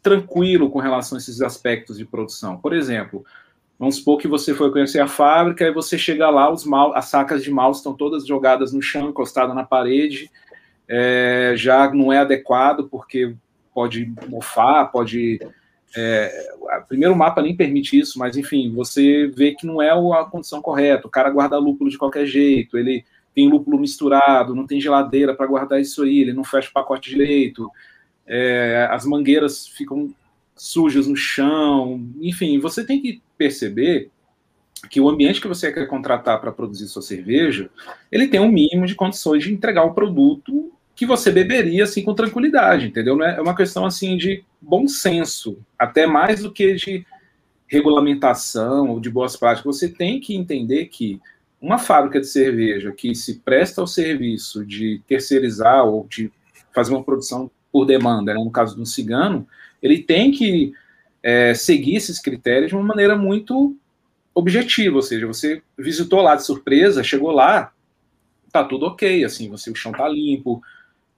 [0.00, 2.56] tranquilo com relação a esses aspectos de produção.
[2.56, 3.24] Por exemplo,
[3.80, 7.06] vamos supor que você foi conhecer a fábrica e você chega lá, os mal, as
[7.06, 10.30] sacas de mal estão todas jogadas no chão, encostadas na parede,
[10.86, 13.34] é, já não é adequado porque
[13.72, 15.40] pode mofar, pode.
[15.96, 16.52] É,
[16.86, 20.60] primeiro o mapa nem permite isso, mas enfim, você vê que não é a condição
[20.60, 21.06] correta.
[21.06, 23.02] O cara guarda lúpulo de qualquer jeito, ele
[23.34, 27.08] tem lúpulo misturado, não tem geladeira para guardar isso aí, ele não fecha o pacote
[27.08, 27.70] direito,
[28.26, 30.12] é, as mangueiras ficam
[30.54, 34.10] sujas no chão, enfim, você tem que perceber
[34.90, 37.70] que o ambiente que você quer contratar para produzir sua cerveja,
[38.12, 42.14] ele tem um mínimo de condições de entregar o produto que você beberia assim com
[42.14, 43.22] tranquilidade, entendeu?
[43.22, 47.06] É, é uma questão assim de bom senso, até mais do que de
[47.66, 49.74] regulamentação ou de boas práticas.
[49.74, 51.18] Você tem que entender que
[51.60, 56.30] uma fábrica de cerveja que se presta ao serviço de terceirizar ou de
[56.74, 59.46] fazer uma produção por demanda, né, no caso do cigano,
[59.82, 60.74] ele tem que
[61.22, 63.76] é, seguir esses critérios de uma maneira muito
[64.34, 67.72] objetiva, ou seja, você visitou lá de surpresa, chegou lá,
[68.52, 70.62] tá tudo ok, assim, você o chão tá limpo,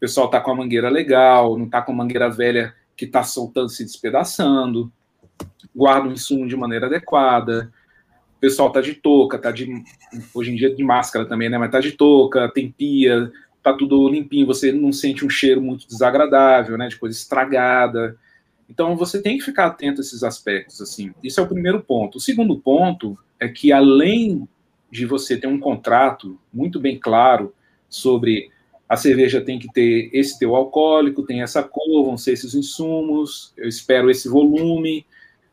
[0.02, 3.68] pessoal tá com a mangueira legal, não tá com a mangueira velha que tá soltando,
[3.68, 4.92] se despedaçando,
[5.72, 7.72] guarda o insumo de maneira adequada,
[8.36, 9.68] o pessoal tá de touca, tá de,
[10.34, 13.30] hoje em dia de máscara também, né, mas tá de touca, tem pia,
[13.62, 18.18] tá tudo limpinho, você não sente um cheiro muito desagradável, né, de coisa estragada,
[18.72, 22.16] então você tem que ficar atento a esses aspectos, assim, isso é o primeiro ponto.
[22.16, 24.48] O segundo ponto é que além
[24.90, 27.54] de você ter um contrato muito bem claro
[27.86, 28.50] sobre
[28.88, 33.52] a cerveja tem que ter esse teu alcoólico, tem essa cor, vão ser esses insumos,
[33.58, 35.04] eu espero esse volume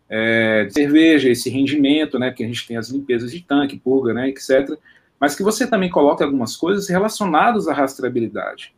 [0.08, 4.14] é, de cerveja, esse rendimento, né, porque a gente tem as limpezas de tanque, purga,
[4.14, 4.78] né, etc.
[5.20, 8.74] Mas que você também coloque algumas coisas relacionadas à rastreabilidade,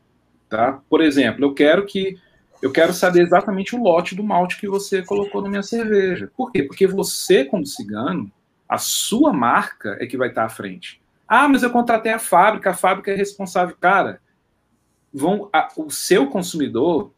[0.49, 0.81] tá?
[0.89, 2.17] Por exemplo, eu quero que
[2.61, 6.31] eu quero saber exatamente o lote do malte que você colocou na minha cerveja.
[6.35, 6.63] Por quê?
[6.63, 8.31] Porque você, como cigano,
[8.69, 11.01] a sua marca é que vai estar à frente.
[11.27, 13.75] Ah, mas eu contratei a fábrica, a fábrica é responsável.
[13.79, 14.21] Cara,
[15.13, 17.11] vão a, o seu consumidor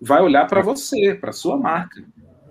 [0.00, 2.02] vai olhar para você, para sua marca.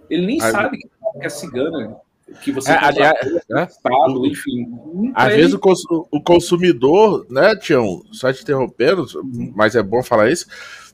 [0.10, 0.90] Ele nem Aí, sabe que
[1.20, 1.98] é cigana,
[2.41, 3.18] que você é, aliás,
[3.52, 5.12] é, estado, enfim.
[5.14, 9.06] Às vezes o, o consumidor, né, Tião, só te interrompendo,
[9.53, 10.48] mas é bom falar isso.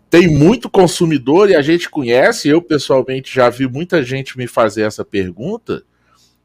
[0.10, 4.84] Tem muito consumidor e a gente conhece, eu pessoalmente já vi muita gente me fazer
[4.84, 5.84] essa pergunta.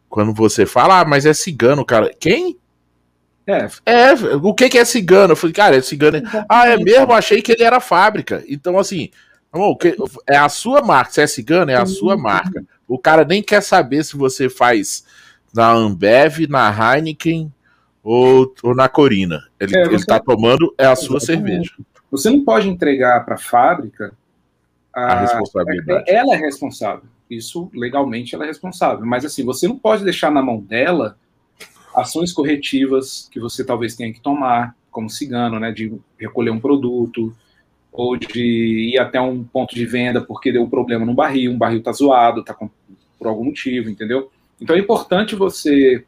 [0.09, 2.13] Quando você fala, ah, mas é cigano, cara.
[2.19, 2.59] Quem?
[3.47, 3.69] É.
[3.87, 4.13] é,
[4.43, 5.33] o que, que é cigano?
[5.33, 6.21] Eu falei, cara, é cigano.
[6.49, 7.13] Ah, é mesmo?
[7.13, 8.45] Achei que ele era fábrica.
[8.49, 9.11] Então, assim,
[10.29, 11.13] é a sua marca.
[11.13, 12.65] Se é cigano, é a sua marca.
[12.87, 15.05] O cara nem quer saber se você faz
[15.55, 17.53] na Ambev, na Heineken
[18.03, 19.45] ou, ou na Corina.
[19.59, 21.73] Ele, é, ele tá tomando é a sua cerveja.
[22.13, 24.13] Você não pode entregar para a fábrica
[24.95, 26.05] a, responsabilidade.
[26.07, 27.05] Ela é responsável.
[27.29, 29.05] Isso legalmente ela é responsável.
[29.07, 31.19] Mas assim, você não pode deixar na mão dela
[31.97, 37.35] ações corretivas que você talvez tenha que tomar, como cigano, né, de recolher um produto,
[37.91, 41.59] ou de ir até um ponto de venda porque deu um problema no barril, um
[41.59, 44.31] barril está zoado, está por algum motivo, entendeu?
[44.61, 46.05] Então é importante você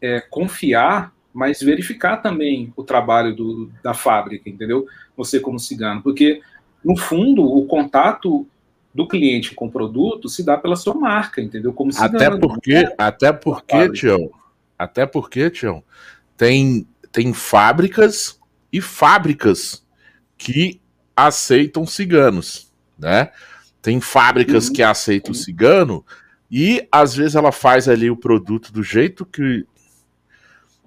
[0.00, 4.86] é, confiar, mas verificar também o trabalho do, da fábrica, entendeu?
[5.16, 6.40] Você como cigano, porque
[6.84, 8.46] no fundo o contato
[8.92, 11.72] do cliente com o produto se dá pela sua marca, entendeu?
[11.72, 12.16] Como cigano.
[12.16, 14.30] Até porque, até porque, Tião,
[14.78, 15.82] até porque, Tião,
[16.36, 18.40] tem, tem fábricas
[18.72, 19.84] e fábricas
[20.36, 20.80] que
[21.14, 23.30] aceitam ciganos, né?
[23.80, 24.72] Tem fábricas uhum.
[24.74, 26.04] que aceitam cigano
[26.50, 29.64] e às vezes ela faz ali o produto do jeito que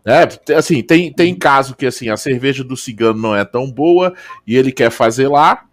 [0.05, 4.13] é, assim, tem, tem caso que assim, a cerveja do cigano não é tão boa
[4.45, 5.65] e ele quer fazer lá,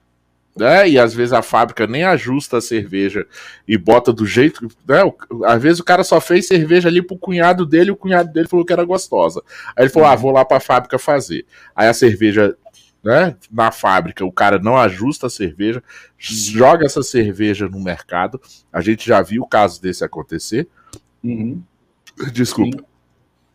[0.56, 0.88] né?
[0.88, 3.26] E às vezes a fábrica nem ajusta a cerveja
[3.66, 4.68] e bota do jeito.
[4.86, 4.98] Né?
[5.44, 8.48] Às vezes o cara só fez cerveja ali pro cunhado dele e o cunhado dele
[8.48, 9.42] falou que era gostosa.
[9.76, 11.44] Aí ele falou: ah, vou lá pra fábrica fazer.
[11.74, 12.56] Aí a cerveja.
[13.02, 15.82] Né, na fábrica, o cara não ajusta a cerveja,
[16.18, 18.38] joga essa cerveja no mercado.
[18.70, 20.68] A gente já viu o caso desse acontecer.
[21.24, 21.62] Uhum.
[22.30, 22.76] Desculpa.
[22.76, 22.89] Sim.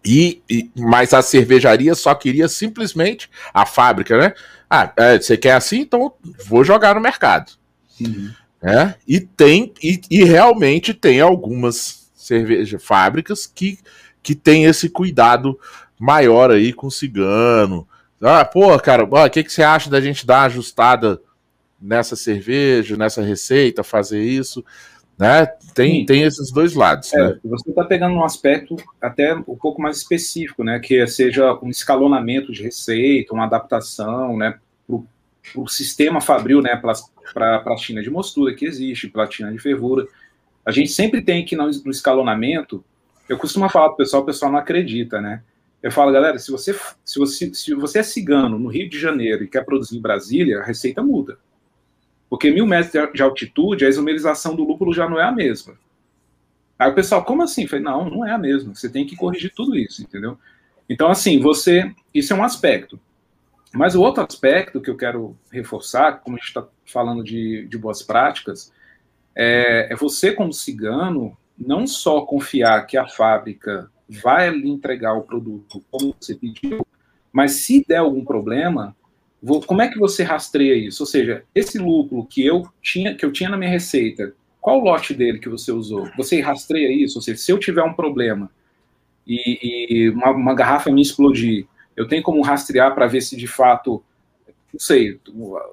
[0.06, 4.34] E, e, mas a cervejaria só queria simplesmente a fábrica, né?
[4.70, 5.82] Ah, é, você quer assim?
[5.82, 6.14] Então
[6.46, 7.52] vou jogar no mercado.
[8.00, 8.32] Uhum.
[8.62, 13.78] É, e tem, e, e, realmente tem algumas cerveja fábricas que,
[14.24, 15.60] que tem esse cuidado
[16.00, 17.88] maior aí com cigano,
[18.22, 21.22] Ah, pô, cara, o que, que você acha da gente dar uma ajustada
[21.80, 24.66] nessa cerveja, nessa receita, fazer isso?
[25.18, 25.46] Né?
[25.74, 27.14] Tem, tem esses dois lados.
[27.14, 27.40] É, né?
[27.46, 30.80] Você está pegando um aspecto até um pouco mais específico, né?
[30.80, 34.60] Que seja um escalonamento de receita, uma adaptação, né?
[34.88, 36.76] Para o sistema fabril, né?
[37.34, 40.06] Para a platina de mostura que existe, platina de fervura.
[40.66, 42.84] A gente sempre tem que, no, no escalonamento,
[43.30, 45.42] eu costumo falar para o pessoal, o pessoal não acredita, né?
[45.82, 46.76] Eu falo, galera, se você,
[47.06, 50.60] se, você, se você é cigano no Rio de Janeiro e quer produzir em Brasília,
[50.60, 51.38] a receita muda.
[52.36, 55.78] Porque mil metros de altitude, a isomerização do lúpulo já não é a mesma.
[56.78, 57.66] Aí o pessoal, como assim?
[57.66, 58.76] Falei, não, não é a mesma.
[58.76, 60.38] Você tem que corrigir tudo isso, entendeu?
[60.90, 61.90] Então, assim, você.
[62.14, 63.00] Isso é um aspecto.
[63.74, 67.78] Mas o outro aspecto que eu quero reforçar, como a gente está falando de, de
[67.78, 68.70] boas práticas,
[69.34, 75.24] é, é você, como cigano, não só confiar que a fábrica vai lhe entregar o
[75.24, 76.86] produto como você pediu,
[77.32, 78.94] mas se der algum problema,
[79.46, 81.04] vou, como é que você rastreia isso?
[81.04, 84.84] Ou seja, esse lúpulo que eu tinha que eu tinha na minha receita, qual o
[84.84, 86.10] lote dele que você usou?
[86.18, 87.20] Você rastreia isso?
[87.20, 88.50] Ou seja, se eu tiver um problema
[89.28, 89.60] e,
[90.08, 94.04] e uma, uma garrafa me explodir, eu tenho como rastrear para ver se de fato
[94.74, 95.18] não sei,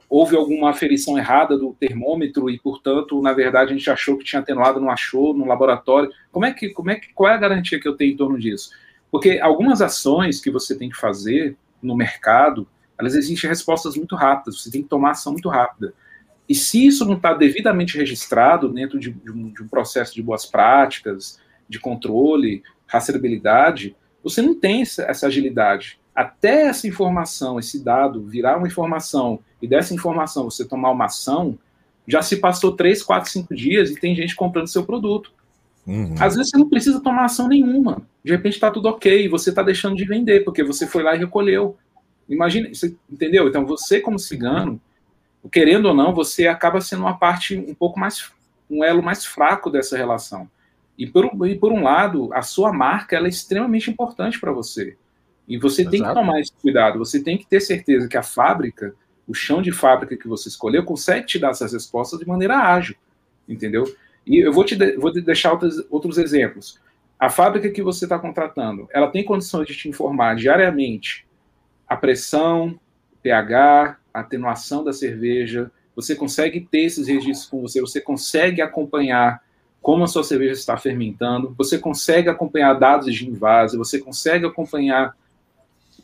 [0.08, 4.40] houve alguma aferição errada do termômetro e, portanto, na verdade, a gente achou que tinha
[4.40, 6.08] atenuado, não achou no laboratório.
[6.30, 8.38] Como é que, como é que, qual é a garantia que eu tenho em torno
[8.38, 8.70] disso?
[9.10, 12.68] Porque algumas ações que você tem que fazer no mercado,
[13.02, 15.92] elas exigem respostas muito rápidas, você tem que tomar ação muito rápida.
[16.48, 20.22] E se isso não está devidamente registrado dentro de, de, um, de um processo de
[20.22, 21.38] boas práticas,
[21.68, 28.58] de controle, rastreabilidade, você não tem essa, essa agilidade até essa informação, esse dado virar
[28.58, 31.58] uma informação e dessa informação você tomar uma ação,
[32.06, 35.32] já se passou 3, 4, 5 dias e tem gente comprando seu produto.
[35.86, 36.14] Uhum.
[36.20, 38.02] Às vezes você não precisa tomar ação nenhuma.
[38.22, 41.18] De repente está tudo ok, você está deixando de vender, porque você foi lá e
[41.18, 41.76] recolheu.
[42.28, 43.48] Imagina, você, entendeu?
[43.48, 44.80] Então você, como cigano,
[45.50, 48.30] querendo ou não, você acaba sendo uma parte um pouco mais,
[48.70, 50.48] um elo mais fraco dessa relação.
[50.96, 54.96] E por, e por um lado, a sua marca ela é extremamente importante para você.
[55.48, 55.96] E você Exato.
[55.96, 58.94] tem que tomar esse cuidado, você tem que ter certeza que a fábrica,
[59.26, 62.94] o chão de fábrica que você escolheu, consegue te dar essas respostas de maneira ágil,
[63.48, 63.84] entendeu?
[64.24, 66.80] E eu vou te, de, vou te deixar outros, outros exemplos.
[67.18, 71.26] A fábrica que você está contratando, ela tem condições de te informar diariamente
[71.92, 72.80] a pressão,
[73.22, 79.42] pH, atenuação da cerveja, você consegue ter esses registros com você, você consegue acompanhar
[79.82, 85.14] como a sua cerveja está fermentando, você consegue acompanhar dados de invase, você consegue acompanhar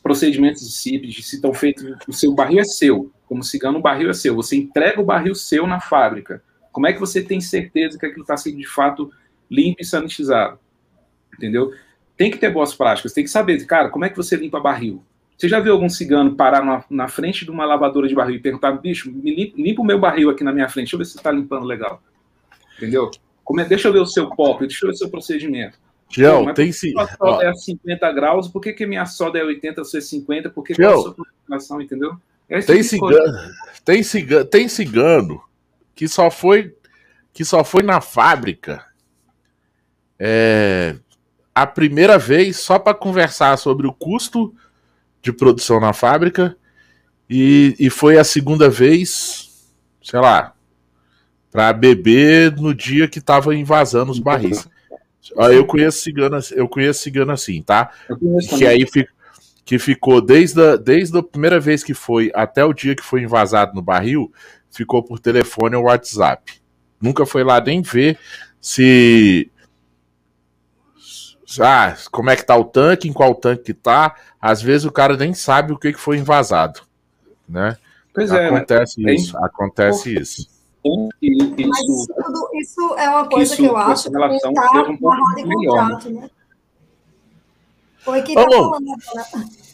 [0.02, 4.10] procedimentos de CIP, se estão feitos, o seu barril é seu, como cigano, o barril
[4.10, 6.42] é seu, você entrega o barril seu na fábrica.
[6.70, 9.10] Como é que você tem certeza que aquilo está sendo de fato
[9.50, 10.58] limpo e sanitizado?
[11.34, 11.72] Entendeu?
[12.14, 15.02] Tem que ter boas práticas, tem que saber, cara, como é que você limpa barril?
[15.38, 18.40] Você já viu algum cigano parar na, na frente de uma lavadora de barril e
[18.40, 21.12] perguntar, bicho, me limpa, o meu barril aqui na minha frente, deixa eu ver se
[21.12, 22.02] você está limpando legal.
[22.76, 23.08] Entendeu?
[23.44, 25.78] Como é, deixa eu ver o seu pop, deixa eu ver o seu procedimento.
[26.08, 26.92] Tião, Pô, tem sim.
[26.98, 30.00] A soda é a 50 graus, por que, que minha soda é 80, você é
[30.00, 30.50] 50?
[30.50, 32.16] Por que, que a sua configuração, entendeu?
[32.48, 33.38] É tem, cigano,
[33.84, 35.42] tem, cigano, tem cigano
[35.94, 36.74] que só foi
[37.32, 38.84] que só foi na fábrica
[40.18, 40.96] é,
[41.54, 44.52] a primeira vez só para conversar sobre o custo
[45.22, 46.56] de produção na fábrica
[47.28, 49.68] e, e foi a segunda vez,
[50.02, 50.54] sei lá,
[51.50, 54.68] para beber no dia que tava invasando os barris.
[55.52, 57.90] Eu conheço cigano, eu conheço cigano assim, tá?
[58.56, 59.12] Que aí fica,
[59.64, 63.22] que ficou desde a, desde a primeira vez que foi até o dia que foi
[63.22, 64.32] invasado no barril,
[64.70, 66.54] ficou por telefone ou WhatsApp.
[67.00, 68.18] Nunca foi lá nem ver
[68.60, 69.50] se
[71.60, 74.14] ah, como é que tá o tanque, em qual tanque que tá.
[74.40, 76.82] Às vezes o cara nem sabe o que, que foi invasado,
[77.48, 77.76] né?
[78.12, 80.48] Pois acontece é, isso, acontece isso.
[81.22, 85.34] Isso, Mas isso, tudo, isso é uma coisa que eu acho que está na roda
[85.34, 86.30] de contrato, né?
[87.98, 89.67] Foi que tá falando agora.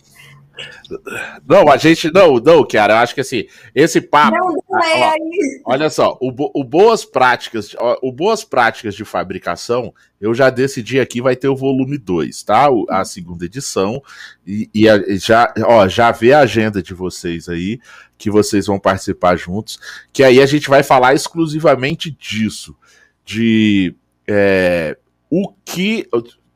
[1.47, 2.12] Não, a gente.
[2.12, 4.36] Não, não, cara, eu acho que assim, esse papo.
[4.36, 5.16] Não, não é
[5.64, 11.01] ó, olha só, o, o, boas práticas, o boas práticas de fabricação, eu já decidi
[11.01, 12.68] aqui, vai ter o volume 2, tá?
[12.89, 14.02] A segunda edição.
[14.47, 17.81] E, e a, já, ó, já vê a agenda de vocês aí,
[18.16, 19.78] que vocês vão participar juntos.
[20.12, 22.76] Que aí a gente vai falar exclusivamente disso.
[23.24, 23.94] De
[24.28, 24.97] é,
[25.31, 26.06] o que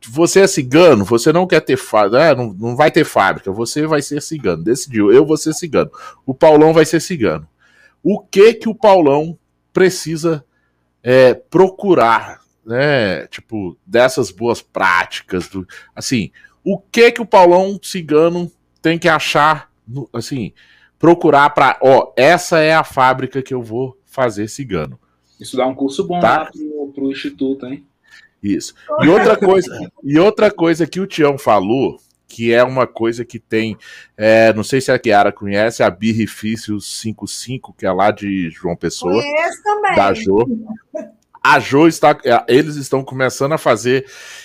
[0.06, 3.86] você é cigano, você não quer ter fábrica, é, não, não vai ter fábrica, você
[3.86, 4.62] vai ser cigano.
[4.62, 5.90] Decidiu, eu vou ser cigano.
[6.24, 7.48] O Paulão vai ser cigano.
[8.02, 9.36] O que que o Paulão
[9.72, 10.44] precisa
[11.02, 13.26] é, procurar, né?
[13.26, 16.30] Tipo, dessas boas práticas, do, assim,
[16.64, 18.50] o que que o Paulão cigano
[18.80, 19.68] tem que achar
[20.12, 20.52] assim,
[20.98, 24.98] procurar para, ó, essa é a fábrica que eu vou fazer cigano.
[25.40, 26.38] Isso dá um curso bom tá?
[26.38, 27.86] lá pro, pro instituto, hein?
[28.42, 28.74] Isso.
[29.02, 31.98] E outra coisa, e outra coisa que o Tião falou,
[32.28, 33.76] que é uma coisa que tem,
[34.16, 38.76] é, não sei se a Kiara conhece, a Birrifício 55, que é lá de João
[38.76, 39.12] Pessoa.
[39.12, 39.94] Conheço também.
[39.96, 40.46] Da Jo.
[41.42, 44.04] A Jo está, é, eles estão começando a fazer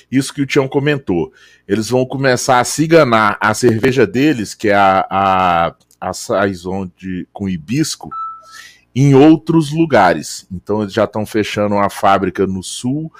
[0.10, 1.34] isso que o Tião comentou.
[1.68, 7.28] Eles vão começar a ciganar a cerveja deles, que é a, a, a Saison de,
[7.34, 8.10] com hibisco,
[8.96, 10.48] em outros lugares.
[10.52, 13.12] Então eles já estão fechando uma fábrica no sul,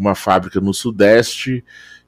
[0.00, 1.62] uma fábrica no Sudeste,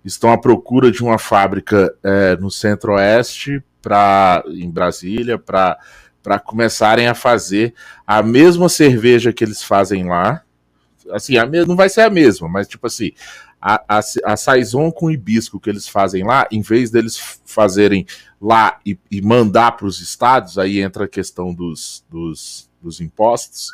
[0.04, 7.14] estão à procura de uma fábrica é, no Centro-Oeste, pra, em Brasília, para começarem a
[7.14, 7.74] fazer
[8.06, 10.42] a mesma cerveja que eles fazem lá.
[11.10, 13.10] Assim, a, não vai ser a mesma, mas tipo assim,
[13.60, 18.06] a, a, a Saison com hibisco que eles fazem lá, em vez deles fazerem
[18.40, 23.72] lá e, e mandar para os estados, aí entra a questão dos, dos, dos impostos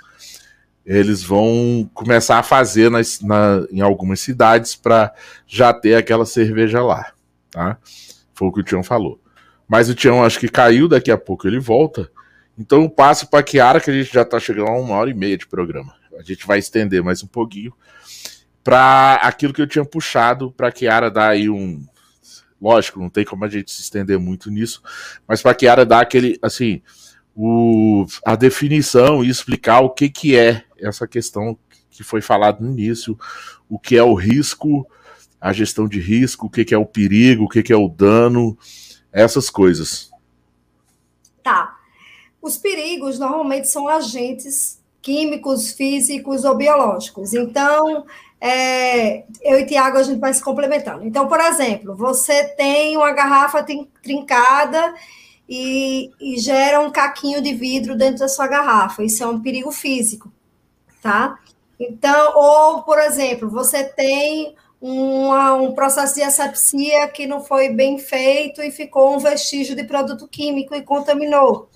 [0.89, 5.15] eles vão começar a fazer nas, na, em algumas cidades para
[5.47, 7.12] já ter aquela cerveja lá,
[7.51, 7.77] tá?
[8.32, 9.20] Foi o que o Tião falou.
[9.69, 12.10] Mas o Tião acho que caiu, daqui a pouco ele volta.
[12.59, 15.10] Então eu passo para a Kiara, que a gente já está chegando a uma hora
[15.10, 15.93] e meia de programa.
[16.19, 17.74] A gente vai estender mais um pouquinho
[18.65, 21.86] para aquilo que eu tinha puxado para a Kiara dar aí um.
[22.60, 24.82] Lógico, não tem como a gente se estender muito nisso,
[25.28, 26.81] mas para a Kiara dar aquele, assim,
[27.40, 31.56] o, a definição e explicar o que, que é essa questão
[31.89, 33.16] que foi falado no início,
[33.69, 34.85] o que é o risco,
[35.40, 37.89] a gestão de risco, o que, que é o perigo, o que, que é o
[37.89, 38.59] dano,
[39.12, 40.10] essas coisas.
[41.40, 41.77] Tá.
[42.43, 47.35] Os perigos normalmente são agentes químicos, físicos ou biológicos.
[47.35, 48.05] Então,
[48.40, 51.06] é, eu e Tiago a gente vai se complementando.
[51.06, 53.65] Então, por exemplo, você tem uma garrafa
[54.02, 54.93] trincada
[55.48, 59.02] e, e gera um caquinho de vidro dentro da sua garrafa.
[59.02, 60.30] Isso é um perigo físico,
[61.02, 61.38] tá?
[61.80, 67.98] Então, ou, por exemplo, você tem uma, um processo de asepsia que não foi bem
[67.98, 71.68] feito e ficou um vestígio de produto químico e contaminou.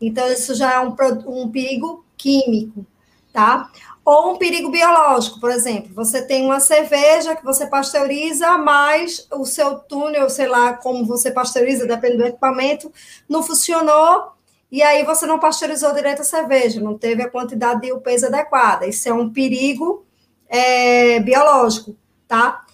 [0.00, 0.94] Então, isso já é um,
[1.26, 2.84] um perigo químico,
[3.32, 3.70] tá?
[4.04, 9.46] Ou um perigo biológico, por exemplo, você tem uma cerveja que você pasteuriza, mas o
[9.46, 12.92] seu túnel, sei lá como você pasteuriza, depende do equipamento,
[13.26, 14.34] não funcionou,
[14.70, 18.86] e aí você não pasteurizou direito a cerveja, não teve a quantidade de peso adequada.
[18.86, 20.04] Isso é um perigo
[20.48, 21.96] é, biológico,
[22.28, 22.64] tá?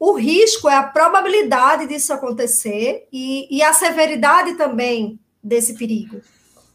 [0.00, 6.20] O risco é a probabilidade disso acontecer e, e a severidade também desse perigo.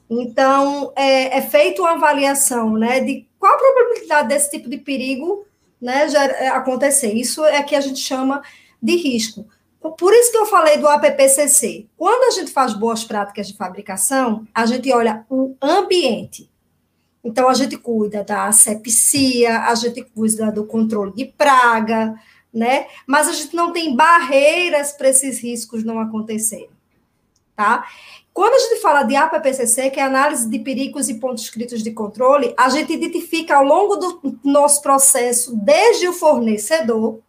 [0.10, 5.46] Então, é, é feita uma avaliação né, de qual a probabilidade desse tipo de perigo
[5.82, 7.12] né, é, acontecer.
[7.12, 8.42] Isso é que a gente chama
[8.82, 9.46] de risco.
[9.98, 11.86] Por isso que eu falei do APPCC.
[11.98, 16.50] Quando a gente faz boas práticas de fabricação, a gente olha o ambiente.
[17.22, 22.18] Então, a gente cuida da asepsia, a gente cuida do controle de praga,
[22.54, 22.88] né?
[23.06, 26.70] Mas a gente não tem barreiras para esses riscos não acontecerem,
[27.58, 27.86] tá?
[28.34, 31.92] Quando a gente fala de APPCC, que é análise de perigos e pontos críticos de
[31.92, 37.20] controle, a gente identifica ao longo do nosso processo, desde o fornecedor,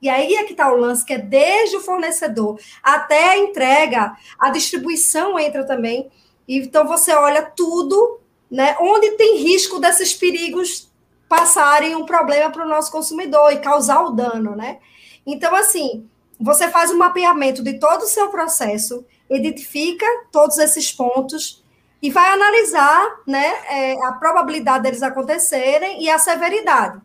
[0.00, 4.16] e aí é que está o lance, que é desde o fornecedor até a entrega,
[4.38, 6.10] a distribuição entra também.
[6.48, 8.18] Então você olha tudo,
[8.50, 8.76] né?
[8.80, 10.90] Onde tem risco desses perigos
[11.28, 14.78] passarem um problema para o nosso consumidor e causar o dano, né?
[15.26, 16.08] Então, assim,
[16.40, 19.04] você faz um mapeamento de todo o seu processo
[19.36, 21.64] identifica todos esses pontos
[22.02, 27.00] e vai analisar né, é, a probabilidade deles acontecerem e a severidade.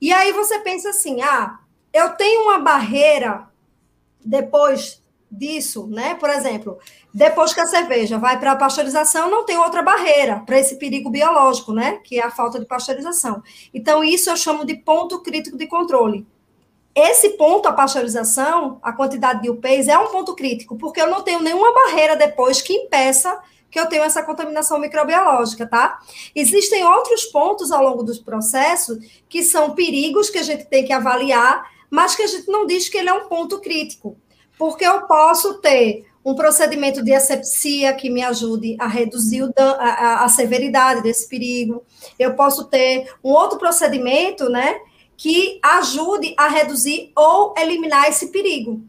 [0.00, 1.58] E aí você pensa assim: ah,
[1.92, 3.48] eu tenho uma barreira
[4.24, 6.14] depois disso, né?
[6.14, 6.78] Por exemplo,
[7.12, 11.10] depois que a cerveja vai para a pasteurização, não tem outra barreira para esse perigo
[11.10, 11.98] biológico, né?
[12.04, 13.42] Que é a falta de pasteurização.
[13.72, 16.26] Então, isso eu chamo de ponto crítico de controle.
[17.00, 21.22] Esse ponto, a pasteurização, a quantidade de UPEs, é um ponto crítico, porque eu não
[21.22, 26.00] tenho nenhuma barreira depois que impeça que eu tenha essa contaminação microbiológica, tá?
[26.34, 28.98] Existem outros pontos ao longo do processo
[29.28, 32.88] que são perigos que a gente tem que avaliar, mas que a gente não diz
[32.88, 34.16] que ele é um ponto crítico,
[34.58, 39.76] porque eu posso ter um procedimento de asepsia que me ajude a reduzir o dan
[39.78, 41.84] a, a, severidade desse perigo.
[42.18, 44.80] Eu posso ter um outro procedimento, né,
[45.18, 48.80] que ajude a reduzir ou eliminar esse perigo,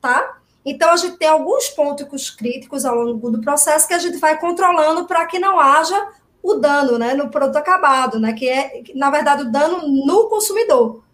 [0.00, 0.38] tá?
[0.66, 4.38] Então, a gente tem alguns pontos críticos ao longo do processo que a gente vai
[4.38, 6.08] controlando para que não haja
[6.42, 8.32] o dano né, no produto acabado, né?
[8.32, 11.04] Que é, na verdade, o dano no consumidor.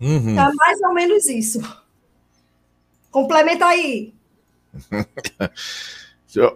[0.00, 0.30] Uhum.
[0.30, 1.60] Então, é mais ou menos isso.
[3.12, 4.12] Complementa aí.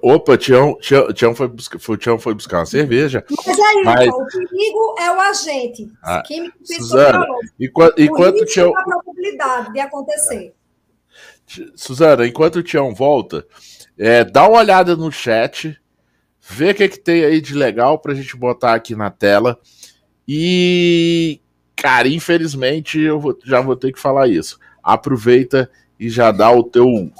[0.03, 3.25] Opa, o Tião, Tião, Tião, foi buscar, foi, Tião foi buscar uma cerveja.
[3.47, 4.09] Mas aí, mas...
[4.09, 5.91] o perigo é o agente.
[6.03, 7.25] Ah, químico Suzana,
[7.61, 8.77] enquanto, enquanto o Tião.
[8.77, 10.55] a probabilidade de acontecer.
[11.77, 13.47] Suzana, enquanto o Tião volta,
[13.97, 15.79] é, dá uma olhada no chat,
[16.41, 19.59] vê o que, é que tem aí de legal pra gente botar aqui na tela.
[20.27, 21.41] E,
[21.75, 24.59] cara, infelizmente eu vou, já vou ter que falar isso.
[24.83, 27.11] Aproveita e já dá o teu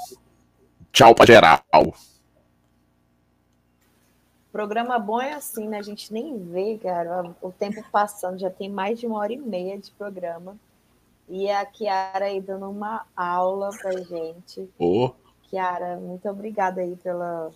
[0.91, 1.63] tchau pra geral.
[4.59, 5.77] Programa bom é assim, né?
[5.77, 9.37] A gente nem vê, cara, o tempo passando, já tem mais de uma hora e
[9.37, 10.57] meia de programa.
[11.29, 14.69] E a Kiara aí dando uma aula pra gente.
[14.77, 15.11] Oh.
[15.43, 17.51] Kiara, muito obrigada aí pela,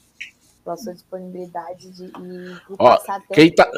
[0.63, 2.09] pela sua disponibilidade de,
[2.79, 2.97] Ó,
[3.33, 3.69] quem tá,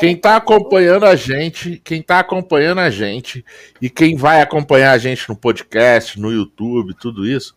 [0.00, 3.44] quem tá acompanhando a gente, quem tá acompanhando a gente
[3.78, 7.54] e quem vai acompanhar a gente no podcast, no YouTube, tudo isso,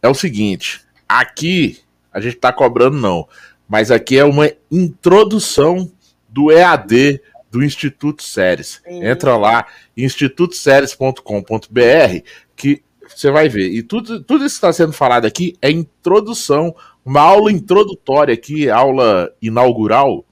[0.00, 1.80] é o seguinte, aqui
[2.12, 3.26] a gente tá cobrando não
[3.68, 5.90] mas aqui é uma introdução
[6.28, 7.20] do EAD
[7.50, 8.80] do Instituto Séries.
[8.86, 9.66] Entra lá,
[9.96, 12.22] institutoséries.com.br,
[12.56, 13.70] que você vai ver.
[13.70, 16.74] E tudo, tudo isso que está sendo falado aqui é introdução,
[17.04, 20.24] uma aula introdutória aqui, aula inaugural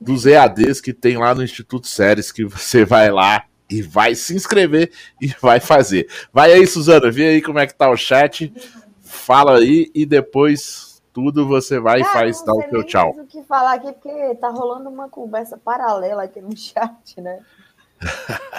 [0.00, 4.34] dos EADs que tem lá no Instituto Séries, que você vai lá e vai se
[4.34, 4.90] inscrever
[5.20, 6.08] e vai fazer.
[6.32, 8.52] Vai aí, Suzana, vê aí como é que tá o chat,
[9.00, 13.10] fala aí e depois tudo você vai e faz o seu tchau.
[13.10, 17.44] o que falar aqui, porque tá rolando uma conversa paralela aqui no chat, né?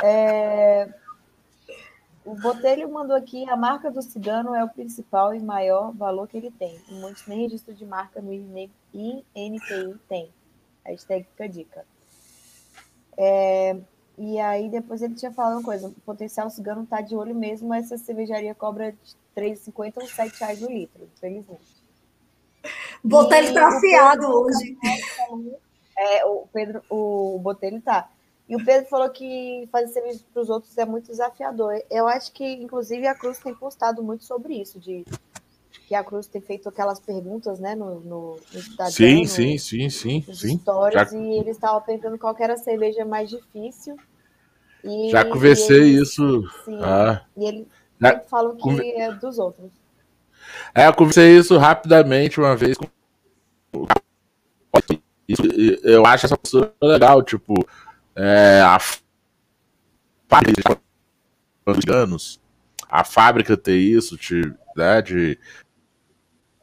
[0.03, 0.93] é...
[2.25, 6.37] O Botelho mandou aqui: a marca do cigano é o principal e maior valor que
[6.37, 6.79] ele tem.
[6.87, 9.25] E muitos nem registro de marca no INPI
[10.07, 10.29] tem.
[10.85, 11.85] Hashtag fica a dica.
[13.17, 13.77] É...
[14.17, 17.73] E aí depois ele tinha falado uma coisa: o potencial cigano tá de olho mesmo,
[17.73, 18.95] essa cervejaria cobra
[19.35, 21.82] 3,50 ou 7 reais no litro, infelizmente.
[23.03, 24.77] Botelho tá afiado hoje.
[25.97, 28.09] É, o Pedro, o Botelho tá.
[28.47, 31.81] E o Pedro falou que fazer serviço para os outros é muito desafiador.
[31.89, 35.05] Eu acho que, inclusive, a Cruz tem postado muito sobre isso, de
[35.87, 38.91] que a Cruz tem feito aquelas perguntas, né, no, no, no Instagram.
[38.91, 40.57] Sim, no, sim, sim, sim, sim.
[40.59, 41.17] Stories, Já...
[41.17, 43.95] E eles estavam perguntando qual era a cerveja mais difícil.
[44.83, 46.41] E, Já conversei e eles, isso.
[46.65, 47.25] Sim, ah.
[47.37, 47.67] E ele
[47.99, 48.19] Já...
[48.21, 48.93] falam que Conver...
[48.99, 49.71] é dos outros.
[50.73, 52.87] É, eu conversei isso rapidamente uma vez com.
[55.83, 57.53] Eu acho essa pessoa legal, tipo,
[58.15, 58.77] é, a
[60.27, 60.79] fábrica
[61.89, 62.41] anos,
[62.89, 65.39] a fábrica ter isso, de, né, de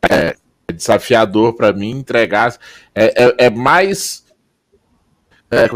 [0.09, 0.37] é,
[0.69, 2.57] é desafiador para mim entregar,
[2.95, 4.25] é, é, é mais
[5.51, 5.67] é,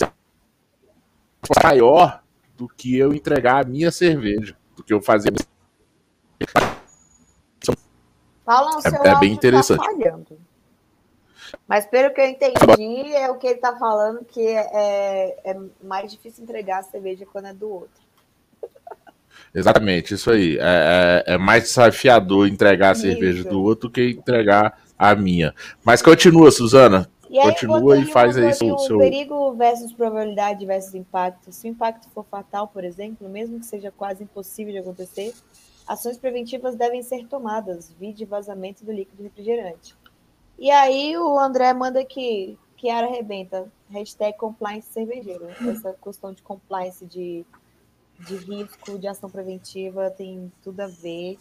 [1.62, 2.22] maior
[2.56, 5.32] do que eu entregar a minha cerveja, do que eu fazer
[8.44, 9.78] Paulo, seu é, é bem tá interessante.
[9.78, 10.38] Tá falhando.
[11.66, 16.10] Mas pelo que eu entendi, é o que ele está falando, que é, é, mais
[16.10, 18.02] difícil entregar a cerveja quando é do outro.
[19.54, 20.58] Exatamente, isso aí.
[20.58, 23.02] É, é, é mais desafiador entregar a isso.
[23.02, 25.54] cerveja do outro que entregar a minha.
[25.84, 27.08] Mas continua, Suzana.
[27.30, 28.98] E continua e faz aí seu, seu.
[28.98, 31.50] Perigo versus probabilidade versus impacto.
[31.50, 35.34] Se o impacto for fatal, por exemplo, mesmo que seja quase impossível de acontecer,
[35.86, 39.94] Ações preventivas devem ser tomadas, vide vazamento do líquido refrigerante.
[40.58, 45.48] E aí o André manda que Kiara arrebenta, hashtag compliance cervejeiro.
[45.48, 47.44] Essa questão de compliance, de,
[48.20, 51.38] de risco, de ação preventiva, tem tudo a ver.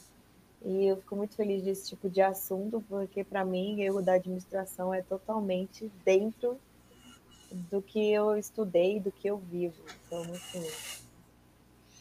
[0.66, 4.94] E eu fico muito feliz desse tipo de assunto, porque para mim, erro da administração
[4.94, 6.58] é totalmente dentro
[7.70, 9.84] do que eu estudei, do que eu vivo.
[10.08, 11.03] Então, muito feliz.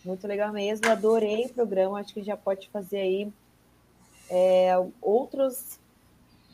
[0.04, 2.00] Muito legal mesmo, adorei o programa.
[2.00, 3.32] Acho que já pode fazer aí
[4.28, 5.78] é, outros,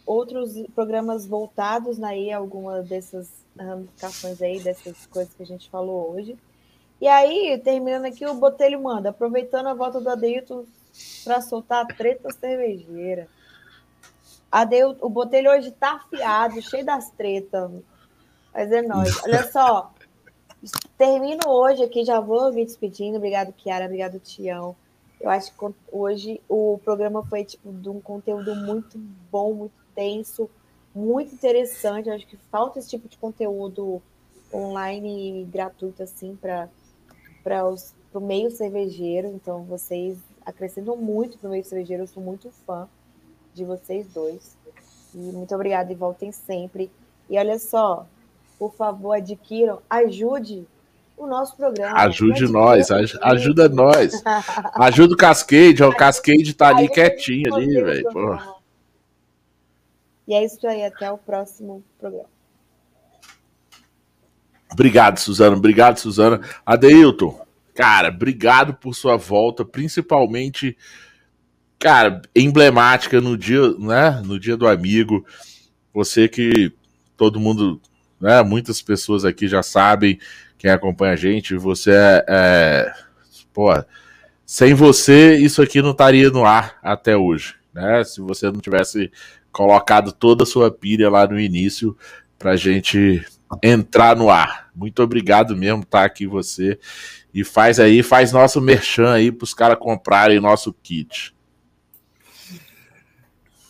[0.05, 6.37] outros programas voltados aí, alguma dessas ramificações aí, dessas coisas que a gente falou hoje.
[7.01, 10.65] E aí, terminando aqui, o Botelho manda, aproveitando a volta do Adeilton
[11.25, 13.29] para soltar a treta cervejeira.
[14.51, 17.71] Adeilton, o Botelho hoje tá afiado, cheio das tretas.
[18.53, 19.23] Mas é nóis.
[19.23, 19.93] Olha só,
[20.97, 23.17] Termino hoje aqui, já vou me despedindo.
[23.17, 23.85] Obrigado, Kiara.
[23.85, 24.75] Obrigado, Tião.
[25.21, 28.99] Eu acho que hoje o programa foi tipo de um conteúdo muito
[29.31, 30.49] bom, muito denso,
[30.95, 32.09] muito interessante.
[32.09, 34.03] Eu acho que falta esse tipo de conteúdo
[34.53, 36.69] online e gratuito assim para
[37.43, 39.29] para o meio cervejeiro.
[39.29, 42.03] Então vocês acrescentam muito para o meio cervejeiro.
[42.03, 42.89] Eu sou muito fã
[43.55, 44.57] de vocês dois.
[45.15, 46.91] E muito obrigada e voltem sempre.
[47.29, 48.07] E olha só,
[48.59, 50.67] por favor, adquiram, ajude
[51.17, 51.99] o nosso programa.
[51.99, 52.89] Ajude nós,
[53.23, 54.23] ajuda nós.
[54.75, 58.39] Ajuda o Cascade, o Cascade tá ali quietinho ali, velho.
[60.27, 62.29] E é isso aí, até o próximo programa.
[64.73, 65.57] Obrigado, Suzana.
[65.57, 66.41] Obrigado, Suzana.
[66.65, 67.41] Adeilton,
[67.75, 70.77] cara, obrigado por sua volta, principalmente,
[71.79, 74.23] cara, emblemática no dia, né?
[74.25, 75.25] No dia do amigo.
[75.95, 76.73] Você que
[77.17, 77.81] todo mundo,
[78.21, 78.43] né?
[78.43, 80.19] Muitas pessoas aqui já sabem,
[80.57, 82.93] quem acompanha a gente, você é, é
[83.53, 83.69] pô,
[84.45, 88.03] sem você isso aqui não estaria no ar até hoje, né?
[88.05, 89.11] Se você não tivesse
[89.53, 91.97] colocado toda a sua pilha lá no início
[92.39, 93.25] pra gente
[93.63, 94.69] entrar no ar.
[94.75, 96.79] Muito obrigado mesmo estar tá aqui você
[97.33, 101.35] e faz aí, faz nosso merchan aí para os caras comprarem nosso kit.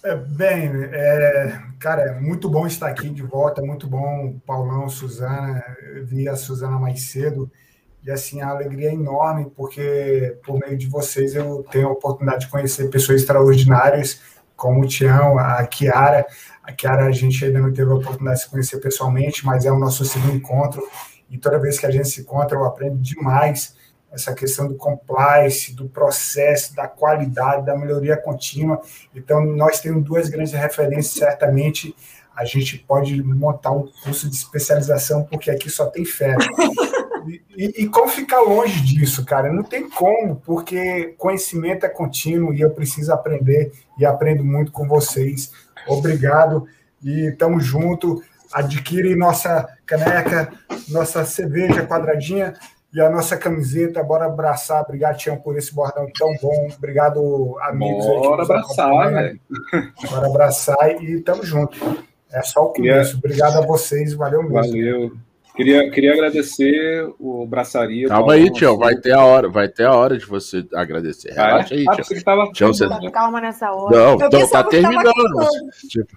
[0.04, 5.64] É, bem, é, cara, é muito bom estar aqui de volta, muito bom, Paulão, Suzana,
[5.92, 7.50] eu vi a Suzana mais cedo,
[8.04, 12.46] e assim, a alegria é enorme, porque por meio de vocês eu tenho a oportunidade
[12.46, 14.20] de conhecer pessoas extraordinárias,
[14.54, 16.24] como o Tião, a Kiara,
[16.62, 19.72] a Kiara a gente ainda não teve a oportunidade de se conhecer pessoalmente, mas é
[19.72, 20.80] o nosso segundo encontro,
[21.28, 23.76] e toda vez que a gente se encontra eu aprendo demais
[24.12, 28.80] essa questão do compliance, do processo, da qualidade, da melhoria contínua.
[29.14, 31.94] Então, nós temos duas grandes referências, certamente
[32.34, 36.36] a gente pode montar um curso de especialização, porque aqui só tem fé.
[37.26, 39.52] E, e, e, como ficar longe disso, cara?
[39.52, 44.88] Não tem como, porque conhecimento é contínuo e eu preciso aprender e aprendo muito com
[44.88, 45.52] vocês.
[45.86, 46.66] Obrigado
[47.02, 48.22] e estamos junto.
[48.50, 50.50] Adquire nossa caneca,
[50.88, 52.54] nossa cerveja quadradinha
[52.92, 54.02] e a nossa camiseta.
[54.02, 54.82] Bora abraçar.
[54.82, 56.68] Obrigado, Tião, por esse bordão tão bom.
[56.76, 58.04] Obrigado, amigos.
[58.06, 59.40] Bora abraçar, velho.
[60.10, 61.78] Bora abraçar e estamos juntos.
[62.30, 63.16] É só o começo.
[63.16, 64.12] Obrigado a vocês.
[64.12, 64.54] Valeu mesmo.
[64.54, 65.27] Valeu.
[65.58, 68.06] Queria, queria agradecer o Braçaria.
[68.06, 71.32] Calma aí, Tião, vai ter a hora, vai ter a hora de você agradecer.
[71.36, 71.46] Ah, é?
[71.46, 72.22] Relaxa aí, ah, Tião.
[72.22, 72.52] Tava...
[72.52, 73.10] Tião você...
[73.10, 73.96] Calma nessa hora.
[73.96, 75.12] Não, eu não tá terminando.
[75.88, 76.16] Tipo,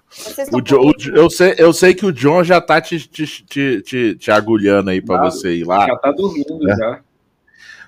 [0.53, 3.81] o John, o, eu, sei, eu sei que o John já tá te, te, te,
[3.81, 5.88] te, te agulhando aí para você ir lá.
[5.88, 6.76] Já tá dormindo, é.
[6.76, 6.99] já.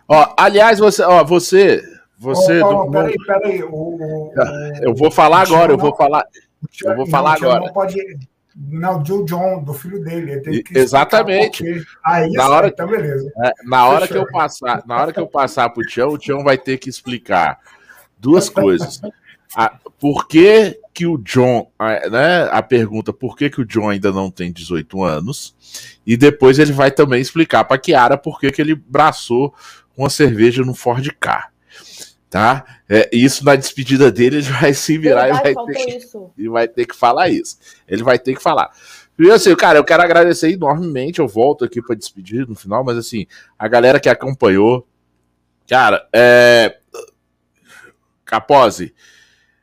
[0.08, 1.84] Ó, aliás, você, ó, você,
[2.18, 2.64] você.
[2.64, 3.64] Oh, oh, do, peraí, peraí.
[3.64, 4.34] O, o,
[4.82, 6.26] eu vou falar agora, eu vou falar.
[6.84, 7.60] Eu vou falar agora.
[7.60, 8.00] Não pode
[8.56, 10.64] não, do John, do filho dele.
[10.74, 11.64] Exatamente.
[12.04, 13.32] Aí, na hora, então beleza.
[13.44, 16.44] É, na hora que eu passar, na hora que eu passar pro Tião, o Tião
[16.44, 17.60] vai ter que explicar
[18.18, 19.02] duas coisas.
[19.56, 23.90] A, por que, que o John, a, né, a pergunta por que, que o John
[23.90, 25.56] ainda não tem 18 anos,
[26.06, 29.54] e depois ele vai também explicar para Kiara por que, que ele braçou
[29.96, 31.53] uma cerveja no Ford K
[32.34, 32.66] tá?
[32.90, 36.50] É, isso na despedida dele ele vai se virar Verdade, e, vai ter que, e
[36.50, 37.60] vai ter que falar isso.
[37.88, 38.72] Ele vai ter que falar.
[39.20, 41.20] E assim, cara, eu quero agradecer enormemente.
[41.20, 43.28] Eu volto aqui para despedir no final, mas assim,
[43.58, 44.88] a galera que acompanhou,
[45.70, 46.76] cara, é.
[48.26, 48.96] Capose,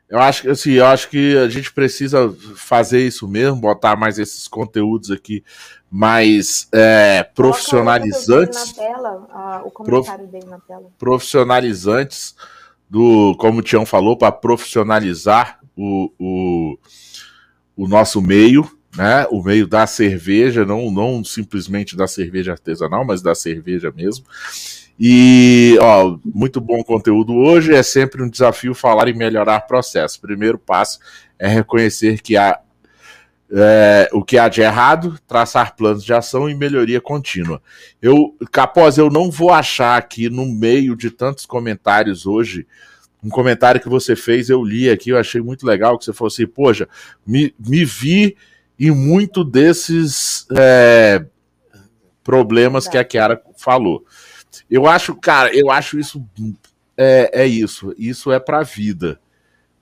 [0.09, 4.17] eu acho que assim, eu acho que a gente precisa fazer isso mesmo, botar mais
[4.17, 5.43] esses conteúdos aqui
[5.91, 8.75] mais é, profissionalizantes.
[8.75, 10.87] Tela, o comentário prof, dele na tela.
[10.97, 12.37] Profissionalizantes
[12.91, 16.79] do, como o Tião falou, para profissionalizar o, o,
[17.77, 19.27] o, nosso meio, né?
[19.31, 24.27] O meio da cerveja, não, não simplesmente da cerveja artesanal, mas da cerveja mesmo.
[24.99, 27.73] E, ó, muito bom conteúdo hoje.
[27.73, 30.21] É sempre um desafio falar e melhorar processo.
[30.21, 30.99] Primeiro passo
[31.39, 32.61] é reconhecer que há
[33.53, 37.61] é, o que há de errado, traçar planos de ação e melhoria contínua.
[38.01, 42.67] Eu, Capós, eu não vou achar aqui no meio de tantos comentários hoje
[43.23, 46.29] um comentário que você fez, eu li aqui, eu achei muito legal, que você falou
[46.29, 46.89] assim, poxa,
[47.27, 48.37] me, me vi
[48.79, 51.25] em muito desses é,
[52.25, 54.05] problemas que a Kiara falou.
[54.71, 56.25] Eu acho, cara, eu acho isso
[56.97, 59.21] é, é isso, isso é para a vida.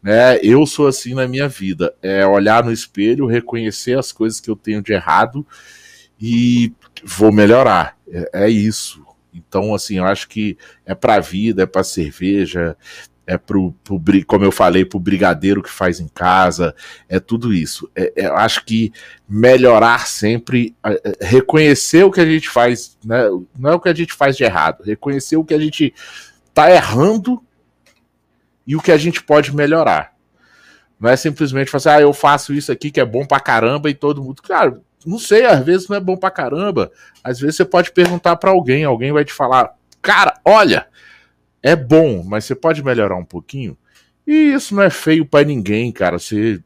[0.02, 0.38] Né?
[0.42, 1.94] Eu sou assim na minha vida.
[2.02, 5.46] É olhar no espelho, reconhecer as coisas que eu tenho de errado
[6.20, 6.72] e
[7.04, 7.96] vou melhorar.
[8.10, 9.04] É, é isso.
[9.32, 12.76] Então, assim, eu acho que é pra vida, é pra cerveja,
[13.28, 16.74] é pro, pro como eu falei, pro brigadeiro que faz em casa,
[17.08, 17.88] é tudo isso.
[17.94, 18.90] É, é, eu acho que
[19.28, 23.24] melhorar sempre, é, reconhecer o que a gente faz, né?
[23.58, 25.92] não é o que a gente faz de errado, reconhecer o que a gente
[26.54, 27.42] tá errando
[28.68, 30.12] e o que a gente pode melhorar.
[31.00, 33.88] Não é simplesmente falar assim, ah, eu faço isso aqui que é bom pra caramba
[33.88, 34.42] e todo mundo.
[34.42, 36.92] Claro, não sei, às vezes não é bom pra caramba.
[37.24, 40.86] Às vezes você pode perguntar para alguém, alguém vai te falar, cara, olha,
[41.62, 43.74] é bom, mas você pode melhorar um pouquinho.
[44.26, 46.18] E isso não é feio para ninguém, cara.
[46.18, 46.62] Você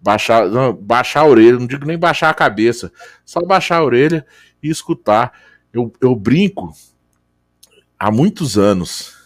[0.00, 2.90] baixar, não, baixar a orelha, não digo nem baixar a cabeça,
[3.22, 4.24] só baixar a orelha
[4.62, 5.38] e escutar.
[5.70, 6.72] Eu, eu brinco
[7.98, 9.21] há muitos anos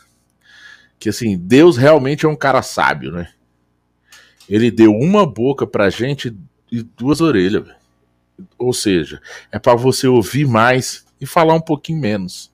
[0.98, 3.28] que assim, Deus realmente é um cara sábio, né?
[4.48, 6.36] ele deu uma boca pra gente
[6.70, 7.66] e duas orelhas.
[8.59, 9.20] Ou seja,
[9.51, 12.52] é para você ouvir mais e falar um pouquinho menos.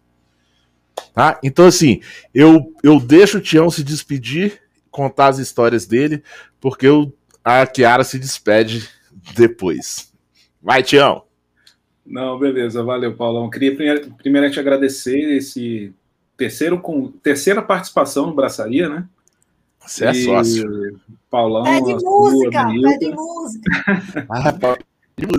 [1.12, 1.39] Tá?
[1.43, 2.01] Então, assim,
[2.35, 4.60] eu, eu deixo o Tião se despedir,
[4.90, 6.23] contar as histórias dele,
[6.60, 7.12] porque eu,
[7.43, 8.89] a Kiara se despede
[9.35, 10.12] depois.
[10.62, 11.24] Vai, Tião!
[12.05, 13.51] Não, beleza, valeu, Paulão.
[13.51, 15.93] Queria primeiro, te agradecer esse
[16.36, 19.06] terceiro com terceira participação no Braçaria, né?
[19.86, 21.00] Você é sócio.
[21.30, 21.64] Paulão.
[21.64, 24.26] Pede música, pede música.
[24.30, 24.78] ah,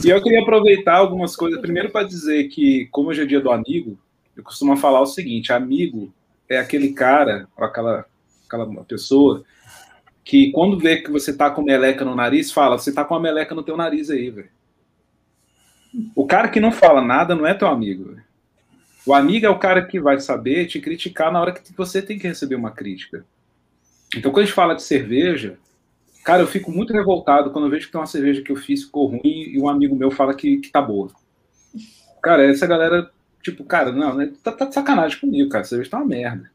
[0.03, 1.59] e eu queria aproveitar algumas coisas.
[1.59, 3.97] Primeiro, para dizer que, como hoje é dia do amigo,
[4.35, 6.13] eu costumo falar o seguinte: amigo
[6.49, 8.05] é aquele cara, aquela,
[8.45, 9.43] aquela pessoa,
[10.23, 13.19] que quando vê que você tá com meleca no nariz, fala: você tá com uma
[13.19, 14.49] meleca no teu nariz aí, velho.
[16.15, 18.13] O cara que não fala nada não é teu amigo.
[18.13, 18.22] Véio.
[19.05, 22.17] O amigo é o cara que vai saber te criticar na hora que você tem
[22.17, 23.25] que receber uma crítica.
[24.15, 25.57] Então, quando a gente fala de cerveja,
[26.23, 28.83] Cara, eu fico muito revoltado quando eu vejo que tem uma cerveja que eu fiz
[28.83, 31.11] ficou ruim e um amigo meu fala que, que tá boa.
[32.21, 33.11] Cara, essa galera,
[33.41, 35.63] tipo, cara, não, né, tá, tá de sacanagem comigo, cara.
[35.63, 36.49] A cerveja tá uma merda.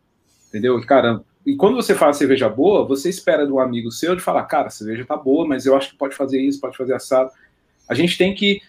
[0.48, 0.80] Entendeu?
[0.86, 4.68] Cara, e quando você fala cerveja boa, você espera do amigo seu de falar, cara,
[4.68, 7.30] a cerveja tá boa, mas eu acho que pode fazer isso, pode fazer assado.
[7.86, 8.62] A gente tem que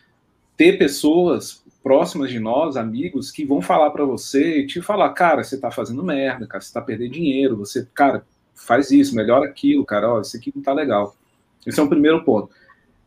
[0.57, 5.43] ter pessoas próximas de nós, amigos, que vão falar para você e te falar, cara,
[5.43, 9.85] você tá fazendo merda, cara, você tá perdendo dinheiro, você, cara, faz isso, melhora aquilo,
[9.85, 11.15] cara, ó, isso aqui não tá legal.
[11.65, 12.49] Esse é um primeiro ponto.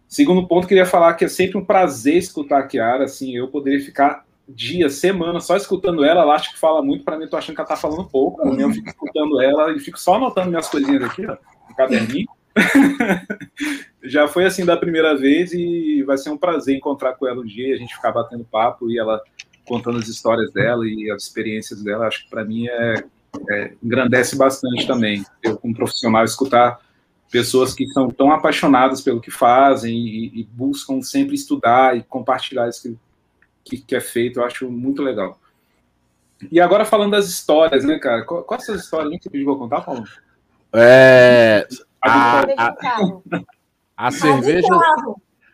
[0.09, 3.81] Segundo ponto, queria falar que é sempre um prazer escutar a Kiara, assim, eu poderia
[3.81, 7.55] ficar dias, semanas só escutando ela, ela acha que fala muito, para mim, tô achando
[7.55, 8.63] que ela tá falando pouco, né?
[8.63, 11.37] eu fico escutando ela e fico só anotando minhas coisinhas aqui, ó,
[11.69, 12.29] no caderninho.
[14.05, 17.47] Já foi assim da primeira vez e vai ser um prazer encontrar com ela um
[17.47, 19.21] dia, a gente ficar batendo papo e ela
[19.65, 23.05] contando as histórias dela e as experiências dela, acho que para mim é
[23.51, 25.25] é, engrandece bastante também.
[25.43, 26.81] Eu, como profissional, escutar
[27.31, 32.69] pessoas que são tão apaixonadas pelo que fazem e, e buscam sempre estudar e compartilhar
[32.69, 35.39] isso que, que, que, é feito, eu acho muito legal.
[36.51, 38.25] E agora falando das histórias, né, cara?
[38.25, 40.05] Quais são as histórias que você pediu contar, Paulo?
[40.75, 41.67] É,
[42.03, 43.43] a, a, a,
[44.11, 44.69] cerveja.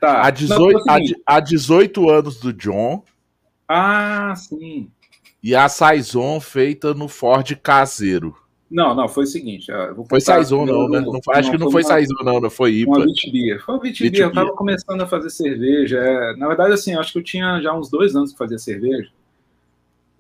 [0.01, 0.27] Tá.
[0.27, 3.03] A 18, Não, a, a 18 anos do John.
[3.69, 4.91] Ah, sim.
[5.43, 8.35] E a Saison feita no Ford caseiro.
[8.71, 9.67] Não, não, foi o seguinte.
[10.09, 11.01] foi Saison, não, né?
[11.01, 12.91] Não, acho não, que não foi, Saison, não, não foi IPA.
[12.91, 13.59] Uma Vitibia.
[13.61, 15.99] Foi Vitibia, eu tava começando a fazer cerveja.
[15.99, 19.11] É, na verdade, assim, acho que eu tinha já uns dois anos que fazia cerveja.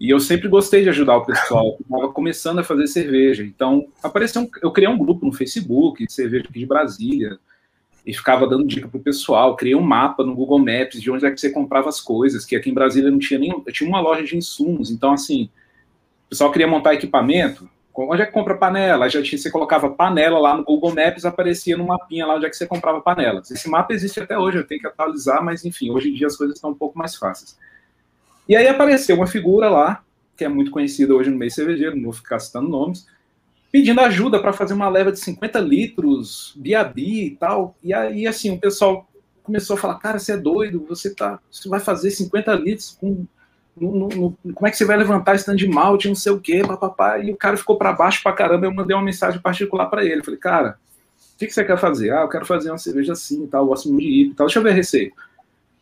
[0.00, 1.76] E eu sempre gostei de ajudar o pessoal.
[1.80, 3.42] Estava começando a fazer cerveja.
[3.42, 7.38] Então, apareceu um, eu criei um grupo no Facebook de cerveja aqui de Brasília
[8.08, 9.54] e ficava dando dica pro pessoal.
[9.54, 12.56] Criei um mapa no Google Maps de onde é que você comprava as coisas, que
[12.56, 13.62] aqui em Brasília não tinha nem.
[13.70, 14.90] Tinha uma loja de insumos.
[14.90, 15.50] Então, assim,
[16.24, 17.68] o pessoal queria montar equipamento.
[17.94, 19.10] Onde é que compra panela?
[19.10, 22.48] Já tinha, você colocava panela lá no Google Maps, aparecia no mapinha lá onde é
[22.48, 23.50] que você comprava panelas.
[23.50, 26.36] Esse mapa existe até hoje, eu tenho que atualizar, mas enfim, hoje em dia as
[26.36, 27.58] coisas estão um pouco mais fáceis.
[28.48, 30.02] E aí apareceu uma figura lá,
[30.34, 33.06] que é muito conhecida hoje no meio cervejeiro, não vou ficar citando nomes,
[33.70, 37.76] pedindo ajuda para fazer uma leva de 50 litros, biabi e tal.
[37.82, 39.08] E aí, assim, o pessoal
[39.42, 43.26] começou a falar: cara, você é doido, você, tá, você vai fazer 50 litros com.
[43.76, 46.32] No, no, no, como é que você vai levantar esse tanto de malte, não sei
[46.32, 47.18] o quê, papapá.
[47.20, 48.66] E o cara ficou para baixo pra caramba.
[48.66, 50.24] Eu mandei uma mensagem particular para ele.
[50.24, 50.76] Falei, cara,
[51.34, 52.12] o que, que, você quer fazer?
[52.12, 54.48] Ah, eu quero fazer uma cerveja assim e tal, gosto muito de ir e tal.
[54.48, 55.14] Deixa eu ver a receita.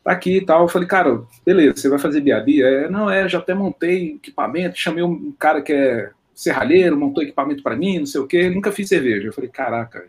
[0.05, 0.65] Tá aqui e tal.
[0.65, 2.63] Eu falei, cara, beleza, você vai fazer biabi?
[2.63, 7.63] É, não, é, já até montei equipamento, chamei um cara que é serralheiro, montou equipamento
[7.63, 9.27] para mim, não sei o quê, nunca fiz cerveja.
[9.27, 10.07] Eu falei, caraca,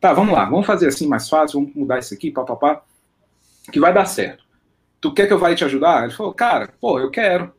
[0.00, 2.82] tá, vamos lá, vamos fazer assim mais fácil, vamos mudar isso aqui, papapá,
[3.72, 4.44] que vai dar certo.
[5.00, 6.02] Tu quer que eu vá te ajudar?
[6.02, 7.54] Ele falou, cara, pô, eu quero.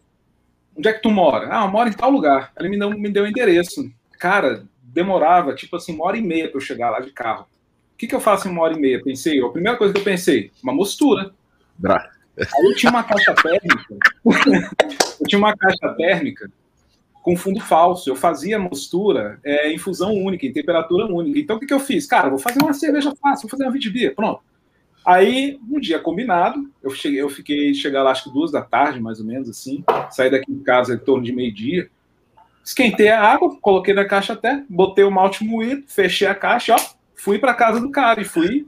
[0.78, 1.48] Onde é que tu mora?
[1.50, 2.52] Ah, eu moro em tal lugar.
[2.60, 3.90] Ele me deu, me deu o endereço.
[4.20, 7.48] Cara, demorava, tipo assim, uma hora e meia para eu chegar lá de carro.
[7.94, 9.02] O que, que eu faço em uma hora e meia?
[9.02, 11.32] Pensei, a primeira coisa que eu pensei, uma mostura.
[12.38, 13.96] Aí eu tinha uma caixa térmica.
[15.22, 16.52] eu tinha uma caixa térmica
[17.30, 18.10] com fundo falso.
[18.10, 21.38] Eu fazia mostura é, em fusão única, em temperatura única.
[21.38, 22.08] Então, o que, que eu fiz?
[22.08, 24.42] Cara, vou fazer uma cerveja fácil, vou fazer uma vitibia, pronto.
[25.06, 29.00] Aí, um dia combinado, eu cheguei, eu fiquei chegar lá acho que duas da tarde,
[29.00, 31.90] mais ou menos assim, saí daqui de casa em torno de meio-dia,
[32.64, 36.80] esquentei a água, coloquei na caixa até, botei o malte moído, fechei a caixa, ó,
[37.16, 38.68] fui para casa do cara e fui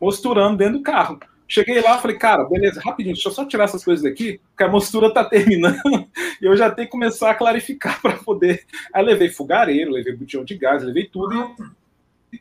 [0.00, 1.20] mosturando dentro do carro.
[1.48, 4.68] Cheguei lá, falei, cara, beleza, rapidinho, deixa eu só tirar essas coisas daqui, porque a
[4.68, 6.08] mostura tá terminando
[6.40, 8.64] e eu já tenho que começar a clarificar para poder.
[8.92, 11.54] Aí levei fogareiro, levei botijão de gás, levei tudo.
[12.32, 12.40] E...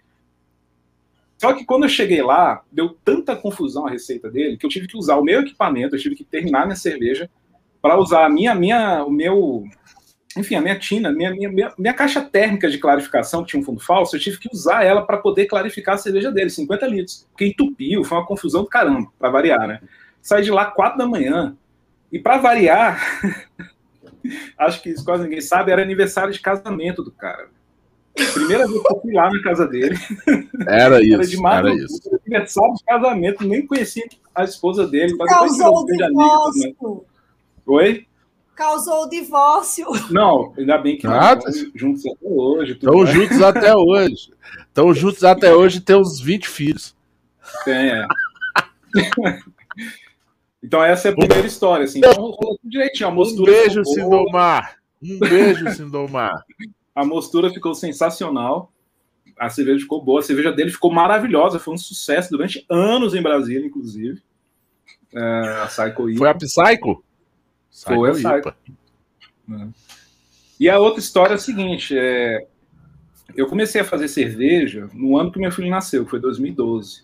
[1.37, 4.87] Só que quando eu cheguei lá, deu tanta confusão a receita dele que eu tive
[4.87, 7.29] que usar o meu equipamento, eu tive que terminar minha cerveja
[7.81, 9.65] para usar a minha, minha, o meu
[10.37, 13.79] enfim, a minha tina, minha, minha, minha, caixa térmica de clarificação, que tinha um fundo
[13.79, 17.27] falso, eu tive que usar ela para poder clarificar a cerveja dele, 50 litros.
[17.31, 19.81] Porque entupiu, foi uma confusão do caramba, para variar, né?
[20.21, 21.55] Saí de lá 4 da manhã.
[22.11, 22.99] E para variar,
[24.57, 27.47] acho que isso quase ninguém sabe, era aniversário de casamento do cara.
[28.33, 29.97] Primeira vez que eu fui lá na casa dele.
[30.67, 31.15] Era isso.
[31.15, 32.19] era, de era isso.
[32.25, 34.03] Aniversário de casamento, nem conhecia
[34.33, 35.17] a esposa dele.
[35.17, 37.05] Causou o divórcio.
[37.65, 38.05] Oi?
[38.55, 39.85] Causou o divórcio.
[40.09, 41.37] Não, ainda bem que ah,
[41.75, 42.71] juntos até hoje.
[42.71, 44.33] Estão juntos até hoje.
[44.67, 46.95] Estão juntos até hoje e tem uns 20 filhos.
[47.65, 48.07] Tem, é.
[50.63, 51.99] então essa é a primeira história, assim.
[51.99, 53.09] Então rolou tudo direitinho.
[53.09, 54.77] A um beijo, Sindomar.
[55.03, 56.33] Um beijo, Sindomar.
[56.95, 58.71] A mostura ficou sensacional.
[59.37, 60.21] A cerveja ficou boa.
[60.21, 61.59] A cerveja dele ficou maravilhosa.
[61.59, 64.23] Foi um sucesso durante anos em Brasília, inclusive.
[65.13, 67.03] É, a Psycho Foi a Psycho?
[68.13, 68.55] Psycho.
[69.51, 69.67] É.
[70.59, 72.47] E a outra história é a seguinte: é...
[73.35, 77.03] eu comecei a fazer cerveja no ano que meu filho nasceu, que foi 2012.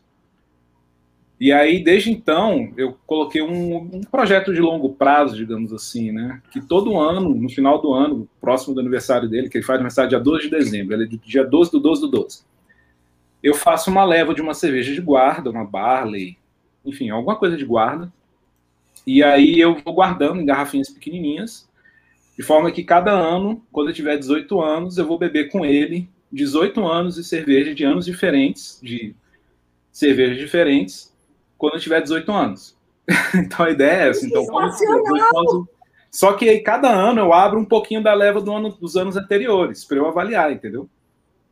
[1.40, 6.40] E aí, desde então, eu coloquei um, um, projeto de longo prazo, digamos assim, né?
[6.52, 10.12] Que todo ano, no final do ano, próximo do aniversário dele, que ele faz aniversário
[10.12, 12.44] dia 12 de dezembro, ele é dia 12 do 12 do 12,
[13.42, 16.38] eu faço uma leva de uma cerveja de guarda, uma Barley,
[16.86, 18.14] enfim, alguma coisa de guarda.
[19.06, 21.70] E aí eu vou guardando em garrafinhas pequenininhas,
[22.38, 26.10] de forma que cada ano, quando eu tiver 18 anos, eu vou beber com ele
[26.32, 29.16] 18 anos de cerveja de anos diferentes, de
[29.92, 31.14] cervejas diferentes,
[31.58, 32.78] quando eu tiver 18 anos.
[33.36, 34.26] então a ideia é essa.
[34.26, 35.68] Então, anos,
[36.10, 39.18] só que aí cada ano eu abro um pouquinho da leva do ano, dos anos
[39.18, 40.90] anteriores, para eu avaliar, entendeu?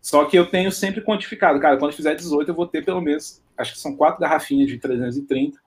[0.01, 3.01] Só que eu tenho sempre quantificado, cara, quando eu fizer 18 eu vou ter pelo
[3.01, 5.59] menos, acho que são quatro garrafinhas de 330,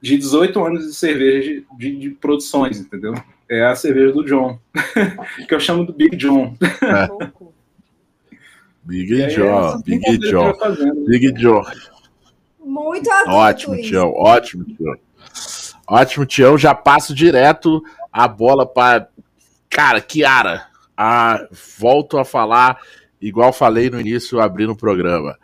[0.00, 3.14] de 18 anos de cerveja de, de, de produções, entendeu?
[3.48, 4.58] É a cerveja do John,
[5.48, 6.56] que eu chamo do Big John.
[6.60, 7.08] É.
[8.84, 10.52] Big John, Big John,
[11.06, 11.62] Big John.
[12.64, 14.10] Muito Ótimo, Tião.
[14.10, 14.94] Ótimo, Tião.
[15.86, 16.58] Ótimo, Tião.
[16.58, 19.08] Já passo direto a bola para.
[19.68, 20.66] Cara, Kiara.
[20.96, 21.46] Ah,
[21.78, 22.78] volto a falar,
[23.20, 25.36] igual falei no início, abrindo o programa.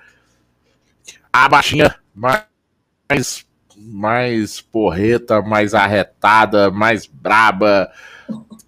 [1.33, 3.47] A baixinha mais,
[3.81, 7.91] mais porreta, mais arretada, mais braba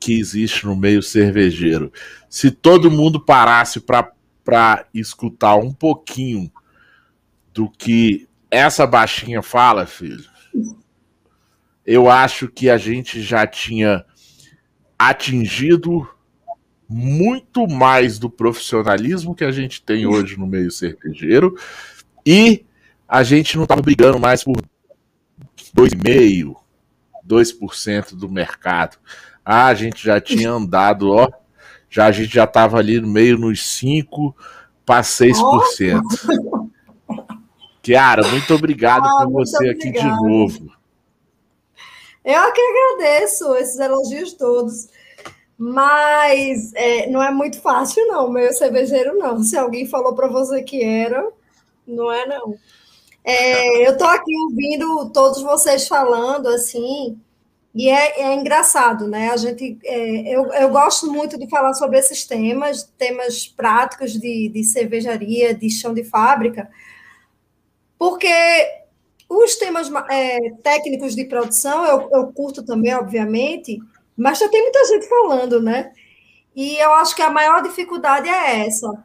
[0.01, 1.93] que existe no meio cervejeiro.
[2.28, 6.51] Se todo mundo parasse para escutar um pouquinho
[7.52, 10.24] do que essa baixinha fala, filho,
[11.86, 14.05] eu acho que a gente já tinha
[14.98, 16.09] atingido
[16.89, 21.56] muito mais do profissionalismo que a gente tem hoje no meio cervejeiro
[22.24, 22.64] e
[23.09, 24.56] a gente não estava brigando mais por
[25.74, 26.56] 2,5%,
[27.26, 28.97] 2% do mercado.
[29.44, 31.28] Ah, a gente já tinha andado, ó,
[31.90, 34.34] já a gente já estava ali no meio nos 5
[34.84, 36.02] para 6%.
[37.82, 40.72] Kiara, muito obrigado ah, por você aqui de novo.
[42.24, 44.89] Eu que agradeço esses elogios todos.
[45.59, 49.43] Mas é, não é muito fácil, não, meu cervejeiro não.
[49.43, 51.28] Se alguém falou para você que era,
[51.86, 52.56] não é, não.
[53.24, 57.19] É, eu estou aqui ouvindo todos vocês falando assim,
[57.74, 59.31] e é, é engraçado, né?
[59.31, 64.49] A gente, é, eu, eu gosto muito de falar sobre esses temas, temas práticos de,
[64.49, 66.69] de cervejaria, de chão de fábrica,
[67.99, 68.28] porque
[69.28, 73.78] os temas é, técnicos de produção eu, eu curto também, obviamente,
[74.16, 75.93] mas já tem muita gente falando, né?
[76.55, 79.05] E eu acho que a maior dificuldade é essa.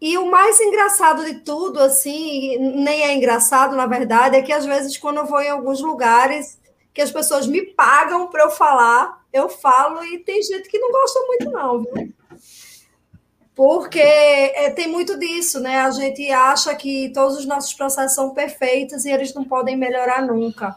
[0.00, 4.66] E o mais engraçado de tudo, assim, nem é engraçado, na verdade, é que às
[4.66, 6.60] vezes, quando eu vou em alguns lugares
[6.92, 10.92] que as pessoas me pagam para eu falar, eu falo e tem gente que não
[10.92, 12.14] gosta muito, não, viu?
[13.54, 15.80] porque é, tem muito disso, né?
[15.80, 20.22] A gente acha que todos os nossos processos são perfeitos e eles não podem melhorar
[20.22, 20.76] nunca.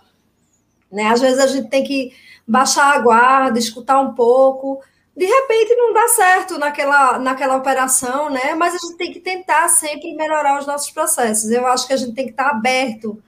[0.92, 1.08] Né?
[1.08, 2.14] Às vezes a gente tem que
[2.48, 4.80] baixar a guarda, escutar um pouco.
[5.18, 8.54] De repente não dá certo naquela, naquela operação, né?
[8.54, 11.50] Mas a gente tem que tentar sempre melhorar os nossos processos.
[11.50, 13.20] Eu acho que a gente tem que estar aberto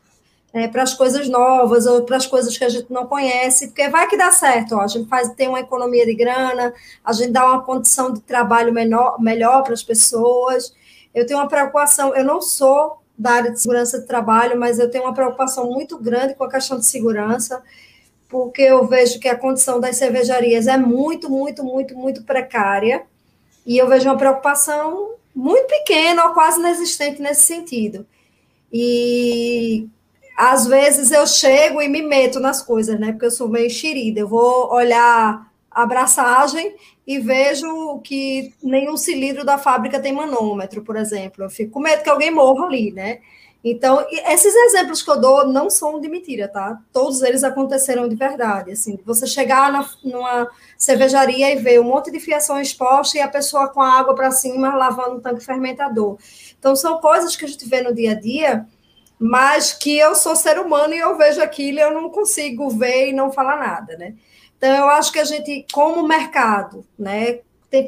[0.54, 3.88] é, para as coisas novas ou para as coisas que a gente não conhece, porque
[3.90, 7.32] vai que dá certo, ó, a gente faz, tem uma economia de grana, a gente
[7.32, 10.74] dá uma condição de trabalho menor, melhor para as pessoas.
[11.14, 14.90] Eu tenho uma preocupação, eu não sou da área de segurança de trabalho, mas eu
[14.90, 17.62] tenho uma preocupação muito grande com a questão de segurança,
[18.30, 23.04] porque eu vejo que a condição das cervejarias é muito, muito, muito, muito precária,
[23.66, 28.06] e eu vejo uma preocupação muito pequena ou quase inexistente nesse sentido.
[28.72, 29.88] E
[30.38, 33.12] às vezes eu chego e me meto nas coisas, né?
[33.12, 34.22] Porque eu sou meio enxerida.
[34.22, 36.76] Eu vou olhar abraçagem
[37.06, 41.44] e vejo que nenhum cilindro da fábrica tem manômetro, por exemplo.
[41.44, 43.20] Eu fico com medo que alguém morra ali, né?
[43.64, 46.80] Então, esses exemplos que eu dou não são de mentira, tá?
[46.94, 48.72] Todos eles aconteceram de verdade.
[48.72, 53.28] Assim, você chegar na, numa cervejaria e ver um monte de fiação exposta e a
[53.28, 56.18] pessoa com a água para cima lavando um tanque fermentador.
[56.58, 58.66] Então, são coisas que a gente vê no dia a dia,
[59.20, 63.10] mas que eu sou ser humano e eu vejo aquilo e eu não consigo ver
[63.10, 64.14] e não falar nada, né?
[64.58, 67.40] Então, eu acho que a gente, como mercado, né,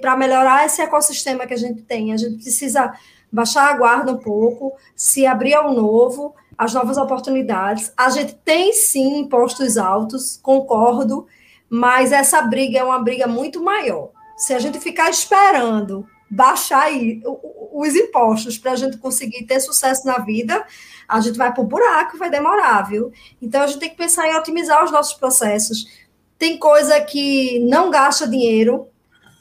[0.02, 2.94] para melhorar esse ecossistema que a gente tem, a gente precisa
[3.32, 7.92] baixar a guarda um pouco, se abrir ao novo, as novas oportunidades.
[7.96, 11.26] A gente tem sim impostos altos, concordo,
[11.70, 14.10] mas essa briga é uma briga muito maior.
[14.36, 17.22] Se a gente ficar esperando baixar aí
[17.74, 20.66] os impostos para a gente conseguir ter sucesso na vida,
[21.08, 23.12] a gente vai para o buraco, vai demorar, viu?
[23.42, 25.86] Então a gente tem que pensar em otimizar os nossos processos.
[26.38, 28.88] Tem coisa que não gasta dinheiro,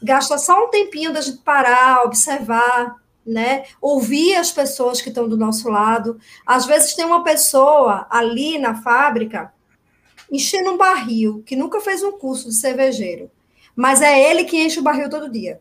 [0.03, 3.65] gasta só um tempinho da gente parar, observar, né?
[3.81, 6.19] Ouvir as pessoas que estão do nosso lado.
[6.47, 9.53] Às vezes tem uma pessoa ali na fábrica
[10.31, 13.31] enchendo um barril que nunca fez um curso de cervejeiro,
[13.75, 15.61] mas é ele que enche o barril todo dia.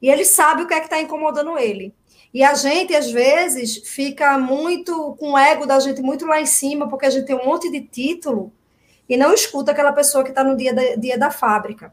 [0.00, 1.94] E ele sabe o que é que está incomodando ele.
[2.32, 6.46] E a gente, às vezes, fica muito com o ego da gente muito lá em
[6.46, 8.52] cima, porque a gente tem um monte de título
[9.08, 11.92] e não escuta aquela pessoa que está no dia da, dia da fábrica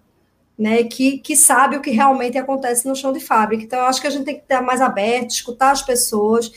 [0.58, 3.64] né, que, que sabe o que realmente acontece no chão de fábrica.
[3.64, 6.52] Então, eu acho que a gente tem que estar mais aberto, escutar as pessoas,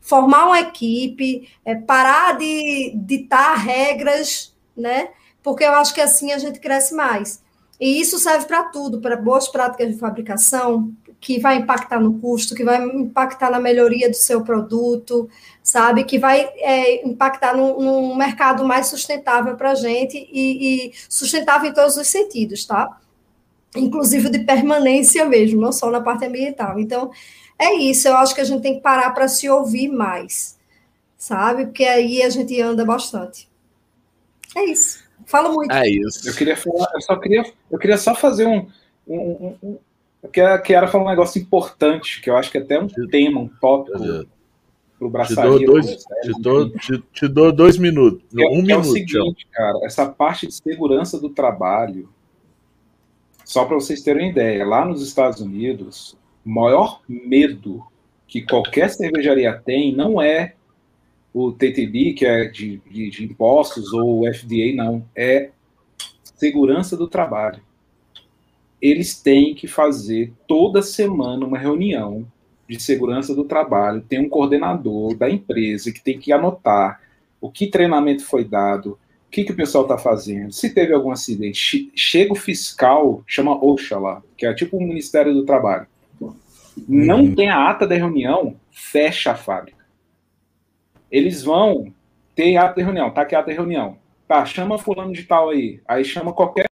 [0.00, 5.10] formar uma equipe, é, parar de ditar regras, né?
[5.42, 7.42] Porque eu acho que assim a gente cresce mais.
[7.80, 12.54] E isso serve para tudo, para boas práticas de fabricação, que vai impactar no custo,
[12.54, 15.28] que vai impactar na melhoria do seu produto,
[15.62, 16.04] sabe?
[16.04, 21.70] Que vai é, impactar num, num, mercado mais sustentável para a gente e, e sustentável
[21.70, 22.98] em todos os sentidos, tá?
[23.76, 26.78] Inclusive de permanência mesmo, não só na parte ambiental.
[26.78, 27.10] Então,
[27.58, 30.58] é isso, eu acho que a gente tem que parar para se ouvir mais,
[31.16, 31.66] sabe?
[31.66, 33.48] Porque aí a gente anda bastante.
[34.54, 35.04] É isso.
[35.24, 35.72] Fala muito.
[35.72, 36.28] É isso.
[36.28, 38.68] Eu queria falar, eu só queria, eu queria só fazer um,
[39.06, 39.78] um, um, um
[40.32, 43.40] que a Kiara falou um negócio importante, que eu acho que é até um tema,
[43.40, 44.26] um tópico
[44.98, 45.58] pro braçaria.
[45.58, 48.22] Te dou dois, te dou, te, te dou dois minutos.
[48.36, 48.70] É, um minuto.
[48.70, 52.08] É o seguinte, cara, essa parte de segurança do trabalho,
[53.46, 57.80] só para vocês terem ideia, lá nos Estados Unidos, o maior medo
[58.26, 60.54] que qualquer cervejaria tem não é
[61.32, 65.06] o TTB, que é de, de, de impostos, ou o FDA, não.
[65.14, 65.50] É
[66.34, 67.62] segurança do trabalho.
[68.82, 72.26] Eles têm que fazer toda semana uma reunião
[72.68, 74.04] de segurança do trabalho.
[74.08, 77.00] Tem um coordenador da empresa que tem que anotar
[77.40, 80.52] o que treinamento foi dado, o que, que o pessoal está fazendo?
[80.52, 85.34] Se teve algum acidente, chega o fiscal, chama OSHA lá, que é tipo o Ministério
[85.34, 85.86] do Trabalho.
[86.88, 87.34] Não uhum.
[87.34, 89.84] tem a ata da reunião, fecha a fábrica.
[91.10, 91.92] Eles vão
[92.34, 93.98] ter ata de reunião, tá aqui a ata de reunião.
[94.28, 95.80] Tá, chama fulano de tal aí.
[95.86, 96.66] Aí chama qualquer,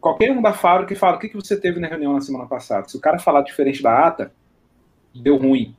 [0.00, 2.46] qualquer um da fábrica e fala o que, que você teve na reunião na semana
[2.46, 2.88] passada.
[2.88, 4.32] Se o cara falar diferente da ata,
[5.14, 5.74] deu ruim.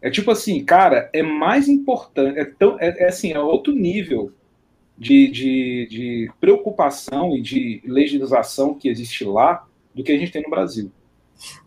[0.00, 4.32] É tipo assim, cara, é mais importante, é, tão, é, é assim, é outro nível
[5.02, 10.42] de, de, de preocupação e de legislação que existe lá do que a gente tem
[10.42, 10.92] no Brasil.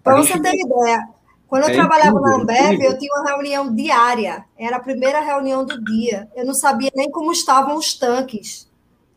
[0.01, 1.05] Para você ter ideia,
[1.45, 4.45] quando eu é trabalhava incrível, na Ambev, eu tinha uma reunião diária.
[4.57, 6.29] Era a primeira reunião do dia.
[6.33, 8.71] Eu não sabia nem como estavam os tanques.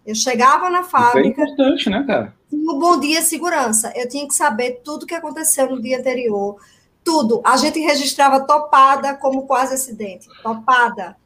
[0.04, 1.20] Eu chegava na fábrica.
[1.20, 2.34] Isso é importante, né, cara?
[2.52, 3.92] Um bom dia segurança.
[3.94, 6.56] Eu tinha que saber tudo o que aconteceu no dia anterior.
[7.04, 7.40] Tudo.
[7.44, 10.28] A gente registrava topada como quase acidente.
[10.42, 11.16] Topada.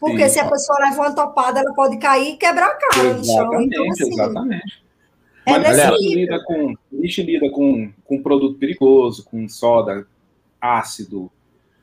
[0.00, 0.34] Porque Sim.
[0.34, 3.60] se a pessoa leva uma topada, ela pode cair e quebrar a cara no chão.
[3.60, 4.82] Então, assim, exatamente.
[5.44, 10.06] É Mas a gente lida, com, a gente lida com, com produto perigoso, com soda,
[10.60, 11.30] ácido,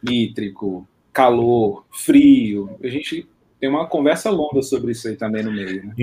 [0.01, 2.77] nítrico, calor, frio.
[2.83, 3.27] A gente
[3.59, 5.85] tem uma conversa longa sobre isso aí também no meio.
[5.85, 5.93] Né?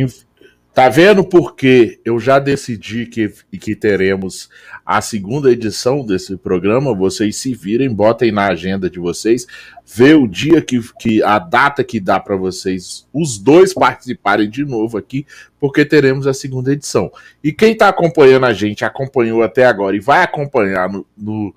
[0.74, 4.50] Tá vendo por que eu já decidi que, que teremos
[4.84, 6.92] a segunda edição desse programa?
[6.92, 9.46] Vocês se virem, botem na agenda de vocês,
[9.86, 14.64] vê o dia que, que a data que dá para vocês, os dois participarem de
[14.64, 15.24] novo aqui,
[15.60, 17.08] porque teremos a segunda edição.
[17.42, 21.54] E quem está acompanhando a gente, acompanhou até agora e vai acompanhar no, no,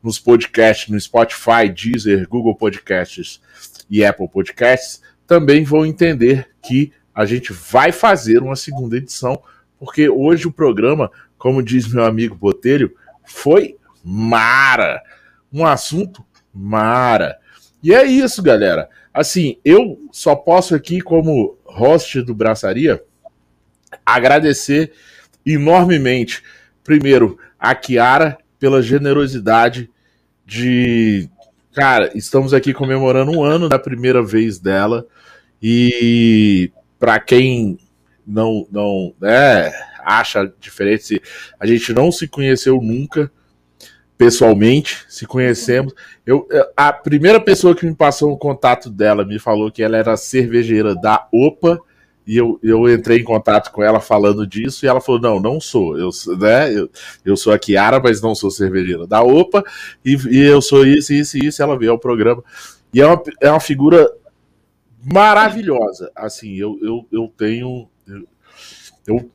[0.00, 3.40] nos podcasts, no Spotify, Deezer, Google Podcasts
[3.90, 9.42] e Apple Podcasts, também vão entender que a gente vai fazer uma segunda edição,
[9.78, 12.94] porque hoje o programa, como diz meu amigo Botelho,
[13.24, 15.02] foi mara.
[15.52, 17.38] Um assunto mara.
[17.82, 18.88] E é isso, galera.
[19.12, 23.02] Assim, eu só posso aqui, como host do Braçaria,
[24.06, 24.92] agradecer
[25.44, 26.42] enormemente,
[26.82, 29.90] primeiro, a Kiara pela generosidade
[30.46, 31.28] de.
[31.74, 35.06] Cara, estamos aqui comemorando um ano da primeira vez dela.
[35.60, 36.70] E
[37.02, 37.76] para quem
[38.24, 39.72] não, não né,
[40.04, 41.20] acha diferente,
[41.58, 43.28] a gente não se conheceu nunca
[44.16, 45.92] pessoalmente, se conhecemos.
[46.24, 46.46] Eu,
[46.76, 50.94] a primeira pessoa que me passou o contato dela me falou que ela era cervejeira
[50.94, 51.80] da OPA
[52.24, 55.60] e eu, eu entrei em contato com ela falando disso, e ela falou: não, não
[55.60, 55.98] sou.
[55.98, 56.88] Eu, né, eu,
[57.24, 59.64] eu sou a Kiara, mas não sou cervejeira da OPA,
[60.04, 61.60] e, e eu sou isso, isso e isso.
[61.60, 62.44] Ela veio ao programa.
[62.94, 64.08] E é uma, é uma figura
[65.02, 66.10] maravilhosa.
[66.14, 67.88] Assim, eu, eu, eu tenho.
[69.04, 69.28] Eu,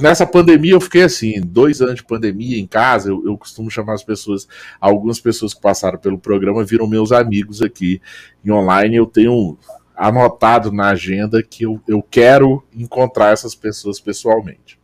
[0.00, 3.94] nessa pandemia eu fiquei assim, dois anos de pandemia em casa, eu, eu, costumo chamar
[3.94, 4.48] as pessoas,
[4.80, 8.02] algumas pessoas que passaram pelo programa viram meus amigos aqui
[8.44, 9.56] em online, eu tenho
[9.94, 14.76] anotado na agenda que eu, eu quero encontrar essas pessoas pessoalmente.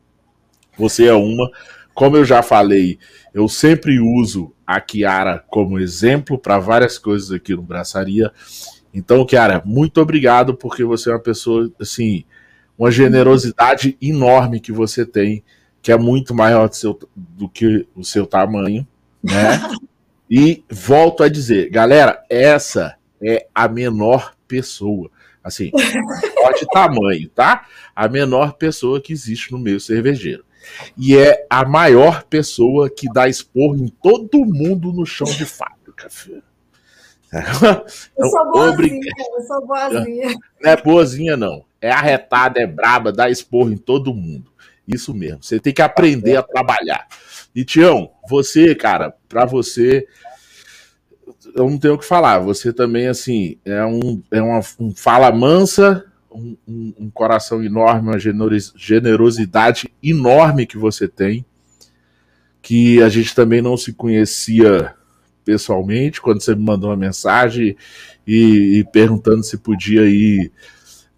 [0.78, 1.50] Você é uma,
[1.92, 2.96] como eu já falei,
[3.34, 8.32] eu sempre uso a Kiara como exemplo para várias coisas aqui no Braçaria.
[8.92, 12.24] Então, Kiara, muito obrigado porque você é uma pessoa, assim,
[12.76, 15.42] uma generosidade enorme que você tem,
[15.82, 18.86] que é muito maior do, seu, do que o seu tamanho,
[19.22, 19.60] né?
[20.30, 25.10] e volto a dizer, galera, essa é a menor pessoa.
[25.42, 27.66] Assim, só de tamanho, tá?
[27.94, 30.44] A menor pessoa que existe no meio cervejeiro.
[30.96, 36.10] E é a maior pessoa que dá esporro em todo mundo no chão de fábrica,
[36.10, 36.42] filho.
[37.32, 40.34] Eu sou boazinha, eu sou boazinha.
[40.62, 41.64] Não é boazinha, não.
[41.80, 44.50] É arretada, é braba, dá esporro em todo mundo.
[44.86, 45.42] Isso mesmo.
[45.42, 47.06] Você tem que aprender a trabalhar.
[47.54, 50.06] E, Tião, você, cara, para você,
[51.54, 52.38] eu não tenho o que falar.
[52.40, 58.08] Você também, assim, é um, é uma um fala mansa, um, um, um coração enorme,
[58.08, 61.44] uma generosidade enorme que você tem,
[62.62, 64.94] que a gente também não se conhecia
[65.48, 67.74] pessoalmente, quando você me mandou uma mensagem
[68.26, 70.52] e, e perguntando se podia ir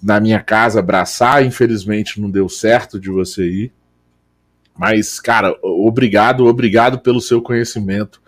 [0.01, 3.73] na minha casa abraçar, infelizmente não deu certo de você ir.
[4.79, 8.21] Mas, cara, obrigado, obrigado pelo seu conhecimento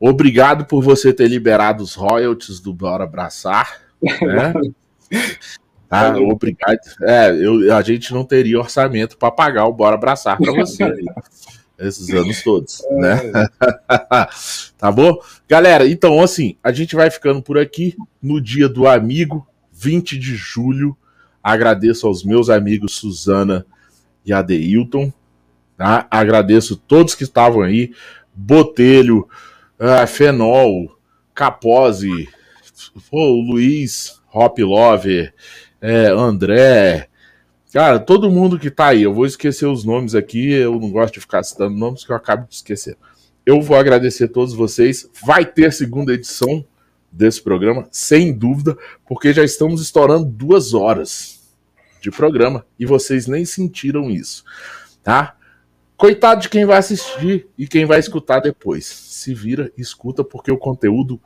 [0.00, 3.80] Obrigado por você ter liberado os royalties do Bora Abraçar.
[4.00, 4.52] Né?
[5.88, 6.78] tá, obrigado.
[7.02, 10.84] É, eu, a gente não teria orçamento para pagar o Bora Abraçar para você
[11.78, 13.20] esses anos todos, né?
[14.76, 15.18] tá bom?
[15.48, 20.34] Galera, então assim, a gente vai ficando por aqui no dia do amigo, 20 de
[20.34, 20.96] julho.
[21.42, 23.64] Agradeço aos meus amigos Suzana
[24.24, 25.12] e Adeilton.
[25.76, 26.06] Tá?
[26.10, 27.92] Agradeço todos que estavam aí.
[28.34, 29.28] Botelho,
[29.78, 30.98] ah, Fenol,
[31.34, 32.28] Capose,
[33.10, 35.32] o Luiz, Hop Lover,
[35.80, 37.08] é, André,
[37.72, 41.14] cara, todo mundo que tá aí, eu vou esquecer os nomes aqui, eu não gosto
[41.14, 42.96] de ficar citando nomes que eu acabo de esquecer.
[43.44, 45.08] Eu vou agradecer a todos vocês.
[45.24, 46.64] Vai ter segunda edição
[47.10, 48.76] desse programa, sem dúvida,
[49.06, 51.56] porque já estamos estourando duas horas
[52.00, 54.44] de programa e vocês nem sentiram isso,
[55.02, 55.34] tá?
[55.96, 58.86] Coitado de quem vai assistir e quem vai escutar depois.
[58.86, 61.20] Se vira, escuta, porque o conteúdo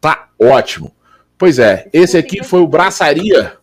[0.00, 0.94] tá ótimo.
[1.36, 3.56] Pois é, esse aqui foi o Braçaria,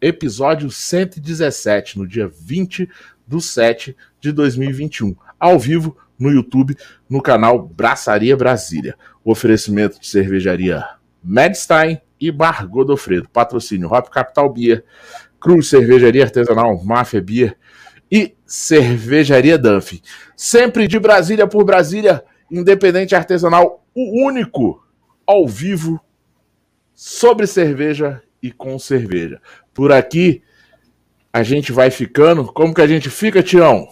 [0.00, 2.88] episódio 117, no dia 20
[3.26, 6.76] do 7 de 2021, ao vivo no YouTube,
[7.08, 8.96] no canal Braçaria Brasília.
[9.24, 10.84] O oferecimento de cervejaria
[11.22, 13.28] Medstein e Bar Godofredo.
[13.28, 14.84] Patrocínio Hop Capital Beer,
[15.40, 17.56] Cruz Cervejaria Artesanal, Máfia Beer
[18.10, 20.02] e Cervejaria Dunphy.
[20.36, 24.84] Sempre de Brasília por Brasília, independente artesanal, o único
[25.26, 26.00] ao vivo
[26.94, 29.40] sobre cerveja e com cerveja.
[29.72, 30.42] Por aqui
[31.32, 32.52] a gente vai ficando.
[32.52, 33.88] Como que a gente fica, Tião?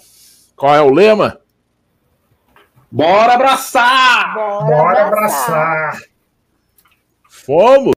[0.57, 1.41] Qual é o lema?
[2.91, 4.35] Bora abraçar!
[4.35, 6.03] Bora, Bora abraçar!
[7.29, 7.87] Fomos!